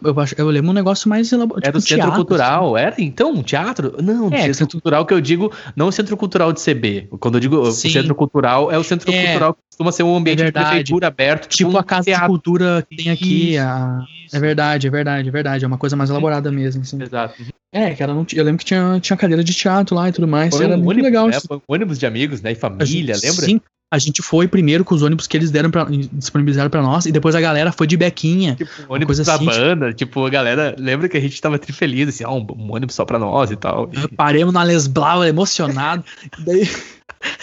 Eu, 0.04 0.20
acho- 0.20 0.36
eu 0.38 0.48
lembro 0.50 0.72
um 0.72 0.74
negócio 0.74 1.08
mais 1.08 1.32
elaborado. 1.32 1.66
Era 1.66 1.78
o 1.78 1.82
Centro 1.82 2.12
Cultural, 2.12 2.78
era 2.78 2.96
então 3.00 3.32
um 3.32 3.42
teatro? 3.42 3.96
Não, 4.04 4.28
É, 4.28 4.40
Centro 4.40 4.54
Centro- 4.56 4.72
Cultural 4.74 5.06
que 5.06 5.14
eu 5.14 5.22
digo, 5.22 5.52
não 5.74 5.88
o 5.88 5.92
Centro 5.92 6.18
Cultural 6.18 6.52
de 6.52 6.60
CB. 6.60 7.08
Quando 7.20 7.36
eu 7.36 7.40
digo 7.40 7.72
Sim. 7.72 7.92
Centro 7.92 8.14
Cultural, 8.14 8.70
é 8.72 8.78
o 8.78 8.84
Centro 8.84 9.10
É. 9.10 9.24
Cultural 9.28 9.54
que 9.54 9.60
costuma 9.70 9.92
ser 9.94 10.04
um 10.04 10.18
ambiente 10.18 10.42
É 10.42 10.46
de 10.48 10.52
prefeitura 10.52 11.08
aberto, 11.08 11.48
Tipo 11.48 11.72
um 11.72 11.78
a 11.78 11.84
Casa 11.84 12.02
de 12.02 12.12
teatro. 12.12 12.28
Cultura 12.28 12.86
que 12.90 12.98
tem 12.98 13.10
aqui. 13.10 13.52
Isso, 13.54 13.62
a- 13.62 14.06
isso. 14.26 14.36
É 14.36 14.40
verdade, 14.40 14.88
é 14.88 14.90
verdade, 14.90 15.30
é 15.30 15.32
verdade. 15.32 15.64
É 15.64 15.68
uma 15.68 15.78
coisa 15.78 15.96
mais 15.96 16.10
elaborada 16.10 16.52
mesmo. 16.52 16.82
Assim. 16.82 17.02
Exato. 17.02 17.36
É, 17.76 17.94
cara, 17.94 18.14
não, 18.14 18.26
eu 18.32 18.44
lembro 18.46 18.60
que 18.60 18.64
tinha, 18.66 18.98
tinha 19.02 19.18
cadeira 19.18 19.44
de 19.44 19.54
teatro 19.54 19.94
lá 19.98 20.08
e 20.08 20.12
tudo 20.14 20.26
mais. 20.26 20.56
Foi 20.56 20.64
era 20.64 20.76
um 20.76 20.78
muito 20.78 20.92
ônibus, 20.92 21.04
legal. 21.04 21.28
né? 21.28 21.38
Foi 21.46 21.58
um 21.58 21.62
ônibus 21.68 22.00
de 22.00 22.06
amigos, 22.06 22.42
né? 22.42 22.54
E 22.54 22.56
família, 22.56 23.16
gente- 23.16 23.26
lembra? 23.26 23.46
Sim, 23.46 23.60
a 23.94 24.00
gente 24.00 24.22
foi 24.22 24.48
primeiro 24.48 24.86
com 24.86 24.96
os 24.96 25.02
ônibus 25.02 25.28
que 25.28 25.36
eles 25.36 25.52
deram 25.52 25.70
pra, 25.70 25.86
disponibilizaram 26.14 26.70
pra 26.70 26.82
nós 26.82 27.06
e 27.06 27.12
depois 27.12 27.36
a 27.36 27.42
galera 27.42 27.74
foi 27.74 27.86
de 27.86 27.98
bequinha. 27.98 28.56
Tipo, 28.56 28.72
um 28.90 28.94
ônibus 28.94 29.18
da 29.18 29.36
assim, 29.36 29.46
banda, 29.46 29.92
tipo, 29.92 30.26
a 30.26 30.30
galera, 30.30 30.74
lembra 30.80 31.10
que 31.10 31.18
a 31.18 31.20
gente 31.20 31.42
tava 31.42 31.60
trifeliz, 31.60 32.08
assim, 32.08 32.24
ó, 32.24 32.38
um, 32.38 32.48
um 32.58 32.74
ônibus 32.74 32.96
só 32.96 33.04
pra 33.04 33.20
nós 33.20 33.52
e 33.52 33.58
tal. 33.58 33.90
E 33.92 34.08
Paremos 34.16 34.54
na 34.54 34.64
Les 34.64 34.88
Blau, 34.88 35.26
emocionado. 35.26 36.04
Daí, 36.40 36.70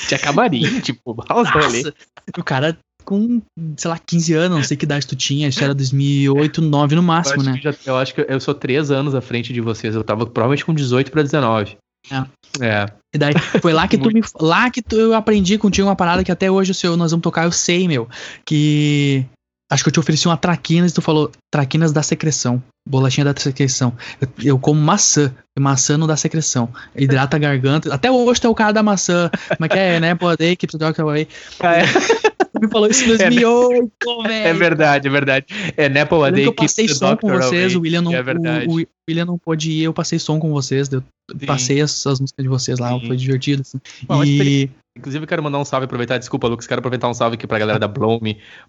tinha 0.08 0.18
camarim, 0.18 0.80
tipo, 0.80 1.14
nossa, 1.28 1.94
o 2.38 2.42
cara 2.42 2.74
com, 3.12 3.42
sei 3.76 3.90
lá, 3.90 3.98
15 3.98 4.32
anos, 4.34 4.56
não 4.58 4.64
sei 4.64 4.76
que 4.76 4.84
idade 4.84 5.06
tu 5.06 5.14
tinha, 5.14 5.48
isso 5.48 5.62
era 5.62 5.74
2008, 5.74 6.60
2009 6.60 6.94
no 6.94 7.00
Eu 7.00 7.06
máximo, 7.06 7.40
acho, 7.42 7.50
né? 7.50 7.60
já- 7.62 7.74
eu 7.86 7.96
acho 7.96 8.14
que 8.14 8.26
eu 8.28 8.40
sou 8.40 8.54
três 8.54 8.90
anos 8.90 9.14
à 9.14 9.20
frente 9.20 9.52
de 9.52 9.60
vocês. 9.60 9.94
Eu 9.94 10.02
tava 10.02 10.24
provavelmente 10.26 10.64
com 10.64 10.74
18 10.74 11.10
pra 11.12 11.22
19. 11.22 11.76
É. 12.10 12.24
É. 12.66 12.86
E 13.14 13.18
daí 13.18 13.32
foi 13.60 13.72
lá 13.72 13.86
que 13.86 13.96
tu 13.98 14.08
me. 14.12 14.20
Lá 14.40 14.70
que 14.70 14.82
tu, 14.82 14.96
eu 14.96 15.14
aprendi 15.14 15.56
contigo 15.58 15.86
uma 15.88 15.94
parada 15.96 16.24
que 16.24 16.32
até 16.32 16.50
hoje 16.50 16.74
se 16.74 16.86
eu- 16.86 16.96
nós 16.96 17.10
vamos 17.12 17.22
tocar, 17.22 17.44
eu 17.44 17.52
sei, 17.52 17.86
meu. 17.86 18.08
Que. 18.44 19.24
Acho 19.70 19.82
que 19.84 19.88
eu 19.88 19.92
te 19.92 20.00
ofereci 20.00 20.26
uma 20.28 20.36
traquinas 20.36 20.90
e 20.90 20.94
tu 20.94 21.00
falou 21.00 21.30
traquinas 21.50 21.92
da 21.92 22.02
secreção. 22.02 22.62
Bolachinha 22.88 23.24
da 23.24 23.34
secreção. 23.40 23.92
Eu, 24.20 24.28
eu 24.44 24.58
como 24.58 24.80
maçã. 24.80 25.32
Maçã 25.58 25.96
não 25.98 26.06
dá 26.06 26.16
secreção. 26.16 26.68
Hidrata 26.96 27.36
a 27.36 27.38
garganta. 27.38 27.94
Até 27.94 28.10
hoje 28.10 28.40
tá 28.40 28.48
o 28.48 28.54
cara 28.54 28.72
da 28.72 28.82
maçã. 28.82 29.30
Como 29.56 29.66
é 29.66 29.68
que 29.68 29.78
é, 29.78 30.00
né? 30.00 30.14
Pô, 30.14 30.34
day, 30.36 30.56
keep 30.56 30.72
the 30.72 30.78
doctor 30.78 31.04
away. 31.04 31.28
Me 32.60 32.68
falou 32.68 32.88
isso 32.88 33.04
em 33.04 33.08
2008, 33.08 33.90
velho. 34.22 34.32
É 34.32 34.52
verdade, 34.52 35.08
é 35.08 35.10
verdade. 35.10 35.46
É 35.76 35.88
Nepo 35.88 36.16
Eu 36.16 36.24
a 36.24 36.26
lembro 36.26 36.36
Day 36.36 36.44
que 36.44 36.48
eu 36.48 36.54
passei 36.54 36.86
the 36.86 36.94
som 36.94 37.16
com 37.16 37.28
vocês, 37.28 37.72
away. 37.72 37.76
o 37.76 37.80
William 37.80 38.02
não, 38.02 38.14
É 38.14 38.22
verdade. 38.22 38.66
o, 38.68 38.80
o 38.80 38.86
William 39.08 39.24
não 39.24 39.38
pôde 39.38 39.70
ir, 39.70 39.82
eu 39.84 39.92
passei 39.92 40.18
som 40.18 40.38
com 40.38 40.50
vocês, 40.52 40.88
eu 40.92 41.02
Sim. 41.30 41.46
passei 41.46 41.80
as, 41.80 42.06
as 42.06 42.20
músicas 42.20 42.42
de 42.42 42.48
vocês 42.48 42.78
lá, 42.78 42.90
Sim. 42.90 43.06
foi 43.06 43.16
divertido. 43.16 43.62
Assim. 43.62 43.80
Bom, 44.06 44.22
e 44.24 44.70
Inclusive, 44.94 45.24
eu 45.24 45.26
quero 45.26 45.42
mandar 45.42 45.58
um 45.58 45.64
salve, 45.64 45.86
aproveitar, 45.86 46.18
desculpa, 46.18 46.46
Lucas, 46.46 46.66
quero 46.66 46.80
aproveitar 46.80 47.08
um 47.08 47.14
salve 47.14 47.34
aqui 47.36 47.46
pra 47.46 47.58
galera 47.58 47.78
da 47.78 47.88
Bloom, 47.88 48.20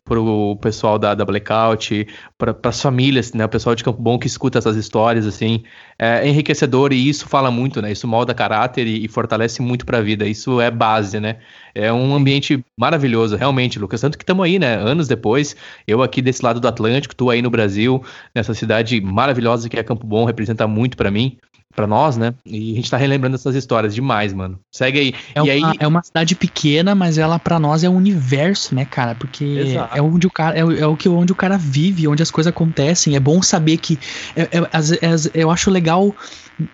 pro 0.06 0.56
pessoal 0.62 0.98
da, 0.98 1.14
da 1.14 1.26
Blackout, 1.26 2.08
pra, 2.38 2.54
pras 2.54 2.82
famílias, 2.82 3.34
né, 3.34 3.44
o 3.44 3.50
pessoal 3.50 3.76
de 3.76 3.84
Campo 3.84 4.02
Bom 4.04 4.20
que 4.20 4.28
escuta 4.28 4.60
essas 4.60 4.76
histórias, 4.76 5.26
assim, 5.26 5.64
é 5.98 6.28
enriquecedor 6.28 6.92
e 6.92 7.08
isso 7.08 7.28
fala 7.28 7.50
muito, 7.50 7.82
né, 7.82 7.92
isso 7.92 8.06
molda 8.06 8.34
caráter 8.34 8.86
e, 8.86 9.06
e 9.06 9.08
fortalece 9.08 9.62
muito 9.62 9.86
pra 9.86 10.02
vida, 10.02 10.28
isso 10.28 10.60
é 10.60 10.70
base, 10.70 11.20
né, 11.22 11.38
é 11.74 11.92
um 11.92 12.14
ambiente 12.14 12.64
maravilhoso, 12.78 13.38
realmente, 13.38 13.80
Lucas, 13.80 14.02
tanto 14.02 14.18
que 14.18 14.24
estamos 14.24 14.44
aí, 14.44 14.60
né, 14.60 14.76
anos 14.76 15.08
depois, 15.08 15.56
eu 15.88 16.04
aqui 16.04 16.22
desse 16.22 16.44
lado 16.44 16.60
do 16.60 16.68
Atlântico, 16.68 17.16
tu 17.16 17.30
aí 17.30 17.42
no 17.42 17.50
Brasil, 17.50 18.04
nessa 18.36 18.54
cidade 18.54 19.00
maravilhosa 19.00 19.70
que 19.70 19.80
é 19.80 19.84
Campo 19.84 20.06
Bom, 20.06 20.26
representa 20.26 20.68
muito 20.68 20.98
pra 20.98 21.10
mim, 21.10 21.38
pra 21.76 21.88
nós, 21.88 22.18
né, 22.18 22.34
e 22.46 22.74
a 22.74 22.76
gente 22.76 22.90
tá 22.90 22.98
relembrando 22.98 23.36
essas 23.36 23.56
histórias 23.56 23.94
demais, 23.96 24.34
mano. 24.34 24.60
Segue 24.72 25.00
aí. 25.00 25.16
é, 25.36 25.40
e 25.40 25.60
uma, 25.60 25.70
aí, 25.72 25.76
é 25.80 25.88
uma 25.88 26.04
cidade 26.04 26.36
pequena, 26.36 26.94
mas 26.96 27.18
ela 27.18 27.40
pra 27.40 27.60
nós 27.60 27.84
é 27.84 27.90
um 27.90 27.96
universo, 27.96 28.76
né, 28.76 28.86
cara? 28.86 29.16
Porque 29.16 29.44
Exato. 29.44 29.98
é 29.98 30.02
onde 30.02 30.28
o 30.28 30.32
cara 30.32 30.58
é, 30.58 30.64
o- 30.64 30.72
é 30.72 30.86
o 30.88 30.96
que 30.96 31.10
onde 31.10 31.32
o 31.32 31.36
cara 31.36 31.58
vive, 31.58 32.08
onde 32.08 32.22
as 32.22 32.32
coisas 32.32 32.52
acontecem. 32.52 33.16
É 33.16 33.20
bom 33.20 33.42
saber 33.42 33.78
que 33.78 34.00
é- 34.36 34.44
é- 34.44 35.42
eu 35.42 35.50
acho 35.50 35.70
legal 35.72 36.16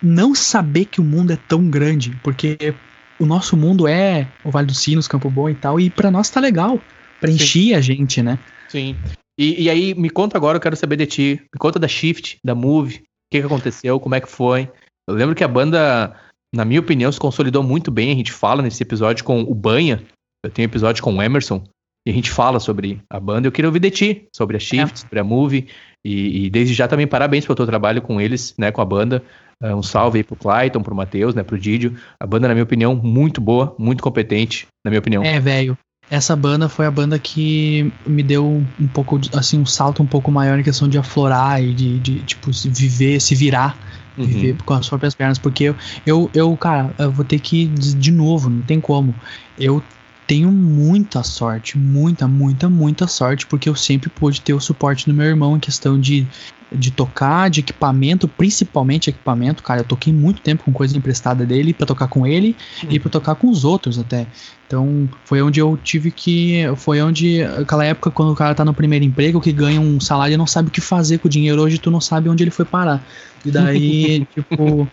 não 0.02 0.34
saber 0.34 0.84
que 0.84 1.00
o 1.00 1.04
mundo 1.04 1.32
é 1.32 1.38
tão 1.48 1.68
grande, 1.68 2.10
porque 2.22 2.74
o 3.18 3.26
nosso 3.26 3.56
mundo 3.56 3.88
é 3.88 4.26
o 4.44 4.50
Vale 4.50 4.66
dos 4.66 4.78
Sinos, 4.78 5.08
Campo 5.08 5.30
Bom 5.30 5.48
e 5.48 5.54
tal, 5.54 5.80
e 5.80 5.90
pra 5.90 6.10
nós 6.10 6.30
tá 6.30 6.40
legal, 6.40 6.80
preencher 7.20 7.74
a 7.74 7.80
gente, 7.80 8.22
né? 8.22 8.38
Sim. 8.68 8.96
E, 9.38 9.64
e 9.64 9.70
aí, 9.70 9.94
me 9.94 10.10
conta 10.10 10.36
agora, 10.36 10.56
eu 10.56 10.60
quero 10.60 10.76
saber 10.76 10.96
de 10.96 11.06
ti. 11.06 11.40
Me 11.52 11.58
conta 11.58 11.78
da 11.78 11.88
Shift, 11.88 12.38
da 12.44 12.54
Move, 12.54 12.96
o 12.96 13.00
que, 13.30 13.40
que 13.40 13.46
aconteceu, 13.46 13.98
como 13.98 14.14
é 14.14 14.20
que 14.20 14.28
foi. 14.28 14.68
Eu 15.10 15.16
lembro 15.16 15.34
que 15.34 15.44
a 15.44 15.48
banda, 15.48 16.14
na 16.54 16.64
minha 16.64 16.80
opinião, 16.80 17.10
se 17.10 17.18
consolidou 17.18 17.62
muito 17.62 17.90
bem. 17.90 18.12
A 18.12 18.14
gente 18.14 18.32
fala 18.32 18.62
nesse 18.62 18.82
episódio 18.82 19.24
com 19.24 19.42
o 19.42 19.54
Banha. 19.54 20.02
Eu 20.44 20.50
tenho 20.50 20.66
episódio 20.66 21.02
com 21.02 21.14
o 21.14 21.22
Emerson. 21.22 21.62
e 22.06 22.10
a 22.10 22.14
gente 22.14 22.30
fala 22.30 22.60
sobre 22.60 23.00
a 23.10 23.18
banda. 23.18 23.48
Eu 23.48 23.52
queria 23.52 23.68
ouvir 23.68 23.80
de 23.80 23.90
ti, 23.90 24.28
sobre 24.34 24.56
a 24.56 24.60
Shift, 24.60 24.94
é. 24.94 24.96
sobre 24.96 25.18
a 25.18 25.24
Movie, 25.24 25.66
e, 26.04 26.46
e, 26.46 26.50
desde 26.50 26.72
já 26.72 26.88
também 26.88 27.06
parabéns 27.06 27.44
pelo 27.44 27.56
teu 27.56 27.66
trabalho 27.66 28.00
com 28.00 28.18
eles, 28.20 28.54
né, 28.56 28.70
com 28.70 28.80
a 28.80 28.84
banda. 28.84 29.22
Uh, 29.62 29.74
um 29.76 29.82
salve 29.82 30.18
aí 30.18 30.24
pro 30.24 30.36
Clayton, 30.36 30.82
pro 30.82 30.94
Matheus, 30.94 31.34
né, 31.34 31.42
pro 31.42 31.58
Didio. 31.58 31.94
A 32.18 32.26
banda, 32.26 32.48
na 32.48 32.54
minha 32.54 32.64
opinião, 32.64 32.94
muito 32.94 33.40
boa, 33.40 33.74
muito 33.78 34.02
competente, 34.02 34.66
na 34.82 34.90
minha 34.90 35.00
opinião. 35.00 35.22
É, 35.22 35.38
velho. 35.38 35.76
Essa 36.08 36.34
banda 36.34 36.68
foi 36.68 36.86
a 36.86 36.90
banda 36.90 37.18
que 37.18 37.92
me 38.06 38.22
deu 38.22 38.64
um 38.80 38.88
pouco, 38.88 39.20
assim, 39.34 39.60
um 39.60 39.66
salto 39.66 40.02
um 40.02 40.06
pouco 40.06 40.30
maior 40.30 40.58
em 40.58 40.62
questão 40.62 40.88
de 40.88 40.98
aflorar 40.98 41.62
e 41.62 41.74
de, 41.74 42.00
de 42.00 42.18
tipo, 42.20 42.50
viver, 42.50 43.20
se 43.20 43.34
virar 43.34 43.76
uhum. 44.20 44.26
viver 44.26 44.56
com 44.64 44.74
as 44.74 44.88
próprias 44.88 45.14
pernas, 45.14 45.38
porque 45.38 45.64
eu, 45.64 45.76
eu, 46.06 46.30
eu, 46.34 46.56
cara, 46.56 46.94
eu 46.98 47.10
vou 47.10 47.24
ter 47.24 47.38
que 47.38 47.66
de 47.66 48.10
novo, 48.10 48.50
não 48.50 48.62
tem 48.62 48.80
como. 48.80 49.14
Eu 49.58 49.82
tenho 50.30 50.52
muita 50.52 51.24
sorte, 51.24 51.76
muita, 51.76 52.28
muita, 52.28 52.68
muita 52.68 53.08
sorte, 53.08 53.44
porque 53.48 53.68
eu 53.68 53.74
sempre 53.74 54.08
pude 54.08 54.40
ter 54.40 54.54
o 54.54 54.60
suporte 54.60 55.04
do 55.06 55.12
meu 55.12 55.26
irmão 55.26 55.56
em 55.56 55.58
questão 55.58 55.98
de 55.98 56.24
de 56.72 56.92
tocar, 56.92 57.50
de 57.50 57.58
equipamento, 57.58 58.28
principalmente 58.28 59.10
equipamento, 59.10 59.60
cara. 59.60 59.80
Eu 59.80 59.84
toquei 59.84 60.12
muito 60.12 60.40
tempo 60.40 60.62
com 60.62 60.72
coisa 60.72 60.96
emprestada 60.96 61.44
dele 61.44 61.74
para 61.74 61.84
tocar 61.84 62.06
com 62.06 62.24
ele 62.24 62.56
e 62.88 62.96
para 63.00 63.10
tocar 63.10 63.34
com 63.34 63.50
os 63.50 63.64
outros 63.64 63.98
até. 63.98 64.24
Então 64.68 65.08
foi 65.24 65.42
onde 65.42 65.58
eu 65.58 65.76
tive 65.76 66.12
que. 66.12 66.62
Foi 66.76 67.02
onde. 67.02 67.42
Aquela 67.42 67.84
época, 67.84 68.12
quando 68.12 68.30
o 68.30 68.36
cara 68.36 68.54
tá 68.54 68.64
no 68.64 68.72
primeiro 68.72 69.04
emprego, 69.04 69.40
que 69.40 69.50
ganha 69.50 69.80
um 69.80 69.98
salário 69.98 70.34
e 70.34 70.36
não 70.36 70.46
sabe 70.46 70.68
o 70.68 70.70
que 70.70 70.80
fazer 70.80 71.18
com 71.18 71.26
o 71.26 71.30
dinheiro. 71.30 71.60
Hoje 71.60 71.76
tu 71.76 71.90
não 71.90 72.00
sabe 72.00 72.28
onde 72.28 72.44
ele 72.44 72.52
foi 72.52 72.64
parar. 72.64 73.04
E 73.44 73.50
daí, 73.50 74.24
tipo, 74.32 74.86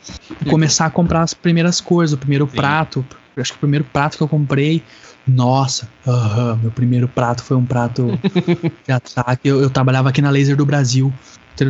começar 0.49 0.87
a 0.87 0.89
comprar 0.89 1.21
as 1.21 1.35
primeiras 1.35 1.79
coisas, 1.79 2.13
o 2.13 2.17
primeiro 2.17 2.49
Sim. 2.49 2.55
prato. 2.55 3.05
Acho 3.37 3.51
que 3.51 3.57
o 3.57 3.59
primeiro 3.59 3.85
prato 3.85 4.17
que 4.17 4.23
eu 4.23 4.27
comprei 4.27 4.81
nossa, 5.27 5.87
uh 6.05 6.11
-huh, 6.11 6.61
meu 6.61 6.71
primeiro 6.71 7.07
prato 7.07 7.43
foi 7.43 7.57
um 7.57 7.65
prato 7.65 8.07
de 8.85 8.91
ataque. 8.91 9.47
Eu, 9.47 9.61
eu, 9.61 9.69
trabalhava 9.69 10.09
aqui 10.09 10.21
na 10.21 10.29
Laser 10.29 10.55
do 10.55 10.65
Brasil 10.65 11.11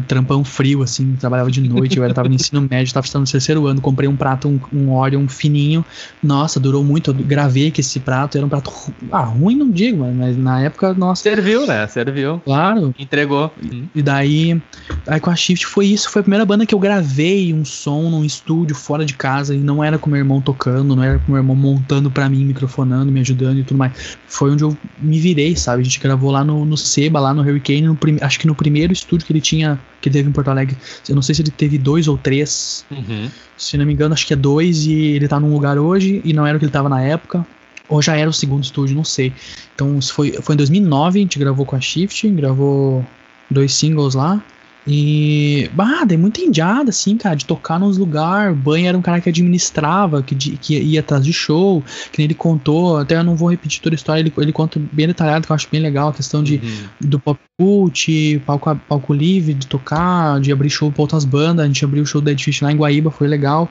trampão 0.02 0.44
frio, 0.44 0.82
assim, 0.82 1.16
trabalhava 1.20 1.50
de 1.50 1.62
noite, 1.62 1.98
eu 1.98 2.04
era, 2.04 2.14
tava 2.14 2.30
no 2.30 2.36
ensino 2.36 2.68
médio, 2.70 2.94
tava 2.94 3.06
estudando 3.06 3.26
no 3.26 3.32
terceiro 3.32 3.68
ano, 3.68 3.82
comprei 3.82 4.08
um 4.08 4.16
prato, 4.16 4.48
um, 4.48 4.60
um 4.74 4.94
Orion 4.94 5.28
fininho, 5.28 5.86
nossa, 6.22 6.60
durou 6.60 6.84
muito, 6.84 7.12
eu 7.12 7.14
gravei 7.14 7.72
que 7.72 7.82
esse 7.82 8.00
prato 8.00 8.38
era 8.38 8.46
um 8.46 8.50
prato, 8.50 8.72
ah, 9.12 9.22
ruim 9.22 9.56
não 9.56 9.70
digo, 9.70 10.06
mas 10.14 10.38
na 10.38 10.62
época, 10.62 10.94
nossa. 10.94 11.24
Serviu, 11.24 11.66
né, 11.66 11.88
serviu. 11.88 12.40
Claro. 12.44 12.94
Entregou. 12.98 13.52
E, 13.62 13.84
e 13.96 14.02
daí, 14.02 14.62
aí 15.06 15.20
com 15.20 15.30
a 15.30 15.36
Shift 15.36 15.66
foi 15.66 15.88
isso, 15.88 16.10
foi 16.10 16.22
a 16.22 16.24
primeira 16.24 16.46
banda 16.46 16.66
que 16.66 16.76
eu 16.76 16.80
gravei 16.80 17.54
um 17.54 17.66
som 17.66 18.10
num 18.10 18.24
estúdio 18.24 18.76
fora 18.76 19.06
de 19.06 19.14
casa, 19.14 19.56
e 19.56 19.60
não 19.60 19.84
era 19.84 19.98
com 19.98 20.10
meu 20.10 20.20
irmão 20.20 20.42
tocando, 20.42 20.96
não 20.96 21.04
era 21.04 21.20
com 21.20 21.32
meu 21.32 21.42
irmão 21.42 21.56
montando 21.56 22.12
pra 22.12 22.30
mim, 22.30 22.46
microfonando, 22.46 23.12
me 23.12 23.20
ajudando 23.22 23.60
e 23.60 23.64
tudo 23.64 23.78
mais, 23.78 24.18
foi 24.28 24.52
onde 24.52 24.64
eu 24.64 24.78
me 25.00 25.20
virei, 25.20 25.56
sabe, 25.56 25.82
a 25.82 25.84
gente 25.84 26.00
gravou 26.00 26.32
lá 26.32 26.44
no, 26.44 26.66
no 26.66 26.78
Seba, 26.78 27.20
lá 27.20 27.34
no 27.34 27.42
Hurricane, 27.42 27.82
no 27.82 27.98
acho 28.22 28.40
que 28.40 28.48
no 28.48 28.56
primeiro 28.56 28.94
estúdio 28.94 29.26
que 29.26 29.34
ele 29.34 29.42
tinha 29.42 29.77
que 30.02 30.10
teve 30.10 30.30
em 30.30 30.32
Porto 30.32 30.50
Alegre. 30.50 30.76
Eu 31.08 31.16
não 31.16 31.22
sei 31.22 31.36
se 31.36 31.42
ele 31.42 31.52
teve 31.52 31.78
dois 31.78 32.08
ou 32.08 32.18
três. 32.18 32.86
Uhum. 32.92 33.30
Se 33.58 33.78
não 33.78 33.86
me 33.86 33.94
engano, 33.94 34.14
acho 34.14 34.26
que 34.26 34.34
é 34.34 34.38
dois 34.38 34.86
e 34.86 34.94
ele 34.94 35.28
tá 35.28 35.40
num 35.40 35.52
lugar 35.54 35.78
hoje 35.78 36.22
e 36.24 36.34
não 36.34 36.46
era 36.46 36.58
o 36.58 36.60
que 36.60 36.66
ele 36.66 36.72
tava 36.72 36.90
na 36.90 37.02
época. 37.02 37.46
Ou 37.90 38.02
já 38.02 38.16
era 38.18 38.30
o 38.30 38.34
segundo 38.34 38.64
estúdio, 38.64 38.96
não 38.96 39.04
sei. 39.04 39.34
Então, 39.74 39.98
isso 39.98 40.14
foi, 40.14 40.34
foi 40.42 40.56
em 40.56 40.58
2009, 40.58 41.20
a 41.20 41.22
gente 41.22 41.40
gravou 41.40 41.66
com 41.66 41.76
a 41.76 41.80
Shift, 41.80 42.28
gravou 42.32 43.06
dois 43.50 43.74
singles 43.74 44.14
lá. 44.14 44.44
E, 44.88 45.70
bah, 45.74 46.06
dei 46.06 46.18
muita 46.18 46.40
indiada, 46.40 46.92
assim, 46.92 47.18
cara, 47.18 47.36
de 47.36 47.46
tocar 47.46 47.78
nos 47.78 47.98
lugares. 47.98 48.54
O 48.54 48.56
Banho 48.56 48.88
era 48.88 48.98
um 48.98 49.02
cara 49.02 49.20
que 49.20 49.28
administrava, 49.28 50.24
que, 50.24 50.34
que 50.36 50.80
ia 50.80 51.02
atrás 51.02 51.26
de 51.26 51.34
show, 51.34 51.84
que 52.12 52.20
nem 52.20 52.26
ele 52.26 52.34
contou. 52.34 52.98
Até 52.98 53.18
eu 53.18 53.24
não 53.24 53.36
vou 53.36 53.50
repetir 53.50 53.82
toda 53.82 53.94
a 53.94 53.98
história, 53.98 54.22
ele, 54.22 54.32
ele 54.38 54.54
conta 54.54 54.80
bem 54.94 55.06
detalhado, 55.06 55.46
que 55.46 55.52
eu 55.52 55.56
acho 55.56 55.68
bem 55.70 55.82
legal, 55.82 56.10
a 56.10 56.14
questão 56.14 56.42
de, 56.42 56.62
uhum. 56.64 57.10
do 57.10 57.20
pop 57.20 57.38
cult, 57.58 58.42
palco, 58.46 58.80
palco 58.88 59.14
livre, 59.14 59.54
de 59.54 59.68
tocar, 59.68 60.40
de 60.40 60.54
abrir 60.54 60.70
show 60.70 60.90
pra 60.90 61.02
outras 61.02 61.26
bandas. 61.26 61.66
A 61.66 61.68
gente 61.68 61.84
abriu 61.84 62.04
o 62.04 62.06
show 62.06 62.22
da 62.22 62.32
Edfish 62.32 62.62
lá 62.62 62.72
em 62.72 62.78
Guaíba, 62.78 63.12
foi 63.12 63.28
legal. 63.28 63.70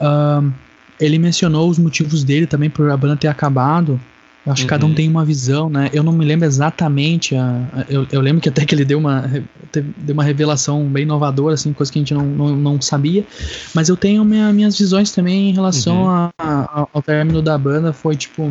Uh, 0.00 0.52
ele 0.98 1.18
mencionou 1.18 1.70
os 1.70 1.78
motivos 1.78 2.24
dele 2.24 2.46
também 2.46 2.68
por 2.68 2.90
a 2.90 2.96
banda 2.96 3.16
ter 3.16 3.28
acabado. 3.28 4.00
Eu 4.46 4.52
acho 4.52 4.62
uhum. 4.62 4.66
que 4.66 4.70
cada 4.70 4.86
um 4.86 4.90
uhum. 4.90 4.94
tem 4.94 5.08
uma 5.08 5.24
visão, 5.24 5.68
né? 5.68 5.90
Eu 5.92 6.04
não 6.04 6.12
me 6.12 6.24
lembro 6.24 6.46
exatamente. 6.46 7.34
A, 7.34 7.68
a, 7.72 7.84
eu, 7.88 8.06
eu, 8.12 8.20
lembro 8.20 8.40
que 8.40 8.48
até 8.48 8.64
que 8.64 8.74
ele 8.74 8.84
deu 8.84 8.96
uma, 8.98 9.28
deu 9.72 10.12
uma 10.14 10.22
revelação 10.22 10.84
bem 10.84 11.02
inovadora, 11.02 11.54
assim, 11.54 11.72
coisa 11.72 11.92
que 11.92 11.98
a 11.98 12.00
gente 12.00 12.14
não, 12.14 12.24
não, 12.24 12.56
não 12.56 12.80
sabia. 12.80 13.26
Mas 13.74 13.88
eu 13.88 13.96
tenho 13.96 14.24
minha, 14.24 14.52
minhas 14.52 14.78
visões 14.78 15.10
também 15.10 15.50
em 15.50 15.52
relação 15.52 16.04
uhum. 16.04 16.30
a, 16.38 16.88
ao 16.92 17.02
término 17.02 17.42
da 17.42 17.58
banda. 17.58 17.92
Foi 17.92 18.14
tipo. 18.14 18.44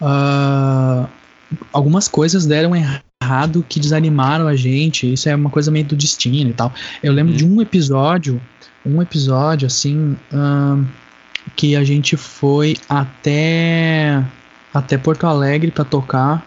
Uh, 0.00 1.08
algumas 1.72 2.06
coisas 2.06 2.46
deram 2.46 2.72
errado 2.76 3.64
que 3.68 3.80
desanimaram 3.80 4.46
a 4.46 4.54
gente. 4.54 5.12
Isso 5.12 5.28
é 5.28 5.34
uma 5.34 5.50
coisa 5.50 5.72
meio 5.72 5.86
do 5.86 5.96
destino 5.96 6.50
e 6.50 6.54
tal. 6.54 6.72
Eu 7.02 7.12
lembro 7.12 7.32
uhum. 7.32 7.36
de 7.36 7.44
um 7.44 7.60
episódio, 7.60 8.40
um 8.86 9.02
episódio 9.02 9.66
assim, 9.66 10.16
uh, 10.32 10.86
que 11.56 11.74
a 11.74 11.82
gente 11.82 12.16
foi 12.16 12.76
até 12.88 14.22
até 14.74 14.98
Porto 14.98 15.26
Alegre 15.26 15.70
para 15.70 15.84
tocar. 15.84 16.44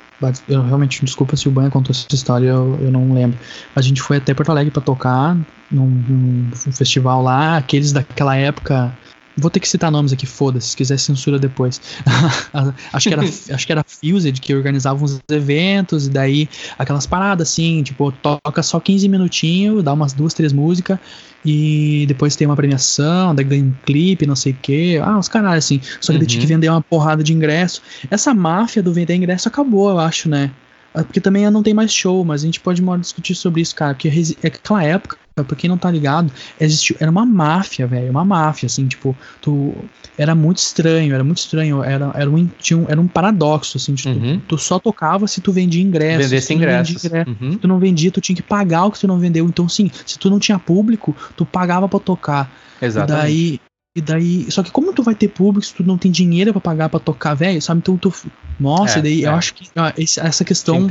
Eu 0.50 0.64
realmente, 0.64 1.06
desculpa 1.06 1.36
se 1.38 1.48
o 1.48 1.52
Banha 1.52 1.70
contou 1.70 1.92
essa 1.92 2.08
história, 2.14 2.48
eu, 2.48 2.78
eu 2.82 2.92
não 2.92 3.14
lembro. 3.14 3.40
A 3.76 3.82
gente 3.82 4.02
foi 4.02 4.18
até 4.18 4.34
Porto 4.34 4.50
Alegre 4.50 4.72
para 4.72 4.82
tocar 4.82 5.38
num, 5.72 5.86
num, 5.86 6.50
festival 6.74 7.22
lá, 7.22 7.56
aqueles 7.56 7.92
daquela 7.92 8.36
época 8.36 8.92
Vou 9.38 9.52
ter 9.52 9.60
que 9.60 9.70
citar 9.70 9.92
nomes 9.92 10.12
aqui, 10.12 10.26
foda-se, 10.26 10.70
se 10.70 10.78
quiser 10.78 10.98
censura 10.98 11.38
depois. 11.38 11.80
acho, 12.92 13.08
que 13.08 13.14
era, 13.14 13.24
acho 13.54 13.66
que 13.66 13.72
era 13.72 13.84
Fused 13.84 14.40
que 14.42 14.56
organizava 14.56 15.04
uns 15.04 15.20
eventos, 15.30 16.08
e 16.08 16.10
daí 16.10 16.50
aquelas 16.78 17.06
paradas 17.06 17.50
assim, 17.50 17.84
tipo, 17.84 18.12
toca 18.12 18.64
só 18.64 18.80
15 18.80 19.08
minutinhos, 19.08 19.84
dá 19.84 19.94
umas 19.94 20.14
duas, 20.14 20.34
três 20.34 20.52
músicas, 20.52 20.98
e 21.46 22.06
depois 22.08 22.36
tem 22.36 22.48
uma 22.48 22.56
premiação, 22.56 23.34
daí 23.34 23.46
ganha 23.46 23.64
um 23.64 23.74
clipe, 23.86 24.26
não 24.26 24.36
sei 24.36 24.54
o 24.54 24.58
quê. 24.62 25.00
Ah, 25.02 25.18
uns 25.18 25.30
canais 25.30 25.64
assim. 25.64 25.80
Só 26.02 26.12
que 26.12 26.20
uhum. 26.20 26.26
tinha 26.26 26.42
que 26.42 26.48
vender 26.48 26.70
uma 26.70 26.82
porrada 26.82 27.24
de 27.24 27.34
ingresso. 27.34 27.82
Essa 28.10 28.34
máfia 28.34 28.82
do 28.82 28.92
vender 28.92 29.16
ingresso 29.16 29.48
acabou, 29.48 29.90
eu 29.90 30.00
acho, 30.00 30.28
né? 30.28 30.52
É 30.94 31.04
porque 31.04 31.22
também 31.22 31.50
não 31.52 31.62
tem 31.62 31.74
mais 31.74 31.94
show, 31.94 32.26
mas 32.26 32.42
a 32.42 32.46
gente 32.46 32.60
pode 32.60 32.82
discutir 33.00 33.36
sobre 33.36 33.62
isso, 33.62 33.76
cara. 33.76 33.94
Porque 33.94 34.10
é 34.42 34.48
aquela 34.48 34.84
época 34.84 35.18
pra 35.44 35.56
quem 35.56 35.70
não 35.70 35.78
tá 35.78 35.90
ligado, 35.90 36.32
existiu, 36.60 36.96
era 37.00 37.10
uma 37.10 37.26
máfia, 37.26 37.88
velho, 37.88 38.10
uma 38.10 38.26
máfia, 38.26 38.68
assim, 38.68 38.88
tipo, 38.88 39.16
tu, 39.42 39.74
era 40.18 40.34
muito 40.34 40.58
estranho, 40.58 41.14
era 41.14 41.24
muito 41.24 41.40
estranho, 41.40 41.84
era, 41.84 42.12
era, 42.16 42.30
um, 42.30 42.48
tinha 42.60 42.78
um, 42.78 42.86
era 42.88 43.00
um 43.00 43.08
paradoxo, 43.08 43.78
assim, 43.78 43.96
tipo, 43.96 44.10
uhum. 44.10 44.40
tu, 44.40 44.56
tu, 44.56 44.58
só 44.58 44.80
tocava 44.80 45.28
se 45.28 45.42
tu 45.42 45.52
vendia 45.52 45.82
ingressos. 45.82 46.26
Vendesse 46.26 46.54
ingressos. 46.54 47.06
Ingresso, 47.06 47.30
uhum. 47.30 47.52
Se 47.52 47.58
tu 47.58 47.68
não 47.68 47.80
vendia, 47.80 48.12
tu 48.12 48.22
tinha 48.22 48.36
que 48.36 48.44
pagar 48.44 48.86
o 48.86 48.92
que 48.92 49.00
tu 49.00 49.08
não 49.08 49.20
vendeu, 49.20 49.46
então, 49.46 49.68
sim, 49.70 49.92
se 50.06 50.18
tu 50.18 50.30
não 50.30 50.40
tinha 50.40 50.58
público, 50.60 51.16
tu 51.36 51.46
pagava 51.46 51.88
pra 51.88 52.00
tocar. 52.00 52.52
Exatamente. 52.82 53.22
E 53.22 53.24
daí, 53.24 53.62
e 53.98 54.02
daí, 54.02 54.52
só 54.52 54.62
que 54.62 54.70
como 54.70 54.94
tu 54.94 55.02
vai 55.02 55.16
ter 55.16 55.28
público 55.28 55.66
se 55.66 55.74
tu 55.74 55.84
não 55.84 55.98
tem 55.98 56.12
dinheiro 56.12 56.52
para 56.54 56.62
pagar 56.62 56.88
para 56.90 57.00
tocar, 57.00 57.34
velho, 57.34 57.60
sabe? 57.60 57.80
Então 57.80 57.98
tu, 57.98 58.14
nossa, 58.60 59.00
é, 59.00 59.02
daí 59.02 59.24
é. 59.24 59.28
eu 59.28 59.32
acho 59.34 59.56
que 59.56 59.68
ah, 59.76 59.92
essa 59.98 60.46
questão 60.46 60.88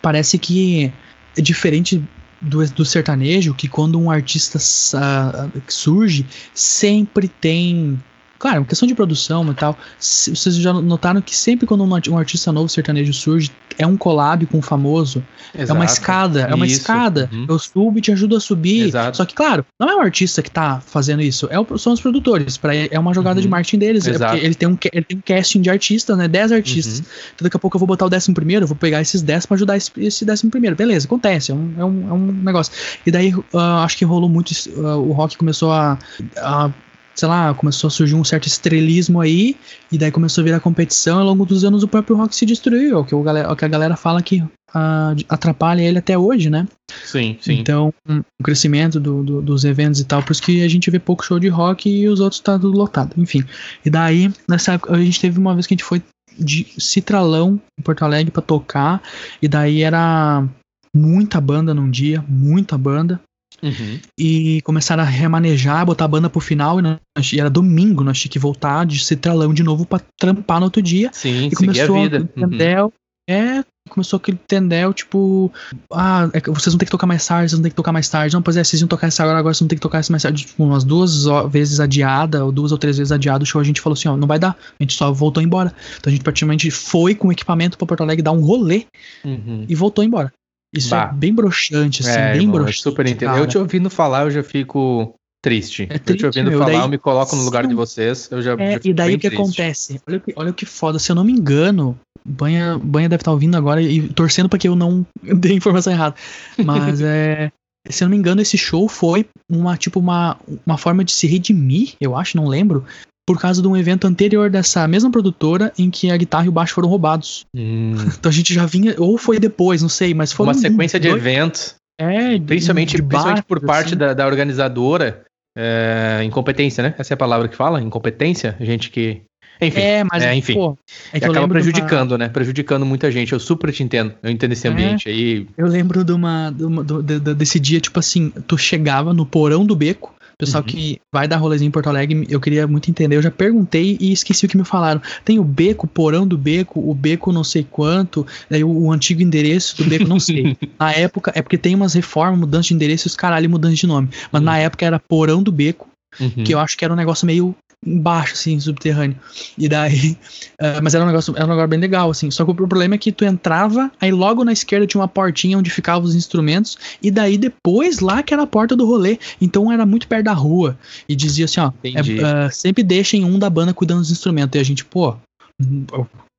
parece 0.00 0.38
que 0.38 0.92
é 1.36 1.40
diferente 1.40 2.02
do, 2.42 2.66
do 2.68 2.84
sertanejo 2.84 3.54
que 3.54 3.68
quando 3.68 3.98
um 3.98 4.10
artista 4.10 4.58
uh, 4.58 5.62
surge, 5.68 6.26
sempre 6.52 7.28
tem 7.28 7.98
Claro, 8.42 8.58
uma 8.58 8.66
questão 8.66 8.88
de 8.88 8.94
produção 8.96 9.48
e 9.52 9.54
tal. 9.54 9.78
Vocês 10.00 10.56
já 10.56 10.72
notaram 10.72 11.22
que 11.22 11.36
sempre 11.36 11.64
quando 11.64 11.84
um 11.84 12.18
artista 12.18 12.50
novo 12.50 12.68
sertanejo 12.68 13.12
surge, 13.12 13.52
é 13.78 13.86
um 13.86 13.96
collab 13.96 14.44
com 14.46 14.56
o 14.56 14.58
um 14.58 14.62
famoso. 14.62 15.24
Exato. 15.54 15.70
É 15.70 15.72
uma 15.72 15.84
escada, 15.84 16.40
é 16.40 16.52
uma 16.52 16.66
isso. 16.66 16.78
escada. 16.78 17.30
Uhum. 17.32 17.46
Eu 17.48 17.56
subo 17.60 17.96
e 17.98 18.00
te 18.00 18.10
ajudo 18.10 18.34
a 18.34 18.40
subir. 18.40 18.88
Exato. 18.88 19.16
Só 19.16 19.24
que, 19.24 19.32
claro, 19.32 19.64
não 19.78 19.88
é 19.88 19.94
o 19.94 20.00
artista 20.00 20.42
que 20.42 20.50
tá 20.50 20.80
fazendo 20.84 21.22
isso, 21.22 21.46
é 21.52 21.60
o, 21.60 21.78
são 21.78 21.92
os 21.92 22.00
produtores. 22.00 22.56
Pra, 22.56 22.74
é 22.74 22.98
uma 22.98 23.14
jogada 23.14 23.36
uhum. 23.36 23.42
de 23.42 23.48
marketing 23.48 23.78
deles. 23.78 24.08
É 24.08 24.18
porque 24.18 24.44
ele 24.44 24.56
tem, 24.56 24.68
um, 24.68 24.76
ele 24.92 25.04
tem 25.04 25.18
um 25.18 25.22
casting 25.24 25.60
de 25.60 25.70
artistas, 25.70 26.18
né? 26.18 26.26
10 26.26 26.50
artistas. 26.50 26.98
Uhum. 26.98 27.04
Então 27.36 27.44
daqui 27.44 27.56
a 27.56 27.60
pouco 27.60 27.76
eu 27.76 27.78
vou 27.78 27.86
botar 27.86 28.06
o 28.06 28.10
décimo 28.10 28.34
primeiro, 28.34 28.66
vou 28.66 28.74
pegar 28.74 29.00
esses 29.00 29.22
10 29.22 29.46
pra 29.46 29.54
ajudar 29.54 29.76
esse, 29.76 29.92
esse 29.98 30.24
décimo 30.24 30.50
primeiro. 30.50 30.74
Beleza, 30.74 31.06
acontece, 31.06 31.52
é 31.52 31.54
um, 31.54 31.74
é 31.78 31.84
um, 31.84 32.08
é 32.08 32.12
um 32.12 32.32
negócio. 32.42 32.72
E 33.06 33.10
daí 33.12 33.32
uh, 33.32 33.46
acho 33.84 33.96
que 33.96 34.04
rolou 34.04 34.28
muito. 34.28 34.50
Uh, 34.50 34.98
o 34.98 35.12
rock 35.12 35.36
começou 35.36 35.70
a, 35.70 35.96
a 36.38 36.72
sei 37.14 37.28
lá, 37.28 37.52
começou 37.54 37.88
a 37.88 37.90
surgir 37.90 38.14
um 38.14 38.24
certo 38.24 38.46
estrelismo 38.46 39.20
aí, 39.20 39.56
e 39.90 39.98
daí 39.98 40.10
começou 40.10 40.42
a 40.42 40.44
virar 40.44 40.60
competição, 40.60 41.18
e 41.18 41.20
ao 41.20 41.26
longo 41.26 41.44
dos 41.44 41.64
anos 41.64 41.82
o 41.82 41.88
próprio 41.88 42.16
rock 42.16 42.34
se 42.34 42.46
destruiu, 42.46 42.96
é 42.96 43.00
o 43.00 43.04
que, 43.04 43.14
o 43.14 43.22
galera, 43.22 43.52
o 43.52 43.56
que 43.56 43.64
a 43.64 43.68
galera 43.68 43.96
fala 43.96 44.22
que 44.22 44.40
uh, 44.40 45.14
atrapalha 45.28 45.82
ele 45.82 45.98
até 45.98 46.16
hoje, 46.16 46.50
né? 46.50 46.66
Sim, 47.04 47.36
sim. 47.40 47.54
Então, 47.54 47.92
um, 48.08 48.20
o 48.40 48.42
crescimento 48.42 48.98
do, 48.98 49.22
do, 49.22 49.42
dos 49.42 49.64
eventos 49.64 50.00
e 50.00 50.04
tal, 50.04 50.22
por 50.22 50.32
isso 50.32 50.42
que 50.42 50.62
a 50.64 50.68
gente 50.68 50.90
vê 50.90 50.98
pouco 50.98 51.24
show 51.24 51.38
de 51.38 51.48
rock 51.48 51.88
e 51.88 52.08
os 52.08 52.20
outros 52.20 52.40
tá 52.40 52.58
tudo 52.58 52.76
lotado, 52.76 53.14
enfim. 53.16 53.44
E 53.84 53.90
daí, 53.90 54.32
nessa 54.48 54.74
época, 54.74 54.94
a 54.94 55.02
gente 55.02 55.20
teve 55.20 55.38
uma 55.38 55.54
vez 55.54 55.66
que 55.66 55.74
a 55.74 55.76
gente 55.76 55.84
foi 55.84 56.02
de 56.38 56.66
Citralão 56.78 57.60
em 57.78 57.82
Porto 57.82 58.04
Alegre 58.04 58.30
para 58.30 58.42
tocar, 58.42 59.02
e 59.40 59.46
daí 59.46 59.82
era 59.82 60.46
muita 60.94 61.40
banda 61.40 61.74
num 61.74 61.90
dia, 61.90 62.24
muita 62.28 62.76
banda. 62.76 63.20
Uhum. 63.62 64.00
E 64.18 64.60
começaram 64.62 65.02
a 65.02 65.06
remanejar, 65.06 65.86
botar 65.86 66.06
a 66.06 66.08
banda 66.08 66.28
pro 66.28 66.40
final. 66.40 66.78
E, 66.78 66.82
nós, 66.82 66.98
e 67.32 67.40
era 67.40 67.48
domingo, 67.48 68.02
nós 68.02 68.18
tínhamos 68.18 68.32
que 68.32 68.38
voltar 68.38 68.84
de 68.84 69.04
Citralão 69.04 69.54
de 69.54 69.62
novo 69.62 69.86
pra 69.86 70.00
trampar 70.18 70.58
no 70.58 70.64
outro 70.64 70.82
dia. 70.82 71.10
Sim, 71.12 71.46
e 71.46 71.50
começou 71.54 71.96
a 71.96 72.02
vida. 72.02 72.28
Uhum. 72.36 72.90
É, 73.30 73.62
começou 73.88 74.16
aquele 74.16 74.36
tendel, 74.48 74.92
tipo, 74.92 75.52
ah, 75.92 76.28
é 76.32 76.40
vocês 76.40 76.72
vão 76.72 76.78
ter 76.78 76.86
que 76.86 76.90
tocar 76.90 77.06
mais 77.06 77.24
tarde, 77.24 77.50
vocês 77.50 77.58
vão 77.58 77.62
ter 77.62 77.70
que 77.70 77.76
tocar 77.76 77.92
mais 77.92 78.08
tarde. 78.08 78.34
Não, 78.34 78.42
pois 78.42 78.56
é, 78.56 78.64
vocês 78.64 78.80
iam 78.80 78.88
tocar 78.88 79.06
essa 79.06 79.22
agora, 79.22 79.38
agora 79.38 79.54
vocês 79.54 79.60
vão 79.60 79.68
ter 79.68 79.76
que 79.76 79.80
tocar 79.80 79.98
essa 79.98 80.12
mais 80.12 80.24
tarde. 80.24 80.44
Tipo, 80.44 80.64
umas 80.64 80.82
duas 80.82 81.24
vezes 81.48 81.78
adiada, 81.78 82.44
ou 82.44 82.50
duas 82.50 82.72
ou 82.72 82.78
três 82.78 82.98
vezes 82.98 83.12
adiado 83.12 83.44
o 83.44 83.46
show, 83.46 83.60
a 83.60 83.64
gente 83.64 83.80
falou 83.80 83.94
assim, 83.94 84.08
ó, 84.08 84.16
não 84.16 84.26
vai 84.26 84.40
dar. 84.40 84.56
A 84.78 84.82
gente 84.82 84.94
só 84.94 85.12
voltou 85.12 85.42
embora. 85.42 85.72
Então 85.98 86.10
a 86.10 86.12
gente 86.12 86.24
praticamente 86.24 86.70
foi 86.70 87.14
com 87.14 87.28
o 87.28 87.32
equipamento 87.32 87.78
pra 87.78 87.86
Porto 87.86 88.02
Alegre 88.02 88.22
dar 88.22 88.32
um 88.32 88.40
rolê 88.40 88.86
uhum. 89.24 89.66
e 89.68 89.74
voltou 89.74 90.02
embora. 90.02 90.32
Isso 90.74 90.90
bah. 90.90 91.10
é 91.12 91.16
bem 91.16 91.34
broxante, 91.34 92.02
assim, 92.02 92.10
é, 92.10 92.32
bem 92.32 92.42
irmão, 92.42 92.56
broxante. 92.56 92.82
Super 92.82 93.06
entendo. 93.06 93.36
Eu 93.36 93.46
te 93.46 93.58
ouvindo 93.58 93.90
falar, 93.90 94.24
eu 94.24 94.30
já 94.30 94.42
fico 94.42 95.14
triste. 95.42 95.86
É 95.90 95.98
triste 95.98 96.24
eu 96.24 96.30
te 96.30 96.38
ouvindo 96.38 96.50
meu, 96.50 96.58
falar, 96.60 96.72
daí, 96.72 96.80
eu 96.80 96.88
me 96.88 96.98
coloco 96.98 97.36
no 97.36 97.42
lugar 97.42 97.66
de 97.66 97.74
vocês, 97.74 98.28
eu 98.30 98.40
já, 98.40 98.54
é, 98.54 98.72
já 98.72 98.80
E 98.84 98.94
daí 98.94 99.14
o 99.14 99.18
que 99.18 99.28
triste. 99.28 99.42
acontece? 99.42 100.00
Olha, 100.08 100.20
que, 100.20 100.32
olha 100.36 100.52
que 100.52 100.64
foda, 100.64 100.98
se 100.98 101.10
eu 101.10 101.16
não 101.16 101.24
me 101.24 101.32
engano, 101.32 101.98
Banha, 102.24 102.78
Banha 102.78 103.08
deve 103.08 103.20
estar 103.20 103.30
tá 103.30 103.32
ouvindo 103.32 103.56
agora 103.56 103.82
e 103.82 104.08
torcendo 104.08 104.48
para 104.48 104.58
que 104.58 104.68
eu 104.68 104.76
não 104.76 105.04
dê 105.22 105.52
informação 105.52 105.92
errada. 105.92 106.14
Mas 106.56 107.00
é. 107.02 107.50
Se 107.88 108.04
eu 108.04 108.06
não 108.06 108.12
me 108.12 108.16
engano, 108.16 108.40
esse 108.40 108.56
show 108.56 108.88
foi 108.88 109.26
uma, 109.50 109.76
tipo, 109.76 109.98
uma, 109.98 110.38
uma 110.64 110.78
forma 110.78 111.02
de 111.02 111.10
se 111.10 111.26
redimir, 111.26 111.94
eu 112.00 112.16
acho, 112.16 112.36
não 112.36 112.46
lembro, 112.46 112.86
por 113.26 113.38
causa 113.40 113.62
de 113.62 113.68
um 113.68 113.76
evento 113.76 114.06
anterior 114.06 114.50
dessa 114.50 114.86
mesma 114.88 115.10
produtora 115.10 115.72
em 115.78 115.90
que 115.90 116.10
a 116.10 116.16
guitarra 116.16 116.46
e 116.46 116.48
o 116.48 116.52
baixo 116.52 116.74
foram 116.74 116.88
roubados. 116.88 117.46
Hum. 117.54 117.94
Então 118.18 118.30
a 118.30 118.32
gente 118.32 118.52
já 118.52 118.66
vinha, 118.66 118.94
ou 118.98 119.16
foi 119.18 119.38
depois, 119.38 119.82
não 119.82 119.88
sei, 119.88 120.14
mas 120.14 120.32
foi 120.32 120.46
uma 120.46 120.54
sequência 120.54 120.98
de 120.98 121.08
eventos. 121.08 121.74
É, 121.98 122.38
principalmente, 122.38 122.96
de 122.96 123.02
principalmente 123.02 123.44
por 123.44 123.60
parte 123.60 123.88
assim. 123.88 123.96
da, 123.96 124.14
da 124.14 124.26
organizadora, 124.26 125.22
é, 125.56 126.22
incompetência, 126.24 126.82
né? 126.82 126.94
Essa 126.98 127.12
é 127.12 127.14
a 127.14 127.18
palavra 127.18 127.48
que 127.48 127.56
fala? 127.56 127.80
Incompetência? 127.80 128.56
Gente 128.60 128.90
que 128.90 129.22
enfim, 129.60 129.80
é, 129.80 130.04
mas, 130.04 130.22
é, 130.22 130.34
enfim. 130.34 130.54
Pô, 130.54 130.76
é 131.12 131.20
que 131.20 131.24
acaba 131.24 131.46
prejudicando, 131.48 132.12
uma... 132.12 132.18
né? 132.18 132.28
Prejudicando 132.28 132.84
muita 132.84 133.10
gente. 133.10 133.32
Eu 133.32 133.38
super 133.38 133.72
te 133.72 133.82
entendo. 133.82 134.12
Eu 134.22 134.30
entendo 134.30 134.52
esse 134.52 134.66
é. 134.66 134.70
ambiente 134.70 135.08
é, 135.08 135.12
aí. 135.12 135.46
Eu 135.56 135.66
lembro 135.66 136.04
de 136.04 136.12
uma, 136.12 136.50
de 136.50 136.64
uma 136.64 136.84
de, 136.84 137.20
de, 137.20 137.34
desse 137.34 137.60
dia, 137.60 137.80
tipo 137.80 137.98
assim, 137.98 138.30
tu 138.46 138.58
chegava 138.58 139.14
no 139.14 139.24
porão 139.24 139.64
do 139.64 139.76
beco, 139.76 140.14
Pessoal 140.38 140.62
uhum. 140.62 140.68
que 140.68 141.00
vai 141.12 141.28
dar 141.28 141.36
rolezinho 141.36 141.68
em 141.68 141.72
Porto 141.72 141.88
Alegre, 141.88 142.26
eu 142.28 142.40
queria 142.40 142.66
muito 142.66 142.90
entender. 142.90 143.16
Eu 143.16 143.22
já 143.22 143.30
perguntei 143.30 143.96
e 144.00 144.12
esqueci 144.12 144.46
o 144.46 144.48
que 144.48 144.56
me 144.56 144.64
falaram. 144.64 145.00
Tem 145.24 145.38
o 145.38 145.44
beco, 145.44 145.86
o 145.86 145.88
porão 145.88 146.26
do 146.26 146.36
beco, 146.36 146.80
o 146.80 146.94
beco 146.94 147.32
não 147.32 147.44
sei 147.44 147.66
quanto, 147.68 148.26
daí 148.48 148.64
o, 148.64 148.70
o 148.70 148.92
antigo 148.92 149.22
endereço 149.22 149.76
do 149.76 149.84
beco, 149.84 150.08
não 150.08 150.20
sei. 150.20 150.56
na 150.78 150.92
época, 150.92 151.32
é 151.34 151.42
porque 151.42 151.58
tem 151.58 151.74
umas 151.74 151.94
reformas, 151.94 152.40
mudança 152.40 152.68
de 152.68 152.74
endereço 152.74 153.06
e 153.06 153.08
os 153.08 153.16
caralho 153.16 153.48
mudança 153.48 153.74
de 153.74 153.86
nome. 153.86 154.08
Mas 154.30 154.40
uhum. 154.40 154.46
na 154.46 154.58
época 154.58 154.84
era 154.84 154.98
porão 154.98 155.42
do 155.42 155.52
beco, 155.52 155.88
Uhum. 156.20 156.44
que 156.44 156.52
eu 156.52 156.58
acho 156.58 156.76
que 156.76 156.84
era 156.84 156.92
um 156.92 156.96
negócio 156.96 157.26
meio 157.26 157.56
embaixo, 157.84 158.34
assim, 158.34 158.58
subterrâneo. 158.60 159.16
E 159.58 159.68
daí. 159.68 160.16
Uh, 160.60 160.78
mas 160.82 160.94
era 160.94 161.04
um, 161.04 161.06
negócio, 161.06 161.34
era 161.36 161.44
um 161.44 161.48
negócio 161.48 161.68
bem 161.68 161.80
legal, 161.80 162.10
assim. 162.10 162.30
Só 162.30 162.44
que 162.44 162.50
o 162.50 162.54
problema 162.54 162.94
é 162.94 162.98
que 162.98 163.10
tu 163.10 163.24
entrava, 163.24 163.90
aí 164.00 164.12
logo 164.12 164.44
na 164.44 164.52
esquerda 164.52 164.86
tinha 164.86 165.00
uma 165.00 165.08
portinha 165.08 165.58
onde 165.58 165.70
ficavam 165.70 166.02
os 166.02 166.14
instrumentos, 166.14 166.78
e 167.02 167.10
daí 167.10 167.36
depois 167.36 168.00
lá 168.00 168.22
que 168.22 168.32
era 168.32 168.42
a 168.42 168.46
porta 168.46 168.76
do 168.76 168.86
rolê. 168.86 169.18
Então 169.40 169.70
era 169.70 169.84
muito 169.84 170.06
perto 170.06 170.24
da 170.24 170.32
rua. 170.32 170.78
E 171.08 171.16
dizia 171.16 171.44
assim, 171.44 171.60
ó, 171.60 171.72
é, 171.84 172.46
uh, 172.46 172.52
sempre 172.52 172.82
deixem 172.82 173.24
um 173.24 173.38
da 173.38 173.50
banda 173.50 173.74
cuidando 173.74 174.00
dos 174.00 174.10
instrumentos. 174.10 174.56
E 174.56 174.60
a 174.60 174.64
gente, 174.64 174.84
pô, 174.84 175.16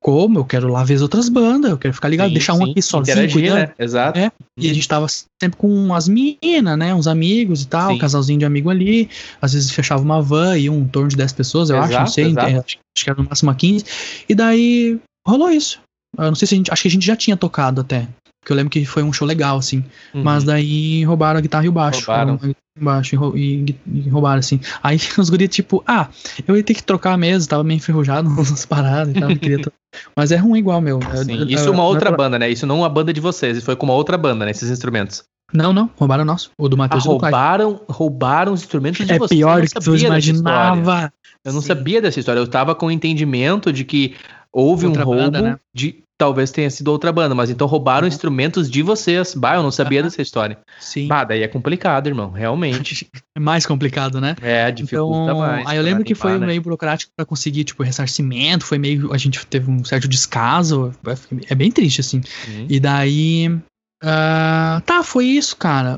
como, 0.04 0.40
eu 0.40 0.46
quero 0.46 0.68
lá 0.68 0.84
ver 0.84 0.96
as 0.96 1.02
outras 1.02 1.30
bandas, 1.30 1.72
eu 1.72 1.78
quero 1.78 1.94
ficar 1.94 2.10
ligado, 2.10 2.28
sim, 2.28 2.34
deixar 2.34 2.56
sim. 2.56 2.60
um 2.60 2.70
aqui 2.70 2.82
sozinho 2.82 3.32
cuidando. 3.32 3.60
Né? 3.60 3.74
Exato. 3.80 4.20
É, 4.20 4.30
e 4.60 4.70
a 4.70 4.74
gente 4.74 4.86
tava 4.86 5.08
sempre 5.08 5.58
com 5.58 5.74
umas 5.74 6.10
meninas, 6.10 6.78
né, 6.78 6.94
uns 6.94 7.08
amigos 7.08 7.62
e 7.62 7.68
tal, 7.68 7.90
sim. 7.90 7.96
um 7.96 7.98
casalzinho 8.00 8.38
de 8.38 8.46
amigo 8.46 8.70
ali, 8.70 9.10
às 9.42 9.54
vezes 9.54 9.72
fechava 9.72 10.04
uma 10.04 10.22
van 10.22 10.58
e 10.58 10.70
um 10.70 10.86
torno 10.86 11.08
de 11.08 11.16
10 11.16 11.32
pessoas, 11.32 11.70
eu 11.70 11.78
exato, 11.78 11.94
acho, 11.94 12.00
não 12.02 12.08
sei, 12.08 12.38
acho, 12.38 12.58
acho 12.58 13.04
que 13.06 13.10
era 13.10 13.22
no 13.22 13.30
máximo 13.30 13.56
15, 13.56 13.86
e 14.28 14.36
daí 14.36 15.00
rolou 15.26 15.50
isso. 15.50 15.80
Eu 16.18 16.26
não 16.26 16.36
sei 16.36 16.50
se 16.50 16.54
a 16.54 16.58
gente, 16.58 16.72
acho 16.72 16.82
que 16.82 16.88
a 16.90 16.92
gente 16.92 17.06
já 17.06 17.16
tinha 17.16 17.38
tocado 17.38 17.80
até, 17.80 18.06
porque 18.42 18.52
eu 18.52 18.58
lembro 18.58 18.72
que 18.72 18.84
foi 18.84 19.04
um 19.04 19.14
show 19.14 19.26
legal, 19.26 19.58
assim. 19.58 19.86
Uhum. 20.14 20.22
Mas 20.22 20.44
daí 20.44 21.06
roubaram 21.06 21.38
a 21.40 21.42
guitarra 21.42 21.66
e 21.66 21.70
o 21.70 21.72
baixo. 21.72 22.06
Roubaram. 22.06 22.36
Baixo 22.36 22.54
e, 23.36 23.66
e, 23.66 23.76
e, 23.88 24.10
roubaram, 24.10 24.40
assim. 24.40 24.60
Aí 24.82 24.98
os 25.18 25.30
guris, 25.30 25.50
tipo, 25.50 25.84
ah, 25.86 26.10
eu 26.48 26.58
ia 26.58 26.64
ter 26.64 26.74
que 26.74 26.84
trocar 26.84 27.18
mesmo, 27.18 27.48
tava 27.48 27.64
meio 27.64 27.78
enferrujado 27.78 28.30
nas 28.34 28.66
paradas 28.66 29.16
e 29.16 29.20
tal, 29.20 29.30
queria 29.36 29.60
Mas 30.16 30.32
é 30.32 30.38
ruim 30.38 30.60
igual, 30.60 30.82
meu. 30.82 31.00
Sim, 31.24 31.46
isso 31.48 31.68
é 31.68 31.72
uma 31.72 31.86
outra 31.86 32.12
banda, 32.12 32.40
né? 32.40 32.50
Isso 32.50 32.66
não 32.66 32.78
é 32.78 32.80
uma 32.80 32.90
banda 32.90 33.14
de 33.14 33.22
vocês, 33.22 33.64
foi 33.64 33.76
com 33.76 33.86
uma 33.86 33.94
outra 33.94 34.18
banda, 34.18 34.46
né? 34.46 34.52
Esses 34.52 34.70
instrumentos. 34.70 35.24
Não, 35.54 35.72
não, 35.72 35.90
roubaram 35.98 36.24
o 36.24 36.26
nosso, 36.26 36.50
o 36.58 36.68
do 36.68 36.76
Matheus 36.76 37.06
ah, 37.06 37.10
roubaram, 37.10 37.82
roubaram 37.88 38.54
os 38.54 38.64
instrumentos 38.64 39.06
de 39.06 39.14
é 39.14 39.20
vocês. 39.20 39.40
É 39.40 39.44
pior 39.44 39.62
do 39.62 39.68
que 39.68 39.80
tu 39.80 39.96
imaginava. 39.96 41.14
Eu 41.46 41.54
não 41.54 41.62
Sim. 41.62 41.68
sabia 41.68 42.02
dessa 42.02 42.20
história. 42.20 42.40
Eu 42.40 42.48
tava 42.48 42.74
com 42.74 42.88
o 42.88 42.92
entendimento 42.92 43.72
de 43.72 43.84
que 43.84 44.16
houve 44.52 44.88
outra 44.88 45.04
um 45.04 45.06
roubo 45.06 45.22
banda, 45.22 45.42
né? 45.42 45.60
de 45.74 46.04
talvez 46.24 46.52
tenha 46.52 46.70
sido 46.70 46.88
outra 46.88 47.12
banda, 47.12 47.36
mas 47.36 47.50
então 47.50 47.68
roubaram 47.68 48.08
uhum. 48.08 48.08
instrumentos 48.08 48.72
de 48.72 48.82
vocês. 48.82 49.36
Bah, 49.36 49.56
eu 49.56 49.64
não 49.64 49.72
sabia 49.72 50.00
uhum. 50.00 50.06
dessa 50.06 50.22
história. 50.22 50.58
Sim. 50.80 51.08
Bah, 51.08 51.26
daí 51.26 51.44
é 51.44 51.48
complicado, 51.50 52.08
irmão, 52.08 52.32
realmente. 52.32 53.10
É 53.36 53.40
mais 53.40 53.66
complicado, 53.66 54.22
né? 54.22 54.36
É, 54.44 54.70
dificulta 54.70 55.24
então, 55.24 55.40
mais. 55.40 55.66
Aí 55.66 55.76
eu 55.76 55.82
lembro 55.82 56.04
que 56.04 56.14
foi 56.14 56.38
né? 56.38 56.46
meio 56.46 56.62
burocrático 56.62 57.12
para 57.16 57.26
conseguir, 57.26 57.64
tipo, 57.64 57.82
ressarcimento, 57.82 58.64
foi 58.64 58.78
meio, 58.78 59.12
a 59.12 59.18
gente 59.18 59.44
teve 59.48 59.72
um 59.72 59.84
certo 59.84 60.08
descaso, 60.08 60.94
é 61.50 61.56
bem 61.56 61.72
triste, 61.72 62.02
assim. 62.02 62.22
Uhum. 62.48 62.68
E 62.70 62.80
daí, 62.80 63.60
Uh, 64.04 64.82
tá, 64.82 65.02
foi 65.02 65.26
isso, 65.26 65.56
cara. 65.56 65.98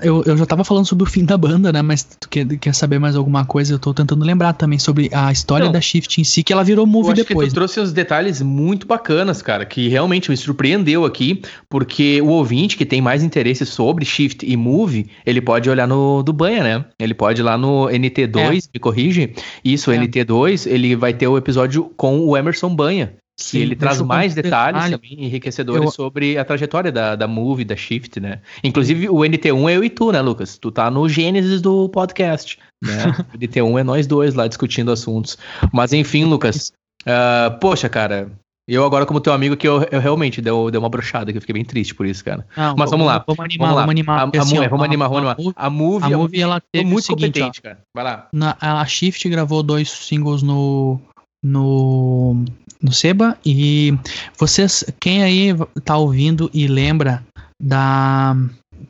Eu, 0.00 0.22
eu 0.24 0.36
já 0.38 0.46
tava 0.46 0.64
falando 0.64 0.86
sobre 0.86 1.04
o 1.04 1.06
fim 1.06 1.22
da 1.22 1.36
banda, 1.36 1.70
né? 1.70 1.82
Mas 1.82 2.02
tu 2.02 2.26
quer, 2.26 2.46
quer 2.56 2.74
saber 2.74 2.98
mais 2.98 3.14
alguma 3.14 3.44
coisa? 3.44 3.74
Eu 3.74 3.78
tô 3.78 3.92
tentando 3.92 4.24
lembrar 4.24 4.54
também 4.54 4.78
sobre 4.78 5.10
a 5.12 5.30
história 5.30 5.66
Não, 5.66 5.72
da 5.72 5.80
Shift 5.80 6.18
em 6.18 6.24
si, 6.24 6.42
que 6.42 6.50
ela 6.50 6.64
virou 6.64 6.86
movie 6.86 7.12
depois. 7.12 7.48
Que 7.48 7.52
tu 7.52 7.54
trouxe 7.54 7.78
uns 7.78 7.92
detalhes 7.92 8.40
muito 8.40 8.86
bacanas, 8.86 9.42
cara, 9.42 9.66
que 9.66 9.86
realmente 9.88 10.30
me 10.30 10.36
surpreendeu 10.36 11.04
aqui, 11.04 11.42
porque 11.68 12.22
o 12.22 12.28
ouvinte 12.28 12.74
que 12.74 12.86
tem 12.86 13.02
mais 13.02 13.22
interesse 13.22 13.66
sobre 13.66 14.06
Shift 14.06 14.46
e 14.50 14.56
Move, 14.56 15.10
ele 15.26 15.42
pode 15.42 15.68
olhar 15.68 15.86
no 15.86 16.22
do 16.22 16.32
banha, 16.32 16.62
né? 16.62 16.84
Ele 16.98 17.12
pode 17.12 17.42
ir 17.42 17.44
lá 17.44 17.58
no 17.58 17.84
NT2, 17.86 18.38
é. 18.38 18.68
me 18.72 18.80
corrige. 18.80 19.34
Isso, 19.62 19.90
é. 19.90 19.98
NT2, 19.98 20.66
ele 20.66 20.96
vai 20.96 21.12
ter 21.12 21.28
o 21.28 21.36
episódio 21.36 21.92
com 21.98 22.20
o 22.20 22.34
Emerson 22.34 22.74
Banha. 22.74 23.12
Sim, 23.38 23.60
ele 23.60 23.74
traz 23.74 24.00
mais 24.00 24.34
detalhes 24.34 24.84
detalhe. 24.84 24.96
também 24.96 25.26
enriquecedores 25.26 25.84
eu... 25.84 25.90
sobre 25.90 26.36
a 26.36 26.44
trajetória 26.44 26.92
da, 26.92 27.16
da 27.16 27.26
Move, 27.26 27.64
da 27.64 27.74
Shift, 27.74 28.20
né? 28.20 28.40
Inclusive 28.62 29.08
o 29.08 29.16
NT1 29.16 29.70
é 29.70 29.76
eu 29.76 29.84
e 29.84 29.90
tu, 29.90 30.12
né, 30.12 30.20
Lucas? 30.20 30.58
Tu 30.58 30.70
tá 30.70 30.90
no 30.90 31.08
gênesis 31.08 31.60
do 31.60 31.88
podcast, 31.88 32.58
né? 32.82 32.92
o 33.34 33.38
NT1 33.38 33.80
é 33.80 33.82
nós 33.82 34.06
dois 34.06 34.34
lá 34.34 34.46
discutindo 34.46 34.92
assuntos. 34.92 35.38
Mas 35.72 35.92
enfim, 35.92 36.24
Lucas, 36.24 36.72
uh, 37.06 37.58
poxa, 37.58 37.88
cara, 37.88 38.30
eu 38.68 38.84
agora, 38.84 39.04
como 39.04 39.20
teu 39.20 39.32
amigo, 39.32 39.56
que 39.56 39.66
eu, 39.66 39.86
eu 39.90 40.00
realmente 40.00 40.40
deu, 40.40 40.70
deu 40.70 40.80
uma 40.80 40.88
brochada, 40.88 41.32
que 41.32 41.38
eu 41.38 41.40
fiquei 41.40 41.54
bem 41.54 41.64
triste 41.64 41.94
por 41.94 42.06
isso, 42.06 42.24
cara. 42.24 42.46
Não, 42.56 42.76
Mas 42.76 42.90
vamos, 42.90 43.06
lá. 43.06 43.24
Vamos 43.26 43.44
animar, 43.44 43.66
vamos, 43.66 43.76
lá. 43.76 43.80
vamos 43.82 43.90
animar. 43.90 44.18
A, 44.20 44.22
a, 44.22 44.40
assim, 44.40 44.58
ó, 44.58 44.68
vamos 44.68 44.84
animar, 44.84 45.08
vamos 45.08 45.30
animar. 45.30 45.54
A 45.56 45.68
Move, 45.68 46.04
a 46.04 46.16
Move 46.16 46.40
ela 46.40 46.62
teve 46.72 46.84
muito 46.84 47.04
seguinte, 47.04 47.40
competente, 47.40 47.60
ó, 47.60 47.62
cara. 47.62 47.80
Vai 47.94 48.04
lá. 48.04 48.28
Na, 48.32 48.56
a 48.60 48.86
Shift 48.86 49.28
gravou 49.28 49.64
dois 49.64 49.90
singles 49.90 50.44
no, 50.44 51.00
no, 51.42 52.44
no 52.82 52.92
Seba. 52.92 53.38
E 53.44 53.94
vocês, 54.38 54.84
quem 55.00 55.22
aí 55.22 55.54
tá 55.84 55.96
ouvindo 55.96 56.50
e 56.52 56.66
lembra 56.66 57.24
da. 57.62 58.36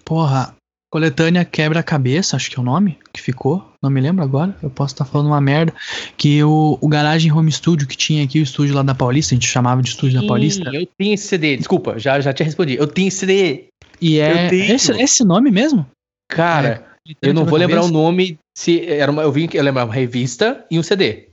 Porra, 0.04 0.54
coletânea 0.92 1.44
Quebra-Cabeça, 1.44 2.36
acho 2.36 2.50
que 2.50 2.58
é 2.58 2.60
o 2.60 2.64
nome 2.64 2.98
que 3.12 3.20
ficou. 3.20 3.66
Não 3.82 3.90
me 3.90 4.00
lembro 4.00 4.22
agora, 4.22 4.54
eu 4.62 4.68
posso 4.70 4.94
estar 4.94 5.04
tá 5.04 5.10
falando 5.10 5.28
uma 5.28 5.40
merda. 5.40 5.72
Que 6.16 6.44
o, 6.44 6.78
o 6.80 6.88
Garagem 6.88 7.32
Home 7.32 7.50
Studio 7.50 7.88
que 7.88 7.96
tinha 7.96 8.22
aqui, 8.22 8.38
o 8.38 8.42
estúdio 8.42 8.74
lá 8.74 8.82
da 8.82 8.94
Paulista, 8.94 9.34
a 9.34 9.36
gente 9.36 9.48
chamava 9.48 9.82
de 9.82 9.88
estúdio 9.88 10.20
Sim, 10.20 10.26
da 10.26 10.28
Paulista. 10.28 10.70
Eu 10.72 10.86
tinha 11.00 11.14
esse 11.14 11.26
CD, 11.26 11.56
desculpa, 11.56 11.98
já, 11.98 12.20
já 12.20 12.32
te 12.32 12.44
respondi. 12.44 12.76
Eu 12.76 12.86
tinha 12.86 13.08
esse 13.08 13.18
CD. 13.18 13.64
E 14.00 14.18
é 14.18 14.52
esse, 14.52 14.92
esse 14.92 15.24
nome 15.24 15.50
mesmo? 15.50 15.86
Cara, 16.28 16.84
é, 17.08 17.28
eu 17.28 17.32
não 17.32 17.44
vou 17.44 17.58
lembrar 17.58 17.82
o 17.84 17.88
nome. 17.88 18.38
Se 18.56 18.86
era 18.86 19.10
uma, 19.10 19.22
eu 19.22 19.32
vim 19.32 19.48
eu 19.52 19.62
lembrar 19.62 19.84
uma 19.84 19.94
revista 19.94 20.64
e 20.70 20.78
um 20.78 20.82
CD. 20.82 21.28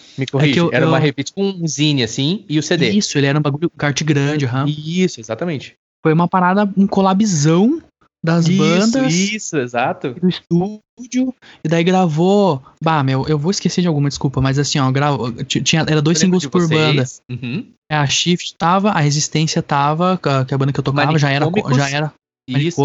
É. 0.00 0.20
Me 0.20 0.26
corrige. 0.26 0.58
É 0.58 0.62
eu, 0.62 0.70
era 0.72 0.84
eu... 0.84 0.88
uma 0.88 0.98
revista 0.98 1.32
com 1.34 1.44
um 1.44 1.66
zine, 1.66 2.02
assim, 2.02 2.44
e 2.48 2.58
o 2.58 2.62
CD. 2.62 2.90
Isso, 2.90 3.16
ele 3.18 3.26
era 3.26 3.38
um 3.38 3.42
bagulho 3.42 3.70
kart 3.70 4.02
grande, 4.02 4.44
aham. 4.44 4.66
Isso, 4.68 5.20
exatamente. 5.20 5.74
Foi 6.02 6.12
uma 6.12 6.28
parada, 6.28 6.70
um 6.76 6.86
collabzão 6.86 7.82
das 8.24 8.48
isso, 8.48 8.58
bandas. 8.58 9.12
Isso, 9.12 9.56
exato. 9.58 10.14
Do 10.14 10.28
estúdio. 10.28 11.34
E 11.62 11.68
daí 11.68 11.84
gravou. 11.84 12.62
Bah, 12.82 13.02
meu, 13.02 13.26
eu 13.28 13.38
vou 13.38 13.50
esquecer 13.50 13.82
de 13.82 13.88
alguma 13.88 14.08
desculpa, 14.08 14.40
mas 14.40 14.58
assim, 14.58 14.78
ó, 14.78 14.90
gravou, 14.90 15.30
tinha, 15.44 15.82
era 15.82 16.00
dois 16.00 16.18
singles 16.18 16.46
por 16.46 16.66
banda. 16.66 17.04
Uhum. 17.30 17.66
É, 17.90 17.96
a 17.96 18.06
Shift 18.06 18.54
tava, 18.56 18.90
a 18.90 19.00
Resistência 19.00 19.62
tava, 19.62 20.18
que 20.18 20.54
é 20.54 20.54
a 20.54 20.58
banda 20.58 20.72
que 20.72 20.80
eu 20.80 20.84
tocava, 20.84 21.18
já 21.18 21.30
era. 21.30 21.46
Já 21.76 21.90
era. 21.90 22.14
Isso. 22.48 22.82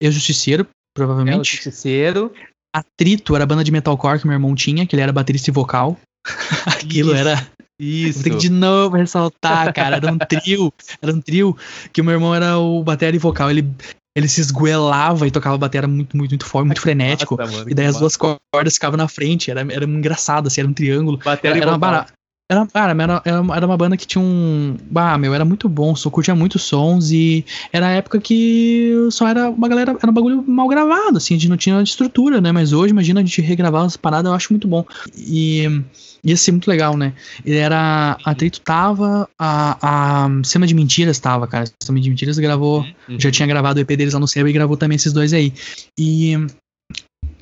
Eu 0.00 0.12
Justiceiro, 0.12 0.66
provavelmente. 0.94 1.36
É, 1.36 1.40
o 1.40 1.44
Justiceiro. 1.44 2.32
Atrito 2.74 3.34
era 3.34 3.44
a 3.44 3.46
banda 3.46 3.64
de 3.64 3.72
metalcore 3.72 4.20
que 4.20 4.26
meu 4.26 4.34
irmão 4.34 4.54
tinha, 4.54 4.84
que 4.84 4.94
ele 4.94 5.02
era 5.02 5.12
baterista 5.12 5.48
e 5.48 5.52
vocal. 5.52 5.98
Aquilo 6.66 7.12
Isso. 7.12 7.20
era. 7.20 7.46
Isso. 7.78 8.22
Tem 8.22 8.32
que 8.32 8.38
de 8.38 8.50
novo 8.50 8.96
ressaltar, 8.96 9.72
cara. 9.72 9.96
Era 9.96 10.12
um 10.12 10.18
trio. 10.18 10.72
Era 11.00 11.12
um 11.12 11.20
trio 11.20 11.56
que 11.92 12.00
o 12.00 12.04
meu 12.04 12.14
irmão 12.14 12.34
era 12.34 12.58
o 12.58 12.82
bateria 12.82 13.16
e 13.16 13.20
vocal. 13.20 13.50
Ele, 13.50 13.68
ele 14.16 14.28
se 14.28 14.40
esguelava 14.40 15.26
e 15.26 15.30
tocava 15.30 15.58
bateria 15.58 15.86
muito, 15.86 16.16
muito, 16.16 16.30
muito 16.30 16.46
forte, 16.46 16.66
muito 16.66 16.80
frenético. 16.80 17.36
Massa, 17.36 17.52
mano, 17.52 17.70
e 17.70 17.74
daí 17.74 17.86
as 17.86 17.98
duas 17.98 18.16
cordas 18.16 18.74
ficavam 18.74 18.96
na 18.96 19.08
frente. 19.08 19.50
Era, 19.50 19.60
era 19.60 19.84
engraçado, 19.84 20.46
assim, 20.46 20.62
era 20.62 20.68
um 20.68 20.72
triângulo. 20.72 21.18
Bateria 21.18 21.50
era, 21.50 21.60
era 21.60 21.70
uma 21.72 21.78
barata. 21.78 22.12
Era, 22.48 22.64
cara, 22.66 23.02
era, 23.02 23.22
era 23.24 23.66
uma 23.66 23.76
banda 23.76 23.96
que 23.96 24.06
tinha 24.06 24.22
um. 24.22 24.76
Ah, 24.94 25.18
meu, 25.18 25.34
era 25.34 25.44
muito 25.44 25.68
bom, 25.68 25.96
só 25.96 26.08
curtia 26.08 26.32
muitos 26.32 26.62
sons 26.62 27.10
e 27.10 27.44
era 27.72 27.88
a 27.88 27.90
época 27.90 28.20
que 28.20 28.94
só 29.10 29.26
era 29.26 29.50
uma 29.50 29.68
galera, 29.68 29.96
era 30.00 30.10
um 30.10 30.14
bagulho 30.14 30.44
mal 30.46 30.68
gravado, 30.68 31.16
assim, 31.16 31.34
a 31.34 31.38
gente 31.38 31.48
não 31.48 31.56
tinha 31.56 31.82
estrutura, 31.82 32.40
né? 32.40 32.52
Mas 32.52 32.72
hoje, 32.72 32.92
imagina 32.92 33.20
a 33.20 33.24
gente 33.24 33.42
regravar 33.42 33.84
as 33.84 33.96
paradas, 33.96 34.30
eu 34.30 34.36
acho 34.36 34.52
muito 34.52 34.68
bom. 34.68 34.84
E 35.16 35.82
ia 36.22 36.36
ser 36.36 36.52
muito 36.52 36.68
legal, 36.68 36.96
né? 36.96 37.14
Ele 37.44 37.58
era. 37.58 38.16
A 38.24 38.34
Trito 38.34 38.60
tava, 38.60 39.28
a, 39.36 40.26
a 40.26 40.44
Cena 40.44 40.68
de 40.68 40.74
Mentiras 40.74 41.18
tava, 41.18 41.48
cara. 41.48 41.64
Cena 41.82 42.00
de 42.00 42.08
Mentiras 42.08 42.38
gravou, 42.38 42.86
uhum. 43.08 43.18
já 43.18 43.30
tinha 43.30 43.48
gravado 43.48 43.80
o 43.80 43.82
EP 43.82 43.88
deles 43.88 44.14
lá 44.14 44.20
no 44.20 44.28
Cérebro 44.28 44.50
e 44.50 44.52
gravou 44.52 44.76
também 44.76 44.94
esses 44.94 45.12
dois 45.12 45.32
aí. 45.32 45.52
E 45.98 46.36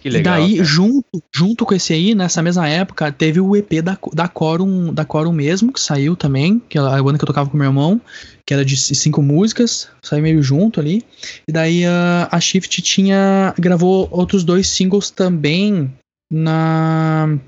que 0.05 0.11
legal. 0.11 0.39
E 0.39 0.43
daí, 0.43 0.57
cara. 0.57 0.65
junto, 0.69 1.23
junto 1.35 1.65
com 1.65 1.75
esse 1.75 1.95
aí, 1.95 2.15
nessa 2.15 2.43
mesma 2.43 2.69
época, 2.69 3.11
teve 3.11 3.41
o 3.41 3.57
EP 3.57 3.81
da, 3.83 3.97
da 4.13 4.29
Corum, 4.29 4.93
da 4.93 5.03
Corum 5.03 5.33
mesmo, 5.33 5.73
que 5.73 5.81
saiu 5.81 6.15
também, 6.15 6.61
que 6.69 6.77
é 6.77 6.81
a 6.83 7.03
banda 7.03 7.17
que 7.17 7.25
eu 7.25 7.27
tocava 7.27 7.49
com 7.49 7.57
meu 7.57 7.69
irmão, 7.69 7.99
que 8.47 8.53
era 8.53 8.63
de 8.63 8.77
cinco 8.77 9.23
músicas, 9.23 9.89
saiu 10.03 10.23
meio 10.23 10.43
junto 10.43 10.79
ali. 10.79 11.03
E 11.49 11.53
daí 11.53 11.87
uh, 11.87 12.29
a 12.31 12.39
Shift 12.39 12.83
tinha. 12.83 13.55
gravou 13.59 14.07
outros 14.11 14.45
dois 14.45 14.69
singles 14.69 15.09
também 15.09 15.91
na 16.31 17.39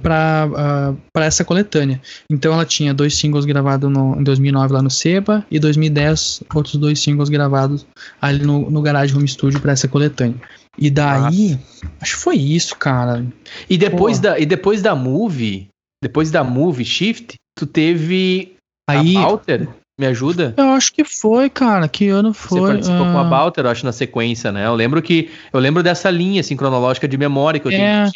para 0.00 0.48
uh, 0.48 0.96
para 1.12 1.26
essa 1.26 1.44
coletânea. 1.44 2.00
Então 2.30 2.54
ela 2.54 2.64
tinha 2.64 2.94
dois 2.94 3.14
singles 3.14 3.44
gravados 3.44 3.92
no, 3.92 4.18
em 4.18 4.24
2009 4.24 4.72
lá 4.72 4.80
no 4.80 4.90
Seba 4.90 5.44
e 5.50 5.58
2010 5.58 6.44
outros 6.54 6.76
dois 6.76 6.98
singles 6.98 7.28
gravados 7.28 7.86
ali 8.22 8.42
no, 8.42 8.70
no 8.70 8.80
Garage 8.80 9.14
Home 9.14 9.28
Studio 9.28 9.60
para 9.60 9.72
essa 9.72 9.86
coletânea. 9.86 10.40
E 10.78 10.90
daí, 10.90 11.54
ah. 11.54 11.88
acho 12.00 12.16
que 12.16 12.22
foi 12.22 12.36
isso, 12.36 12.76
cara. 12.76 13.24
E 13.68 13.78
depois 13.78 14.18
da 14.20 14.38
e 14.38 14.44
depois 14.44 14.82
da 14.82 14.94
Movie, 14.94 15.68
depois 16.02 16.30
da 16.30 16.44
Movie 16.44 16.84
Shift, 16.84 17.34
tu 17.56 17.66
teve 17.66 18.56
aí, 18.88 19.16
a 19.16 19.20
Walter 19.20 19.68
me 19.98 20.06
ajuda? 20.06 20.54
Eu 20.56 20.66
acho 20.70 20.92
que 20.92 21.04
foi, 21.04 21.48
cara. 21.48 21.88
Que 21.88 22.08
ano 22.08 22.34
foi? 22.34 22.60
Você 22.60 22.66
participou 22.66 23.06
com 23.06 23.18
a 23.18 23.24
Balter, 23.24 23.64
eu 23.64 23.70
acho, 23.70 23.84
na 23.86 23.92
sequência, 23.92 24.52
né? 24.52 24.66
Eu 24.66 24.74
lembro 24.74 25.00
que. 25.00 25.30
Eu 25.52 25.58
lembro 25.58 25.82
dessa 25.82 26.10
linha, 26.10 26.40
assim, 26.40 26.56
cronológica 26.56 27.08
de 27.08 27.16
memória 27.16 27.58
que 27.58 27.66
eu 27.66 27.72
é, 27.72 28.04
tenho. 28.04 28.12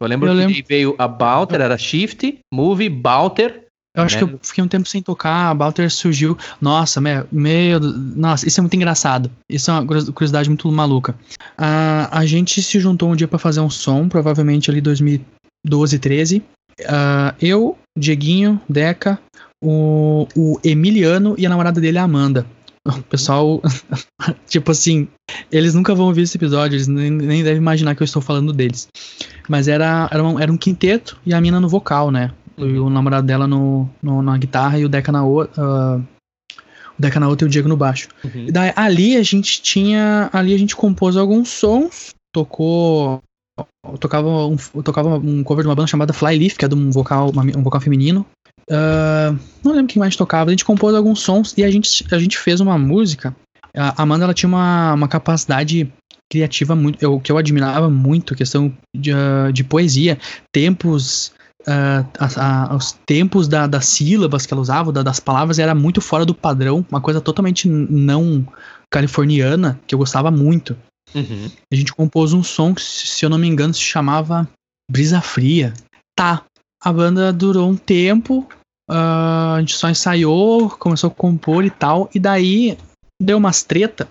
Eu 0.00 0.06
lembro 0.06 0.28
eu 0.28 0.32
que 0.32 0.38
lembro... 0.38 0.64
veio 0.66 0.94
a 0.98 1.06
Balter, 1.06 1.60
era 1.60 1.76
Shift, 1.76 2.38
Movie, 2.52 2.88
Balter. 2.88 3.66
Eu 3.96 4.02
acho 4.02 4.16
né? 4.16 4.26
que 4.26 4.34
eu 4.34 4.40
fiquei 4.42 4.62
um 4.62 4.68
tempo 4.68 4.88
sem 4.88 5.02
tocar, 5.02 5.50
a 5.50 5.54
Balter 5.54 5.90
surgiu. 5.90 6.36
Nossa, 6.60 7.00
meu, 7.00 7.26
meu. 7.32 7.80
Nossa, 7.80 8.46
isso 8.46 8.60
é 8.60 8.62
muito 8.62 8.76
engraçado. 8.76 9.30
Isso 9.50 9.70
é 9.70 9.74
uma 9.74 9.86
curiosidade 10.12 10.48
muito 10.48 10.70
maluca. 10.70 11.12
Uh, 11.58 12.08
a 12.10 12.24
gente 12.26 12.62
se 12.62 12.78
juntou 12.78 13.10
um 13.10 13.16
dia 13.16 13.26
para 13.26 13.38
fazer 13.38 13.60
um 13.60 13.70
som, 13.70 14.08
provavelmente 14.08 14.70
ali 14.70 14.80
2012, 14.80 15.98
13. 15.98 16.38
Uh, 16.80 17.34
eu, 17.40 17.76
Dieguinho, 17.98 18.60
Deca, 18.68 19.18
o, 19.62 20.28
o 20.36 20.60
Emiliano 20.62 21.34
e 21.36 21.46
a 21.46 21.48
namorada 21.48 21.80
dele, 21.80 21.98
a 21.98 22.04
Amanda. 22.04 22.46
O 22.86 23.02
pessoal, 23.02 23.60
tipo 24.48 24.70
assim, 24.70 25.08
eles 25.50 25.74
nunca 25.74 25.94
vão 25.94 26.06
ouvir 26.06 26.22
esse 26.22 26.38
episódio, 26.38 26.76
eles 26.76 26.86
nem, 26.86 27.10
nem 27.10 27.42
devem 27.42 27.58
imaginar 27.58 27.94
que 27.94 28.02
eu 28.02 28.06
estou 28.06 28.22
falando 28.22 28.52
deles. 28.52 28.88
Mas 29.48 29.68
era, 29.68 30.08
era, 30.10 30.22
um, 30.22 30.38
era 30.38 30.52
um 30.52 30.56
quinteto 30.56 31.18
e 31.26 31.34
a 31.34 31.40
mina 31.40 31.60
no 31.60 31.68
vocal, 31.68 32.10
né? 32.10 32.30
Uhum. 32.58 32.86
O 32.86 32.90
namorado 32.90 33.26
dela 33.26 33.46
no, 33.46 33.88
no, 34.02 34.22
na 34.22 34.36
guitarra 34.36 34.78
e 34.78 34.84
o 34.84 34.88
Deca 34.88 35.12
na 35.12 35.24
outra. 35.24 35.62
Uh, 35.62 36.06
o 36.98 37.00
Deca 37.00 37.20
na 37.20 37.28
outra 37.28 37.46
e 37.46 37.48
o 37.48 37.50
Diego 37.50 37.68
no 37.68 37.76
baixo. 37.76 38.08
Uhum. 38.24 38.46
E 38.48 38.52
daí, 38.52 38.72
ali 38.74 39.16
a 39.16 39.22
gente 39.22 39.62
tinha. 39.62 40.28
Ali 40.32 40.54
a 40.54 40.58
gente 40.58 40.76
compôs 40.76 41.16
alguns 41.16 41.48
sons, 41.48 42.14
tocou. 42.32 43.20
Tocava 43.98 44.46
um, 44.46 44.56
tocava 44.82 45.16
um 45.18 45.42
cover 45.42 45.64
de 45.64 45.68
uma 45.68 45.74
banda 45.74 45.88
chamada 45.88 46.12
Flyleaf, 46.12 46.56
que 46.56 46.64
é 46.64 46.68
de 46.68 46.76
um 46.76 46.90
vocal, 46.90 47.30
uma, 47.30 47.42
um 47.42 47.62
vocal 47.62 47.80
feminino. 47.80 48.24
Uh, 48.70 49.36
não 49.64 49.72
lembro 49.72 49.88
quem 49.88 49.98
mais 49.98 50.14
tocava. 50.14 50.50
A 50.50 50.52
gente 50.52 50.64
compôs 50.64 50.94
alguns 50.94 51.20
sons 51.20 51.54
e 51.56 51.64
a 51.64 51.70
gente, 51.70 52.04
a 52.12 52.18
gente 52.18 52.38
fez 52.38 52.60
uma 52.60 52.78
música. 52.78 53.34
A 53.74 54.02
Amanda 54.02 54.24
ela 54.24 54.34
tinha 54.34 54.48
uma, 54.48 54.94
uma 54.94 55.08
capacidade 55.08 55.92
criativa 56.30 56.74
muito, 56.74 57.02
eu, 57.02 57.18
que 57.18 57.32
eu 57.32 57.38
admirava 57.38 57.88
muito, 57.88 58.34
questão 58.34 58.72
de, 58.94 59.12
uh, 59.12 59.52
de 59.52 59.64
poesia, 59.64 60.18
tempos, 60.52 61.32
uh, 61.62 62.06
a, 62.18 62.72
a, 62.72 62.76
os 62.76 62.92
tempos 63.06 63.48
da, 63.48 63.66
das 63.66 63.86
sílabas 63.86 64.46
que 64.46 64.54
ela 64.54 64.60
usava, 64.60 64.92
da, 64.92 65.02
das 65.02 65.20
palavras, 65.20 65.58
era 65.58 65.74
muito 65.74 66.00
fora 66.00 66.24
do 66.24 66.34
padrão, 66.34 66.84
uma 66.90 67.00
coisa 67.00 67.20
totalmente 67.20 67.68
não 67.68 68.46
californiana, 68.90 69.78
que 69.86 69.94
eu 69.94 69.98
gostava 69.98 70.30
muito. 70.30 70.76
Uhum. 71.14 71.50
A 71.72 71.74
gente 71.74 71.92
compôs 71.92 72.32
um 72.32 72.42
som 72.42 72.74
que, 72.74 72.82
se 72.82 73.24
eu 73.24 73.30
não 73.30 73.38
me 73.38 73.48
engano, 73.48 73.72
se 73.72 73.80
chamava 73.80 74.48
Brisa 74.90 75.20
Fria. 75.20 75.72
Tá, 76.16 76.44
a 76.82 76.92
banda 76.92 77.32
durou 77.32 77.68
um 77.68 77.76
tempo, 77.76 78.46
Uh, 78.90 79.56
a 79.56 79.60
gente 79.60 79.76
só 79.76 79.90
ensaiou, 79.90 80.70
começou 80.70 81.08
a 81.08 81.14
compor 81.14 81.62
e 81.62 81.68
tal, 81.68 82.08
e 82.14 82.18
daí 82.18 82.78
deu 83.20 83.36
umas 83.36 83.62
treta. 83.62 84.08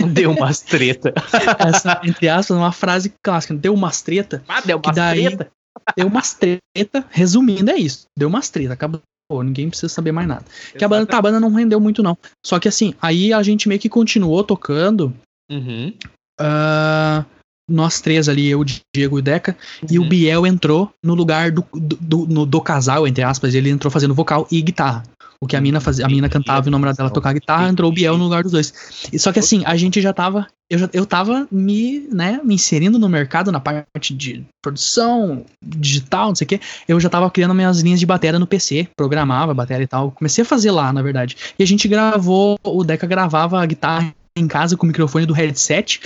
deu 0.12 0.32
umas 0.32 0.60
treta. 0.60 1.14
Essa, 1.60 2.00
entre 2.02 2.28
aspas, 2.28 2.56
uma 2.56 2.72
frase 2.72 3.14
clássica. 3.22 3.54
Deu 3.54 3.72
umas 3.72 4.02
treta. 4.02 4.42
Ah, 4.48 4.60
deu 4.60 4.80
umas 4.84 4.96
daí, 4.96 5.26
treta. 5.26 5.50
Deu 5.96 6.06
umas 6.06 6.34
treta. 6.34 7.04
Resumindo, 7.10 7.70
é 7.70 7.76
isso. 7.76 8.06
Deu 8.16 8.28
umas 8.28 8.48
treta. 8.50 8.74
Acabou. 8.74 9.02
Ninguém 9.42 9.68
precisa 9.68 9.88
saber 9.88 10.12
mais 10.12 10.28
nada. 10.28 10.44
Exatamente. 10.46 10.78
Que 10.78 10.84
a 10.84 10.88
banda, 10.88 11.06
tá, 11.06 11.18
a 11.18 11.22
banda 11.22 11.40
não 11.40 11.52
rendeu 11.52 11.80
muito, 11.80 12.02
não. 12.02 12.16
Só 12.44 12.58
que 12.58 12.68
assim, 12.68 12.94
aí 13.00 13.32
a 13.32 13.42
gente 13.42 13.68
meio 13.68 13.80
que 13.80 13.88
continuou 13.88 14.44
tocando. 14.44 15.14
Uhum. 15.50 15.92
Uh, 16.40 17.24
nós 17.68 18.00
três 18.00 18.28
ali, 18.28 18.48
eu, 18.48 18.64
Diego 18.64 19.18
e 19.18 19.20
o 19.20 19.22
Deca, 19.22 19.56
uhum. 19.82 19.88
e 19.90 19.98
o 19.98 20.02
uhum. 20.02 20.08
Biel 20.08 20.46
entrou 20.46 20.90
no 21.02 21.14
lugar 21.14 21.50
do, 21.50 21.64
do, 21.72 22.26
do, 22.26 22.46
do, 22.46 22.60
casal, 22.60 23.06
entre 23.06 23.24
aspas, 23.24 23.54
ele 23.54 23.70
entrou 23.70 23.90
fazendo 23.90 24.14
vocal 24.14 24.46
e 24.50 24.60
guitarra. 24.60 25.02
O 25.40 25.46
que 25.46 25.56
a 25.56 25.60
mina 25.60 25.80
fazia, 25.80 26.06
a 26.06 26.08
mina 26.08 26.28
cantava 26.28 26.66
e 26.66 26.68
o 26.68 26.70
namorado 26.70 26.96
dela 26.96 27.10
tocava 27.10 27.34
guitarra, 27.34 27.68
entrou 27.68 27.90
o 27.90 27.94
Biel 27.94 28.16
no 28.16 28.24
lugar 28.24 28.42
dos 28.42 28.52
dois. 28.52 28.72
E, 29.12 29.18
só 29.18 29.30
que 29.30 29.38
assim, 29.38 29.62
a 29.66 29.76
gente 29.76 30.00
já 30.00 30.10
tava, 30.10 30.46
eu, 30.70 30.78
já, 30.78 30.88
eu 30.92 31.04
tava 31.04 31.46
me, 31.50 32.08
né, 32.10 32.40
me 32.42 32.54
inserindo 32.54 32.98
no 32.98 33.08
mercado, 33.08 33.52
na 33.52 33.60
parte 33.60 34.14
de 34.14 34.42
produção, 34.62 35.44
digital, 35.62 36.28
não 36.28 36.34
sei 36.34 36.46
o 36.46 36.48
que, 36.48 36.60
eu 36.88 36.98
já 36.98 37.10
tava 37.10 37.30
criando 37.30 37.54
minhas 37.54 37.80
linhas 37.80 38.00
de 38.00 38.06
bateria 38.06 38.38
no 38.38 38.46
PC, 38.46 38.88
programava 38.96 39.52
bateria 39.52 39.84
e 39.84 39.88
tal, 39.88 40.12
comecei 40.12 40.42
a 40.42 40.46
fazer 40.46 40.70
lá, 40.70 40.92
na 40.92 41.02
verdade. 41.02 41.36
E 41.58 41.62
a 41.62 41.66
gente 41.66 41.88
gravou, 41.88 42.58
o 42.62 42.84
Deca 42.84 43.06
gravava 43.06 43.60
a 43.60 43.66
guitarra 43.66 44.14
em 44.36 44.48
casa 44.48 44.76
com 44.76 44.84
o 44.84 44.88
microfone 44.88 45.26
do 45.26 45.32
headset 45.32 46.00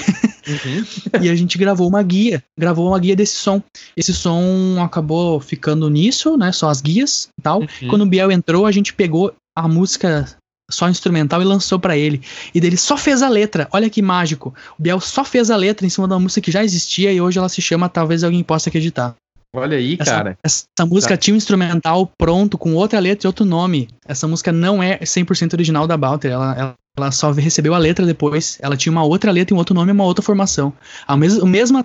uhum. 0.47 0.85
e 1.23 1.31
a 1.31 1.35
gente 1.35 1.57
gravou 1.57 1.89
uma 1.89 2.03
guia, 2.03 2.43
gravou 2.59 2.89
uma 2.89 2.99
guia 2.99 3.17
desse 3.17 3.37
som. 3.37 3.63
Esse 3.97 4.13
som 4.13 4.77
acabou 4.83 5.41
ficando 5.41 5.89
nisso, 5.89 6.37
né? 6.37 6.53
Só 6.53 6.69
as 6.69 6.81
guias 6.81 7.29
e 7.39 7.43
tal. 7.43 7.61
Uhum. 7.61 7.89
Quando 7.89 8.03
o 8.03 8.07
Biel 8.07 8.31
entrou, 8.31 8.67
a 8.67 8.73
gente 8.73 8.93
pegou 8.93 9.33
a 9.57 9.67
música 9.67 10.27
só 10.71 10.89
instrumental 10.89 11.41
e 11.41 11.45
lançou 11.45 11.79
para 11.79 11.97
ele. 11.97 12.21
E 12.55 12.61
dele 12.61 12.77
só 12.77 12.97
fez 12.97 13.23
a 13.23 13.29
letra. 13.29 13.67
Olha 13.73 13.89
que 13.89 14.03
mágico. 14.03 14.55
O 14.79 14.83
Biel 14.83 15.01
só 15.01 15.25
fez 15.25 15.51
a 15.51 15.57
letra 15.57 15.87
em 15.87 15.91
cima 15.91 16.07
da 16.07 16.19
música 16.19 16.43
que 16.43 16.53
já 16.53 16.63
existia 16.63 17.11
e 17.13 17.21
hoje 17.21 17.39
ela 17.39 17.49
se 17.49 17.63
chama 17.63 17.89
Talvez 17.89 18.23
Alguém 18.23 18.45
Possa 18.45 18.69
Acreditar. 18.69 19.15
Olha 19.55 19.79
aí, 19.79 19.97
essa, 19.99 20.11
cara. 20.11 20.39
Essa, 20.45 20.67
música 20.87 21.15
tá. 21.15 21.19
tinha 21.19 21.33
um 21.33 21.39
instrumental 21.39 22.11
pronto 22.19 22.59
com 22.59 22.75
outra 22.75 23.01
letra 23.01 23.27
e 23.27 23.29
outro 23.29 23.47
nome. 23.47 23.89
Essa 24.07 24.29
música 24.29 24.53
não 24.53 24.83
é 24.83 24.99
100% 24.99 25.55
original 25.55 25.87
da 25.87 25.97
Balter. 25.97 26.33
Ela, 26.33 26.55
ela, 26.55 26.75
ela, 26.99 27.11
só 27.11 27.31
recebeu 27.31 27.75
a 27.75 27.79
letra 27.79 28.05
depois. 28.05 28.59
Ela 28.61 28.77
tinha 28.77 28.93
uma 28.93 29.05
outra 29.05 29.31
letra 29.31 29.55
e 29.55 29.57
um 29.57 29.59
outro 29.59 29.75
nome 29.75 29.91
e 29.91 29.93
uma 29.93 30.05
outra 30.05 30.23
formação. 30.23 30.73
A 31.07 31.17
mes, 31.17 31.43
mesma, 31.43 31.85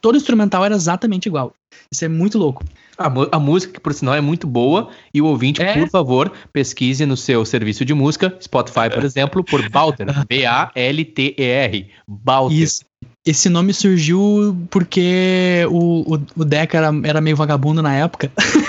todo 0.00 0.14
o 0.14 0.16
instrumental 0.18 0.64
era 0.64 0.74
exatamente 0.74 1.26
igual. 1.26 1.52
Isso 1.90 2.04
é 2.04 2.08
muito 2.08 2.38
louco. 2.38 2.64
A, 2.96 3.06
a 3.32 3.38
música, 3.38 3.74
que 3.74 3.80
por 3.80 3.94
sinal 3.94 4.14
é 4.14 4.20
muito 4.20 4.46
boa, 4.46 4.88
e 5.14 5.22
o 5.22 5.26
ouvinte, 5.26 5.62
é. 5.62 5.78
por 5.78 5.88
favor, 5.88 6.32
pesquise 6.52 7.06
no 7.06 7.16
seu 7.16 7.44
serviço 7.44 7.84
de 7.84 7.94
música, 7.94 8.36
Spotify, 8.40 8.90
por 8.92 9.04
exemplo, 9.04 9.44
por 9.44 9.68
Balter. 9.70 10.06
B-A-L-T-E-R. 10.28 11.88
Balter. 12.06 12.58
Isso. 12.58 12.84
Esse 13.24 13.48
nome 13.48 13.74
surgiu 13.74 14.56
porque 14.70 15.66
o, 15.70 16.14
o, 16.14 16.20
o 16.36 16.44
Deca 16.44 16.78
era, 16.78 16.90
era 17.04 17.20
meio 17.20 17.36
vagabundo 17.36 17.82
na 17.82 17.94
época. 17.94 18.32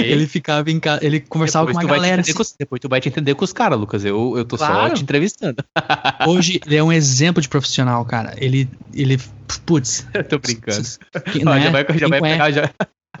ele 0.00 0.26
ficava 0.26 0.70
em 0.70 0.80
casa, 0.80 1.04
ele 1.04 1.20
conversava 1.20 1.66
depois 1.66 1.86
com 1.86 1.92
a 1.92 1.96
galera. 1.96 2.20
Assim. 2.20 2.32
Com, 2.32 2.42
depois 2.58 2.80
tu 2.80 2.88
vai 2.88 3.00
te 3.00 3.08
entender 3.08 3.34
com 3.34 3.44
os 3.44 3.52
caras, 3.52 3.78
Lucas. 3.78 4.04
Eu, 4.04 4.34
eu 4.36 4.44
tô 4.44 4.56
claro. 4.56 4.88
só 4.88 4.94
te 4.94 5.02
entrevistando. 5.02 5.64
Hoje 6.26 6.60
ele 6.66 6.76
é 6.76 6.82
um 6.82 6.92
exemplo 6.92 7.40
de 7.40 7.48
profissional, 7.48 8.04
cara. 8.04 8.34
Ele. 8.36 8.68
ele 8.94 9.18
putz. 9.66 10.06
Eu 10.14 10.24
tô 10.24 10.38
brincando. 10.38 10.86
Né? 11.14 11.42
Ó, 11.46 11.58
já 11.58 11.70
vai, 11.70 11.86
já 11.98 12.08
vai 12.08 12.20
pegar, 12.20 12.50
já, 12.50 12.70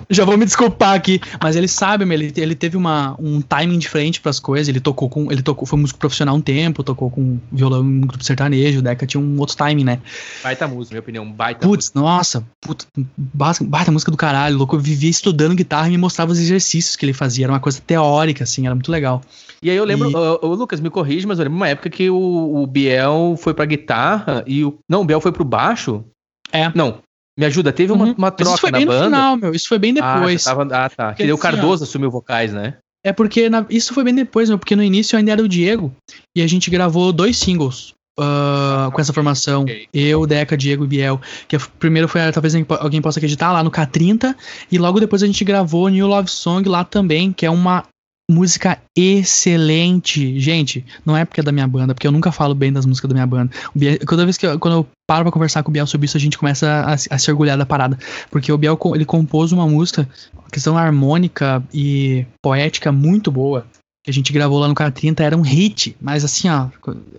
já 0.08 0.24
vou 0.24 0.36
me 0.36 0.44
desculpar 0.44 0.94
aqui, 0.94 1.20
mas 1.42 1.56
ele 1.56 1.68
sabe, 1.68 2.04
ele, 2.12 2.32
ele 2.36 2.54
teve 2.54 2.76
uma, 2.76 3.16
um 3.18 3.40
timing 3.40 3.78
diferente 3.78 4.20
para 4.20 4.30
as 4.30 4.40
coisas. 4.40 4.68
Ele 4.68 4.80
tocou 4.80 5.08
com, 5.08 5.30
ele 5.30 5.42
tocou, 5.42 5.66
foi 5.66 5.78
músico 5.78 5.98
profissional 5.98 6.34
um 6.34 6.40
tempo, 6.40 6.82
tocou 6.82 7.10
com 7.10 7.38
violão 7.52 7.84
em 7.84 7.98
um 7.98 8.00
grupo 8.02 8.24
sertanejo. 8.24 8.78
O 8.78 8.82
Deca 8.82 9.06
tinha 9.06 9.20
um 9.20 9.38
outro 9.38 9.56
timing, 9.56 9.84
né? 9.84 10.00
Baita 10.42 10.66
música, 10.66 10.94
minha 10.94 11.00
opinião, 11.00 11.30
baita. 11.30 11.66
Putz, 11.66 11.92
nossa, 11.94 12.46
puta, 12.60 12.86
baita 13.60 13.92
música 13.92 14.10
do 14.10 14.16
caralho. 14.16 14.56
Louco, 14.56 14.76
eu 14.76 14.80
vivia 14.80 15.10
estudando 15.10 15.54
guitarra 15.54 15.88
e 15.88 15.90
me 15.92 15.98
mostrava 15.98 16.32
os 16.32 16.38
exercícios 16.38 16.96
que 16.96 17.04
ele 17.04 17.12
fazia. 17.12 17.46
Era 17.46 17.52
uma 17.52 17.60
coisa 17.60 17.80
teórica, 17.84 18.44
assim, 18.44 18.66
era 18.66 18.74
muito 18.74 18.90
legal. 18.90 19.22
E 19.62 19.70
aí 19.70 19.76
eu 19.76 19.84
lembro, 19.84 20.10
e... 20.10 20.14
uh, 20.14 20.54
Lucas, 20.54 20.80
me 20.80 20.90
corrige, 20.90 21.26
mas 21.26 21.38
eu 21.38 21.44
lembro 21.44 21.56
uma 21.56 21.68
época 21.68 21.90
que 21.90 22.08
o, 22.08 22.62
o 22.62 22.66
Biel 22.66 23.36
foi 23.38 23.52
pra 23.52 23.64
guitarra 23.64 24.42
e 24.46 24.64
o. 24.64 24.78
Não, 24.88 25.02
o 25.02 25.04
Biel 25.04 25.20
foi 25.20 25.32
pro 25.32 25.44
baixo. 25.44 26.04
É. 26.52 26.72
Não, 26.74 26.98
Me 27.40 27.46
ajuda, 27.46 27.72
teve 27.72 27.90
uma, 27.92 28.04
Uhum. 28.04 28.14
uma 28.18 28.30
troca 28.30 28.52
isso 28.52 28.60
foi 28.60 28.70
na 28.70 28.78
bem 28.78 28.86
no 28.86 28.92
banda? 28.92 29.04
final, 29.06 29.36
meu. 29.36 29.52
Isso 29.54 29.66
foi 29.66 29.78
bem 29.78 29.94
depois. 29.94 30.46
Ah, 30.46 30.50
tava, 30.54 30.68
ah, 30.76 30.88
tá. 30.90 31.14
Que 31.14 31.22
daí 31.22 31.32
o 31.32 31.34
assim, 31.34 31.40
ó. 31.40 31.50
Cardoso 31.50 31.84
assumiu 31.84 32.10
vocais, 32.10 32.52
né? 32.52 32.74
É 33.04 33.12
porque 33.14 33.48
na- 33.48 33.64
isso 33.70 33.94
foi 33.94 34.04
bem 34.04 34.14
depois, 34.14 34.48
meu, 34.50 34.58
porque 34.58 34.76
no 34.76 34.82
início 34.82 35.16
ainda 35.18 35.32
era 35.32 35.42
o 35.42 35.48
Diego 35.48 35.90
e 36.36 36.42
a 36.42 36.46
gente 36.46 36.70
gravou 36.70 37.12
dois 37.12 37.38
singles 37.38 37.94
ah, 38.18 38.90
com 38.92 39.00
essa 39.00 39.12
formação. 39.14 39.62
ok. 39.62 39.88
Eu, 39.94 40.26
Deca, 40.26 40.54
Diego 40.54 40.84
e 40.84 40.86
Biel. 40.86 41.18
Que 41.48 41.56
a- 41.56 41.60
primeiro 41.78 42.06
foi, 42.06 42.20
talvez 42.30 42.54
alguém 42.78 43.00
possa 43.00 43.18
acreditar, 43.18 43.50
lá 43.52 43.64
no 43.64 43.70
K30. 43.70 44.36
E 44.70 44.76
logo 44.76 45.00
depois 45.00 45.22
a 45.22 45.26
gente 45.26 45.42
gravou 45.42 45.88
New 45.88 46.06
Love 46.06 46.28
Song 46.30 46.68
lá 46.68 46.84
também, 46.84 47.32
que 47.32 47.46
é 47.46 47.50
uma 47.50 47.84
música 48.30 48.78
excelente. 48.96 50.38
Gente, 50.40 50.84
não 51.04 51.16
é 51.16 51.24
porque 51.24 51.40
é 51.40 51.42
da 51.42 51.52
minha 51.52 51.66
banda, 51.66 51.94
porque 51.94 52.06
eu 52.06 52.12
nunca 52.12 52.30
falo 52.32 52.54
bem 52.54 52.72
das 52.72 52.86
músicas 52.86 53.08
da 53.08 53.14
minha 53.14 53.26
banda. 53.26 53.50
Toda 54.06 54.24
vez 54.24 54.36
que 54.36 54.46
eu, 54.46 54.58
quando 54.58 54.74
eu 54.74 54.88
paro 55.06 55.24
pra 55.24 55.32
conversar 55.32 55.62
com 55.62 55.70
o 55.70 55.72
Biel 55.72 55.86
sobre 55.86 56.06
isso, 56.06 56.16
a 56.16 56.20
gente 56.20 56.38
começa 56.38 56.68
a, 56.68 56.94
a 56.94 57.18
se 57.18 57.30
orgulhar 57.30 57.58
da 57.58 57.66
parada. 57.66 57.98
Porque 58.30 58.52
o 58.52 58.58
Biel 58.58 58.78
ele 58.94 59.04
compôs 59.04 59.52
uma 59.52 59.66
música, 59.66 60.08
questão 60.52 60.78
harmônica 60.78 61.62
e 61.72 62.24
poética 62.42 62.92
muito 62.92 63.30
boa. 63.30 63.66
Que 64.02 64.10
a 64.10 64.14
gente 64.14 64.32
gravou 64.32 64.58
lá 64.58 64.66
no 64.66 64.74
K30, 64.74 65.20
era 65.20 65.36
um 65.36 65.42
hit, 65.42 65.94
mas 66.00 66.24
assim, 66.24 66.48
ó, 66.48 66.68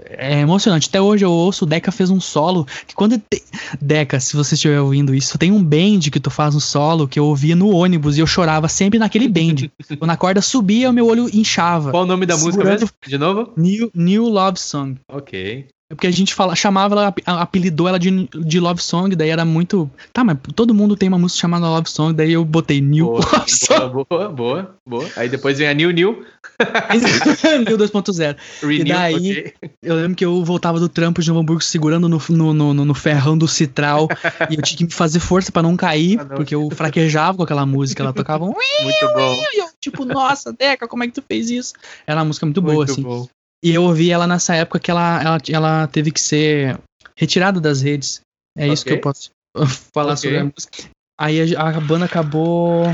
é 0.10 0.40
emocionante. 0.40 0.90
Até 0.90 1.00
hoje 1.00 1.24
eu 1.24 1.32
ouço, 1.32 1.64
o 1.64 1.68
Deca 1.68 1.92
fez 1.92 2.10
um 2.10 2.20
solo, 2.20 2.66
que 2.88 2.96
quando 2.96 3.20
te... 3.20 3.44
Deca, 3.80 4.20
se 4.20 4.36
você 4.36 4.56
estiver 4.56 4.80
ouvindo 4.82 5.14
isso, 5.14 5.38
tem 5.38 5.52
um 5.52 5.64
bend 5.64 6.10
que 6.10 6.20
tu 6.20 6.32
faz 6.32 6.56
no 6.56 6.60
solo, 6.60 7.08
que 7.08 7.20
eu 7.20 7.26
ouvia 7.26 7.56
no 7.56 7.70
ônibus, 7.70 8.18
e 8.18 8.22
eu 8.22 8.28
chorava 8.28 8.68
sempre 8.68 8.98
naquele 8.98 9.28
bend. 9.28 9.72
quando 10.00 10.10
a 10.10 10.18
corda 10.18 10.42
subia, 10.42 10.90
o 10.90 10.94
meu 10.94 11.06
olho 11.06 11.30
inchava. 11.32 11.92
Qual 11.92 12.04
o 12.04 12.08
nome 12.08 12.26
da 12.26 12.36
música 12.36 12.64
mesmo? 12.64 12.90
De 13.06 13.18
novo? 13.18 13.54
New, 13.56 13.92
New 13.94 14.28
Love 14.28 14.60
Song. 14.60 15.00
Ok. 15.08 15.68
É 15.92 15.96
porque 15.96 16.08
a 16.08 16.12
gente 16.12 16.34
fala, 16.34 16.56
chamava 16.56 16.96
ela, 16.96 17.08
ap- 17.08 17.20
apelidou 17.26 17.86
ela 17.88 18.00
de, 18.00 18.30
de 18.34 18.60
Love 18.62 18.82
Song, 18.82 19.14
daí 19.16 19.30
era 19.30 19.44
muito. 19.44 19.92
Tá, 20.14 20.24
mas 20.24 20.38
todo 20.56 20.74
mundo 20.74 20.96
tem 20.96 21.10
uma 21.10 21.18
música 21.20 21.42
chamada 21.42 21.68
Love 21.68 21.89
Song, 21.89 22.14
daí 22.14 22.32
eu 22.32 22.46
botei 22.46 22.80
New 22.80 23.08
Boa, 23.08 23.20
Love 23.20 23.52
Song. 23.52 23.89
boa, 23.89 24.06
boa, 24.10 24.30
boa, 24.30 24.76
boa. 24.88 25.10
Aí 25.18 25.28
depois 25.28 25.58
vem 25.58 25.68
a 25.68 25.74
New 25.74 25.92
New. 25.92 26.24
New 27.68 27.78
2.0. 27.78 28.38
Renew, 28.62 28.86
daí- 28.86 29.16
ok. 29.16 29.54
Eu 29.82 29.96
lembro 29.96 30.16
que 30.16 30.26
eu 30.26 30.44
voltava 30.44 30.80
do 30.80 30.88
trampo 30.88 31.22
de 31.22 31.28
Novo 31.28 31.42
Hamburgo 31.42 31.62
segurando 31.62 32.08
no, 32.08 32.22
no, 32.30 32.54
no, 32.74 32.86
no 32.86 32.94
ferrão 32.94 33.38
do 33.38 33.48
Citral 33.48 34.08
e 34.50 34.56
eu 34.56 34.62
tinha 34.62 34.78
que 34.78 34.84
me 34.86 34.92
fazer 34.92 35.20
força 35.20 35.52
pra 35.52 35.62
não 35.62 35.76
cair, 35.76 36.20
Ah, 36.20 36.24
não. 36.24 36.36
porque 36.38 36.56
eu 36.56 36.70
fraquejava 36.72 37.38
com 37.38 37.44
aquela 37.44 37.66
música. 37.66 38.02
Ela 38.04 38.14
tocava 38.14 38.46
um. 38.46 38.54
Muito 38.54 39.14
bom. 39.14 39.42
E 39.54 39.60
eu, 39.60 39.68
tipo, 39.82 40.06
nossa, 40.06 40.54
Deca, 40.54 40.88
como 40.88 41.04
é 41.04 41.08
que 41.08 41.14
tu 41.14 41.22
fez 41.28 41.50
isso? 41.50 41.74
Era 42.08 42.20
uma 42.22 42.26
música 42.26 42.46
muito 42.46 42.62
boa, 42.62 42.76
Muito 42.76 42.92
assim. 42.94 43.02
bom. 43.02 43.28
E 43.64 43.74
eu 43.74 43.84
ouvi 43.84 44.09
ela 44.12 44.26
nessa 44.26 44.55
época 44.55 44.80
que 44.80 44.89
ela, 44.89 45.22
ela, 45.22 45.38
ela 45.49 45.88
teve 45.88 46.12
que 46.12 46.20
ser 46.20 46.80
retirada 47.16 47.59
das 47.62 47.82
redes. 47.82 48.22
É 48.57 48.68
isso 48.68 48.84
que 48.84 48.93
eu 48.93 49.01
posso 49.01 49.30
falar 49.93 50.14
Ok. 50.14 50.18
sobre 50.24 50.38
a 50.38 50.43
música. 50.45 50.89
Aí 51.20 51.55
a, 51.55 51.70
a 51.70 51.80
banda 51.80 52.05
acabou. 52.05 52.86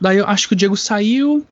Daí 0.00 0.18
eu 0.18 0.26
acho 0.26 0.46
que 0.48 0.54
o 0.54 0.56
Diego 0.56 0.76
saiu. 0.76 1.46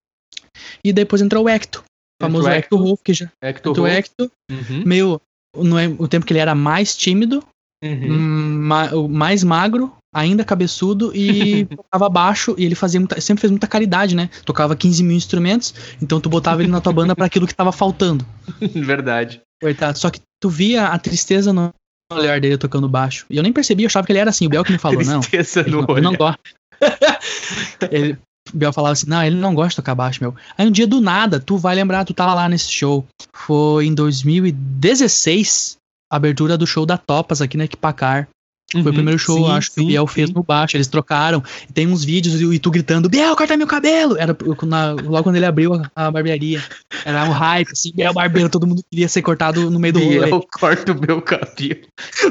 E 0.84 0.92
depois 0.92 1.22
entrou 1.22 1.44
o 1.44 1.48
Hector. 1.48 1.82
O 2.20 2.24
famoso 2.24 2.48
Hector 2.48 2.78
Wolf, 2.82 3.00
que 3.02 3.14
já. 3.14 3.30
Hector 3.42 3.70
Entrou 3.72 3.86
o 3.86 3.88
Wolf. 3.88 3.98
Hector. 3.98 4.30
Uhum, 4.50 4.82
Meio. 4.84 5.20
No, 5.56 5.78
é- 5.78 5.88
o 5.88 6.06
tempo 6.06 6.26
que 6.26 6.32
ele 6.32 6.40
era 6.40 6.54
mais 6.54 6.94
tímido, 6.96 7.42
uhum. 7.82 8.12
hum, 8.12 8.60
ma- 8.62 8.90
mais 9.08 9.42
magro, 9.42 9.96
ainda 10.14 10.44
cabeçudo 10.44 11.14
e 11.14 11.66
tocava 11.76 12.08
baixo. 12.08 12.54
E 12.58 12.64
ele 12.64 12.74
fazia 12.74 13.00
muita, 13.00 13.20
sempre 13.20 13.40
fez 13.40 13.50
muita 13.50 13.66
caridade, 13.66 14.14
né? 14.14 14.30
Tocava 14.44 14.76
15 14.76 15.02
mil 15.02 15.16
instrumentos. 15.16 15.74
Então 16.02 16.20
tu 16.20 16.28
botava 16.28 16.62
ele 16.62 16.70
na 16.70 16.80
tua 16.80 16.92
banda 16.92 17.14
pra 17.14 17.26
aquilo 17.26 17.46
que 17.46 17.54
tava 17.54 17.72
faltando. 17.72 18.24
Verdade. 18.74 19.40
Coitado. 19.60 19.98
Só 19.98 20.10
que 20.10 20.20
tu 20.40 20.48
via 20.48 20.86
a 20.86 20.98
tristeza 20.98 21.52
no 21.52 21.72
olhar 22.12 22.40
dele 22.40 22.56
tocando 22.56 22.88
baixo. 22.88 23.26
E 23.28 23.36
eu 23.36 23.42
nem 23.42 23.52
percebi, 23.52 23.82
eu 23.82 23.88
achava 23.88 24.06
que 24.06 24.12
ele 24.12 24.18
era 24.18 24.30
assim. 24.30 24.46
O 24.46 24.50
Biel 24.50 24.64
que 24.64 24.72
me 24.72 24.78
falou, 24.78 25.02
não. 25.04 25.20
Tristeza 25.20 25.62
no 25.64 25.82
não, 25.82 25.96
não 26.00 26.14
gosta. 26.14 26.40
ele, 27.90 28.18
o 28.52 28.56
Biel 28.56 28.72
falava 28.72 28.92
assim, 28.92 29.08
não, 29.08 29.22
ele 29.22 29.36
não 29.36 29.54
gosta 29.54 29.70
de 29.70 29.76
tocar 29.76 29.94
baixo, 29.94 30.22
meu. 30.22 30.34
Aí 30.56 30.66
um 30.66 30.70
dia 30.70 30.86
do 30.86 31.00
nada, 31.00 31.40
tu 31.40 31.56
vai 31.56 31.74
lembrar, 31.74 32.04
tu 32.04 32.14
tava 32.14 32.34
lá 32.34 32.48
nesse 32.48 32.70
show. 32.70 33.06
Foi 33.32 33.86
em 33.86 33.94
2016, 33.94 35.76
a 36.10 36.16
abertura 36.16 36.56
do 36.56 36.66
show 36.66 36.86
da 36.86 36.96
Topas 36.96 37.42
aqui 37.42 37.56
na 37.56 37.64
Equipacar. 37.64 38.28
Foi 38.70 38.82
o 38.82 38.84
Uhum, 38.84 38.92
primeiro 38.92 39.18
show, 39.18 39.46
sim, 39.46 39.50
acho, 39.52 39.72
que 39.72 39.80
o 39.80 39.82
sim, 39.82 39.88
Biel 39.88 40.06
sim. 40.06 40.12
fez 40.14 40.30
no 40.30 40.42
baixo. 40.42 40.76
Eles 40.76 40.86
trocaram. 40.88 41.42
E 41.68 41.72
tem 41.72 41.86
uns 41.86 42.04
vídeos 42.04 42.38
e 42.40 42.58
tu 42.58 42.70
gritando, 42.70 43.08
Biel, 43.08 43.34
corta 43.34 43.56
meu 43.56 43.66
cabelo! 43.66 44.16
Era 44.18 44.36
na- 44.66 44.92
logo 44.92 45.22
quando 45.22 45.36
ele 45.36 45.46
abriu 45.46 45.72
a, 45.74 45.90
a 45.96 46.10
barbearia. 46.10 46.62
Era 47.02 47.24
um 47.24 47.30
hype, 47.32 47.70
assim, 47.72 47.92
Biel 47.94 48.12
barbeiro, 48.12 48.50
todo 48.50 48.66
mundo 48.66 48.82
queria 48.90 49.08
ser 49.08 49.22
cortado 49.22 49.70
no 49.70 49.78
meio 49.80 49.94
do 49.94 50.00
rolê. 50.00 50.26
Biel 50.26 50.46
corta 50.52 50.92
o 50.92 51.00
meu 51.00 51.22
cabelo. 51.22 51.80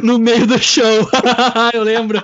No 0.03 0.19
meio 0.19 0.45
do 0.45 0.59
show. 0.59 0.83
eu 1.73 1.81
lembro. 1.83 2.21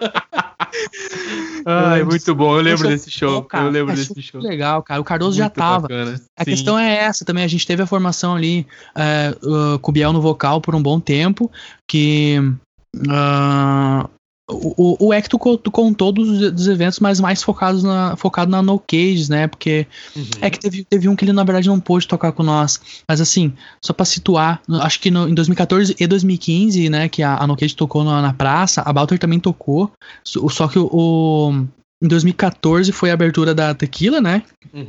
Ai, 1.66 2.03
muito 2.03 2.36
bom. 2.36 2.55
Eu 2.57 2.61
lembro 2.61 2.80
show 2.84 2.89
desse 2.89 3.11
show. 3.11 3.43
Cara, 3.43 3.66
Eu 3.66 3.72
lembro 3.72 3.93
é 3.93 3.95
desse 3.95 4.22
show. 4.22 4.41
Legal, 4.41 4.84
cara. 4.84 5.01
O 5.01 5.03
Cardoso 5.03 5.38
já 5.38 5.45
Muito 5.45 5.55
tava. 5.55 5.82
bacana. 5.88 6.22
A 6.38 6.43
Sim. 6.43 6.51
questão 6.51 6.78
é 6.78 6.95
essa 6.97 7.26
também. 7.26 7.43
A 7.43 7.47
gente 7.47 7.66
teve 7.66 7.82
a 7.82 7.86
formação 7.88 8.36
ali 8.36 8.66
é, 8.95 9.36
uh, 9.43 9.80
com 9.80 9.91
o 9.91 9.93
Biel 9.93 10.14
no 10.14 10.22
vocal 10.22 10.61
por 10.61 10.76
um 10.76 10.82
bom 10.82 10.99
tempo. 10.99 11.51
Que. 11.88 12.38
Ah, 13.10 14.10
o, 14.50 15.06
o, 15.06 15.08
o 15.08 15.14
Hector 15.14 15.39
co- 15.39 15.58
contou 15.58 16.12
dos, 16.12 16.52
dos 16.52 16.68
eventos, 16.68 17.00
mas 17.00 17.20
mais 17.20 17.41
focados 17.41 17.82
na, 17.82 18.16
focado 18.18 18.52
na 18.52 18.62
No 18.62 18.78
Cages, 18.78 19.30
né? 19.30 19.48
Porque 19.48 19.88
Uhum. 20.16 20.24
é 20.41 20.50
que 20.50 20.60
teve, 20.60 20.84
teve 20.84 21.08
um 21.08 21.16
que 21.16 21.24
ele, 21.26 21.32
na 21.34 21.44
verdade, 21.44 21.70
não 21.70 21.80
pôde 21.80 22.08
tocar 22.08 22.32
com 22.34 22.44
nós. 22.44 22.80
Mas 23.08 23.22
assim, 23.22 23.54
só 23.82 23.94
pra 23.94 24.06
situar, 24.06 24.62
acho 24.82 25.00
que 25.00 25.10
no- 25.10 25.28
em 25.30 25.34
2014 25.34 25.96
e 26.00 26.06
2015, 26.06 26.89
né, 26.89 27.08
que 27.08 27.24
a, 27.24 27.38
a 27.38 27.48
No 27.48 27.56
Cage 27.56 27.76
tocou 27.76 28.04
na, 28.04 28.22
na 28.22 28.34
praça, 28.34 28.82
a 28.82 28.91
Balter 28.94 29.18
também 29.18 29.39
tocou. 29.39 29.91
Só, 30.24 30.48
só 30.50 30.68
que 30.68 30.78
o, 30.78 30.89
o- 30.91 31.66
Em 32.04 32.08
2014 32.08 32.91
foi 32.91 33.12
a 33.12 33.14
abertura 33.14 33.56
da 33.56 33.74
Tequila, 33.74 34.20
né? 34.20 34.44
Uhum. 34.74 34.84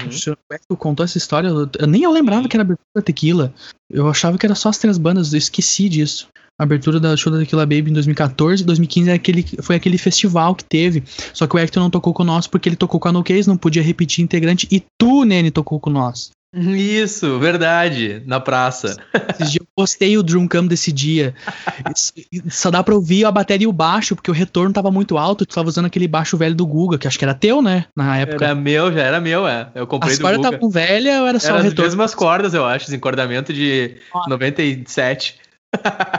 O 0.50 0.54
Hector 0.54 0.76
contou 0.76 1.04
essa 1.04 1.16
história. 1.16 1.46
eu- 1.46 1.70
eu 1.78 1.86
nem 1.86 2.02
eu 2.02 2.10
lembrava 2.10 2.48
que 2.48 2.56
era 2.56 2.62
a 2.64 2.66
abertura 2.66 2.88
da 2.96 3.02
Tequila. 3.02 3.54
Eu 3.88 4.08
achava 4.08 4.36
que 4.36 4.44
era 4.44 4.56
só 4.56 4.68
as 4.68 4.78
três 4.78 4.98
bandas, 4.98 5.32
eu 5.32 5.38
esqueci 5.38 5.88
disso. 5.88 6.26
A 6.58 6.62
abertura 6.62 7.00
da 7.00 7.16
show 7.16 7.32
da 7.32 7.40
Tequila 7.40 7.62
Baby 7.66 7.90
em 7.90 7.94
2014, 7.94 8.62
2015 8.64 9.10
é 9.10 9.12
aquele, 9.14 9.44
foi 9.60 9.74
aquele 9.74 9.98
festival 9.98 10.54
que 10.54 10.62
teve. 10.64 11.02
Só 11.32 11.46
que 11.48 11.56
o 11.56 11.58
Hector 11.58 11.82
não 11.82 11.90
tocou 11.90 12.14
com 12.14 12.22
nós 12.22 12.46
porque 12.46 12.68
ele 12.68 12.76
tocou 12.76 13.00
com 13.00 13.08
a 13.08 13.12
No 13.12 13.24
Case, 13.24 13.48
não 13.48 13.56
podia 13.56 13.82
repetir 13.82 14.22
integrante. 14.24 14.68
E 14.70 14.80
tu, 14.96 15.24
Nene, 15.24 15.50
tocou 15.50 15.80
com 15.80 15.90
nós. 15.90 16.30
Isso, 16.56 17.36
verdade. 17.40 18.22
Na 18.26 18.38
praça. 18.38 18.96
Esses 19.30 19.50
dias 19.50 19.62
eu 19.62 19.66
postei 19.74 20.16
o 20.16 20.22
Drum 20.22 20.46
Cam 20.46 20.64
desse 20.68 20.92
dia. 20.92 21.34
Só 22.48 22.70
dá 22.70 22.80
pra 22.84 22.94
ouvir 22.94 23.24
a 23.24 23.32
bateria 23.32 23.64
e 23.64 23.68
o 23.68 23.72
baixo, 23.72 24.14
porque 24.14 24.30
o 24.30 24.34
retorno 24.34 24.72
tava 24.72 24.88
muito 24.92 25.18
alto. 25.18 25.44
Tu 25.44 25.52
tava 25.56 25.66
usando 25.68 25.86
aquele 25.86 26.06
baixo 26.06 26.36
velho 26.36 26.54
do 26.54 26.64
Guga, 26.64 26.96
que 26.96 27.08
acho 27.08 27.18
que 27.18 27.24
era 27.24 27.34
teu, 27.34 27.60
né? 27.60 27.86
Na 27.96 28.16
época. 28.18 28.44
Era 28.44 28.54
meu, 28.54 28.92
já 28.92 29.00
era 29.02 29.20
meu, 29.20 29.48
é. 29.48 29.68
Eu 29.74 29.88
comprei 29.88 30.12
As 30.12 30.18
do 30.18 30.22
cordas 30.22 30.36
Guga. 30.38 30.48
estavam 30.50 30.70
velhas 30.70 31.18
ou 31.20 31.26
era 31.26 31.40
só 31.40 31.46
Era 31.48 31.56
o 31.56 31.58
as 31.58 31.64
retorno? 31.64 31.90
mesmas 31.90 32.14
cordas, 32.14 32.54
eu 32.54 32.64
acho. 32.64 32.84
Desencordamento 32.86 33.52
de 33.52 33.96
Ah. 34.14 34.28
97. 34.28 35.34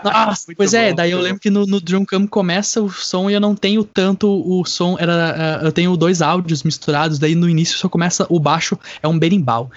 Nossa, 0.03 0.53
pois 0.56 0.74
é, 0.74 0.89
bom, 0.89 0.95
daí 0.95 1.12
eu 1.12 1.18
muito 1.18 1.28
lembro 1.28 1.41
que 1.41 1.49
no, 1.49 1.66
no 1.66 1.82
Drumcam 1.82 2.28
começa 2.28 2.82
o 2.82 2.89
som 2.89 3.30
e 3.30 3.34
eu 3.34 3.39
não 3.39 3.56
tenho 3.56 3.84
tanto 3.84 4.28
o 4.30 4.64
som, 4.66 4.97
era, 4.99 5.62
eh, 5.64 5.68
eu 5.68 5.72
tenho 5.72 5.95
dois 5.97 6.22
áudios 6.22 6.64
misturados, 6.64 7.20
daí 7.20 7.36
no 7.36 7.49
início 7.49 7.78
só 7.78 7.89
começa 7.89 8.26
o 8.30 8.39
baixo, 8.39 8.78
é 9.01 9.08
um 9.08 9.18
berimbau. 9.18 9.72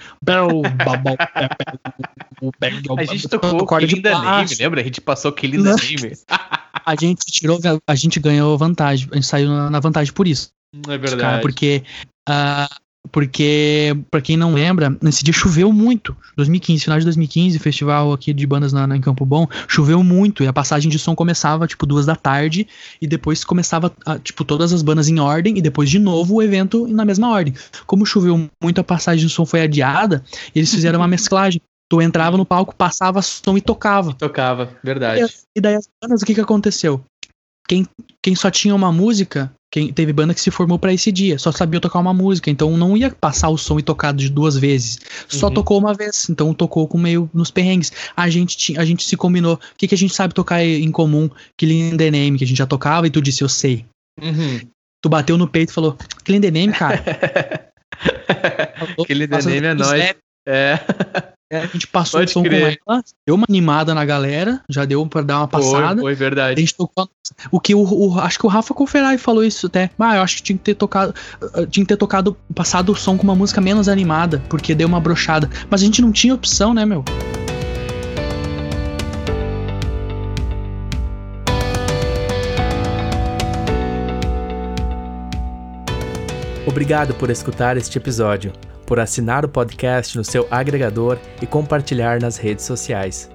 A 2.97 3.03
gente 3.03 3.27
tocou 3.27 3.65
corda 3.65 3.87
de 3.87 4.01
Name, 4.01 4.55
lembra? 4.59 4.81
A 4.81 4.83
gente 4.83 5.01
passou 5.01 5.31
the 5.31 5.47
Não. 5.47 5.75
Name. 5.75 6.17
A 6.85 6.95
gente 6.95 7.25
tirou, 7.25 7.59
a 7.87 7.95
gente 7.95 8.19
ganhou 8.19 8.57
vantagem, 8.57 9.07
a 9.11 9.15
gente 9.15 9.27
saiu 9.27 9.49
na, 9.49 9.79
vantagem 9.79 10.13
por 10.13 10.27
isso. 10.27 10.49
É 10.87 10.97
verdade. 10.97 11.21
Cara, 11.21 11.41
porque. 11.41 11.83
ah, 12.27 12.69
porque, 13.11 13.95
pra 14.11 14.21
quem 14.21 14.37
não 14.37 14.53
lembra, 14.53 14.95
nesse 15.01 15.23
dia 15.23 15.33
choveu 15.33 15.71
muito. 15.71 16.15
2015, 16.37 16.83
final 16.83 16.99
de 16.99 17.05
2015, 17.05 17.57
festival 17.59 18.13
aqui 18.13 18.33
de 18.33 18.45
bandas 18.45 18.71
na, 18.73 18.85
na- 18.85 18.95
em 18.95 19.01
Campo 19.01 19.25
Bom, 19.25 19.47
choveu 19.67 20.03
muito. 20.03 20.43
E 20.43 20.47
a 20.47 20.53
passagem 20.53 20.89
de 20.91 20.99
som 20.99 21.15
começava, 21.15 21.65
tipo, 21.67 21.85
duas 21.85 22.05
da 22.05 22.15
tarde. 22.15 22.67
E 23.01 23.07
depois 23.07 23.43
começava, 23.43 23.91
ah, 24.05 24.19
tipo, 24.19 24.43
todas 24.45 24.71
as 24.73 24.81
bandas 24.81 25.07
em 25.07 25.19
ordem. 25.19 25.57
E 25.57 25.61
depois, 25.61 25.89
de 25.89 25.97
novo, 25.99 26.35
o 26.35 26.41
evento 26.43 26.87
na 26.87 27.03
mesma 27.05 27.29
ordem. 27.29 27.53
Como 27.85 28.05
choveu 28.05 28.49
muito, 28.61 28.79
a 28.79 28.83
passagem 28.83 29.25
de 29.27 29.33
som 29.33 29.45
foi 29.45 29.61
adiada. 29.61 30.23
Eles 30.55 30.69
fizeram 30.71 30.99
uma 30.99 31.07
mesclagem. 31.09 31.61
Tu 31.91 31.99
entrava 32.03 32.37
no 32.37 32.45
palco, 32.45 32.75
passava 32.75 33.19
som 33.21 33.57
e 33.57 33.61
tocava. 33.61 34.13
Tocava, 34.13 34.69
verdade. 34.83 35.21
E 35.55 35.59
daí 35.61 35.73
as 35.73 35.89
bandas, 36.03 36.21
o 36.21 36.25
que 36.25 36.35
que 36.35 36.41
aconteceu? 36.41 37.03
Quem, 37.69 37.85
quem 38.23 38.33
só 38.35 38.49
tinha 38.49 38.73
uma 38.73 38.91
música, 38.91 39.53
quem 39.71 39.93
teve 39.93 40.11
banda 40.11 40.33
que 40.33 40.41
se 40.41 40.49
formou 40.49 40.79
pra 40.79 40.91
esse 40.91 41.11
dia, 41.11 41.37
só 41.37 41.51
sabia 41.51 41.79
tocar 41.79 41.99
uma 41.99 42.13
música, 42.13 42.49
então 42.49 42.75
não 42.75 42.97
ia 42.97 43.11
passar 43.11 43.49
o 43.49 43.57
som 43.57 43.77
e 43.77 43.83
tocar 43.83 44.11
de 44.11 44.27
duas 44.27 44.57
vezes. 44.57 44.97
Só 45.27 45.47
Uhum. 45.47 45.53
tocou 45.53 45.77
uma 45.77 45.93
vez, 45.93 46.27
então 46.31 46.51
tocou 46.51 46.87
com 46.87 46.97
meio 46.97 47.29
nos 47.31 47.51
perrengues. 47.51 47.91
A 48.17 48.27
gente 48.27 48.57
tinha, 48.57 48.81
a 48.81 48.85
gente 48.85 49.03
se 49.03 49.15
combinou. 49.15 49.53
O 49.53 49.59
que 49.77 49.87
que 49.87 49.93
a 49.93 49.97
gente 49.97 50.13
sabe 50.15 50.33
tocar 50.33 50.63
em 50.65 50.91
comum? 50.91 51.29
Killing 51.55 51.95
the 51.95 52.09
Name, 52.09 52.39
que 52.39 52.43
a 52.43 52.47
gente 52.47 52.57
já 52.57 52.65
tocava 52.65 53.05
e 53.05 53.11
tu 53.11 53.21
disse 53.21 53.43
eu 53.43 53.49
sei. 53.49 53.85
Uhum. 54.19 54.59
Tu 55.01 55.07
bateu 55.07 55.37
no 55.37 55.47
peito 55.47 55.69
e 55.69 55.73
falou: 55.73 55.95
"Killing 56.25 56.41
the 56.41 56.49
Name, 56.51 56.73
cara". 56.73 56.97
Killing 59.05 59.27
the 59.27 59.35
Faça 59.35 59.49
Name 59.49 59.67
é 59.67 59.73
nóis. 59.75 60.15
É. 60.47 60.85
É, 61.51 61.61
a 61.61 61.65
gente 61.65 61.87
passou 61.87 62.19
Pode 62.19 62.29
o 62.29 62.33
som 62.33 62.43
crer. 62.43 62.79
com 62.85 62.93
ela, 62.93 63.03
deu 63.25 63.35
uma 63.35 63.45
animada 63.49 63.95
na 63.95 64.05
galera, 64.05 64.61
já 64.69 64.85
deu 64.85 65.05
pra 65.07 65.23
dar 65.23 65.39
uma 65.39 65.47
passada. 65.47 66.01
Foi, 66.01 66.13
foi 66.13 66.15
verdade. 66.15 66.59
A 66.59 66.59
gente 66.59 66.75
tocou, 66.75 67.09
o 67.49 67.59
que 67.59 67.73
o, 67.73 67.81
o, 67.81 68.19
acho 68.19 68.37
que 68.37 68.45
o 68.45 68.49
Rafa 68.49 68.73
Conferai 68.73 69.17
falou 69.17 69.43
isso 69.43 69.65
até. 69.65 69.89
Ah, 69.97 70.17
eu 70.17 70.21
acho 70.21 70.37
que 70.37 70.43
tinha 70.43 70.57
que 70.57 70.63
ter 70.63 70.75
tocado, 70.75 71.13
uh, 71.41 71.65
tinha 71.65 71.83
que 71.83 71.89
ter 71.89 71.97
tocado, 71.97 72.37
passado 72.53 72.91
o 72.91 72.95
som 72.95 73.17
com 73.17 73.23
uma 73.23 73.35
música 73.35 73.59
menos 73.59 73.89
animada, 73.89 74.43
porque 74.47 74.75
deu 74.75 74.87
uma 74.87 74.99
brochada. 74.99 75.49
Mas 75.69 75.81
a 75.81 75.85
gente 75.85 76.01
não 76.01 76.11
tinha 76.11 76.35
opção, 76.35 76.71
né, 76.71 76.85
meu? 76.85 77.03
Obrigado 86.69 87.15
por 87.15 87.31
escutar 87.31 87.77
este 87.77 87.97
episódio 87.97 88.53
por 88.85 88.99
assinar 88.99 89.43
o 89.43 89.49
podcast 89.49 90.15
no 90.15 90.23
seu 90.23 90.47
agregador 90.51 91.17
e 91.41 91.47
compartilhar 91.47 92.21
nas 92.21 92.37
redes 92.37 92.63
sociais. 92.63 93.27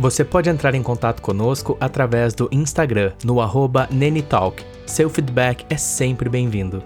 Você 0.00 0.24
pode 0.24 0.50
entrar 0.50 0.74
em 0.74 0.82
contato 0.82 1.22
conosco 1.22 1.76
através 1.80 2.34
do 2.34 2.48
Instagram 2.50 3.12
no 3.22 3.40
arroba 3.40 3.86
Nenitalk. 3.88 4.64
Seu 4.84 5.08
feedback 5.08 5.64
é 5.70 5.76
sempre 5.76 6.28
bem-vindo. 6.28 6.82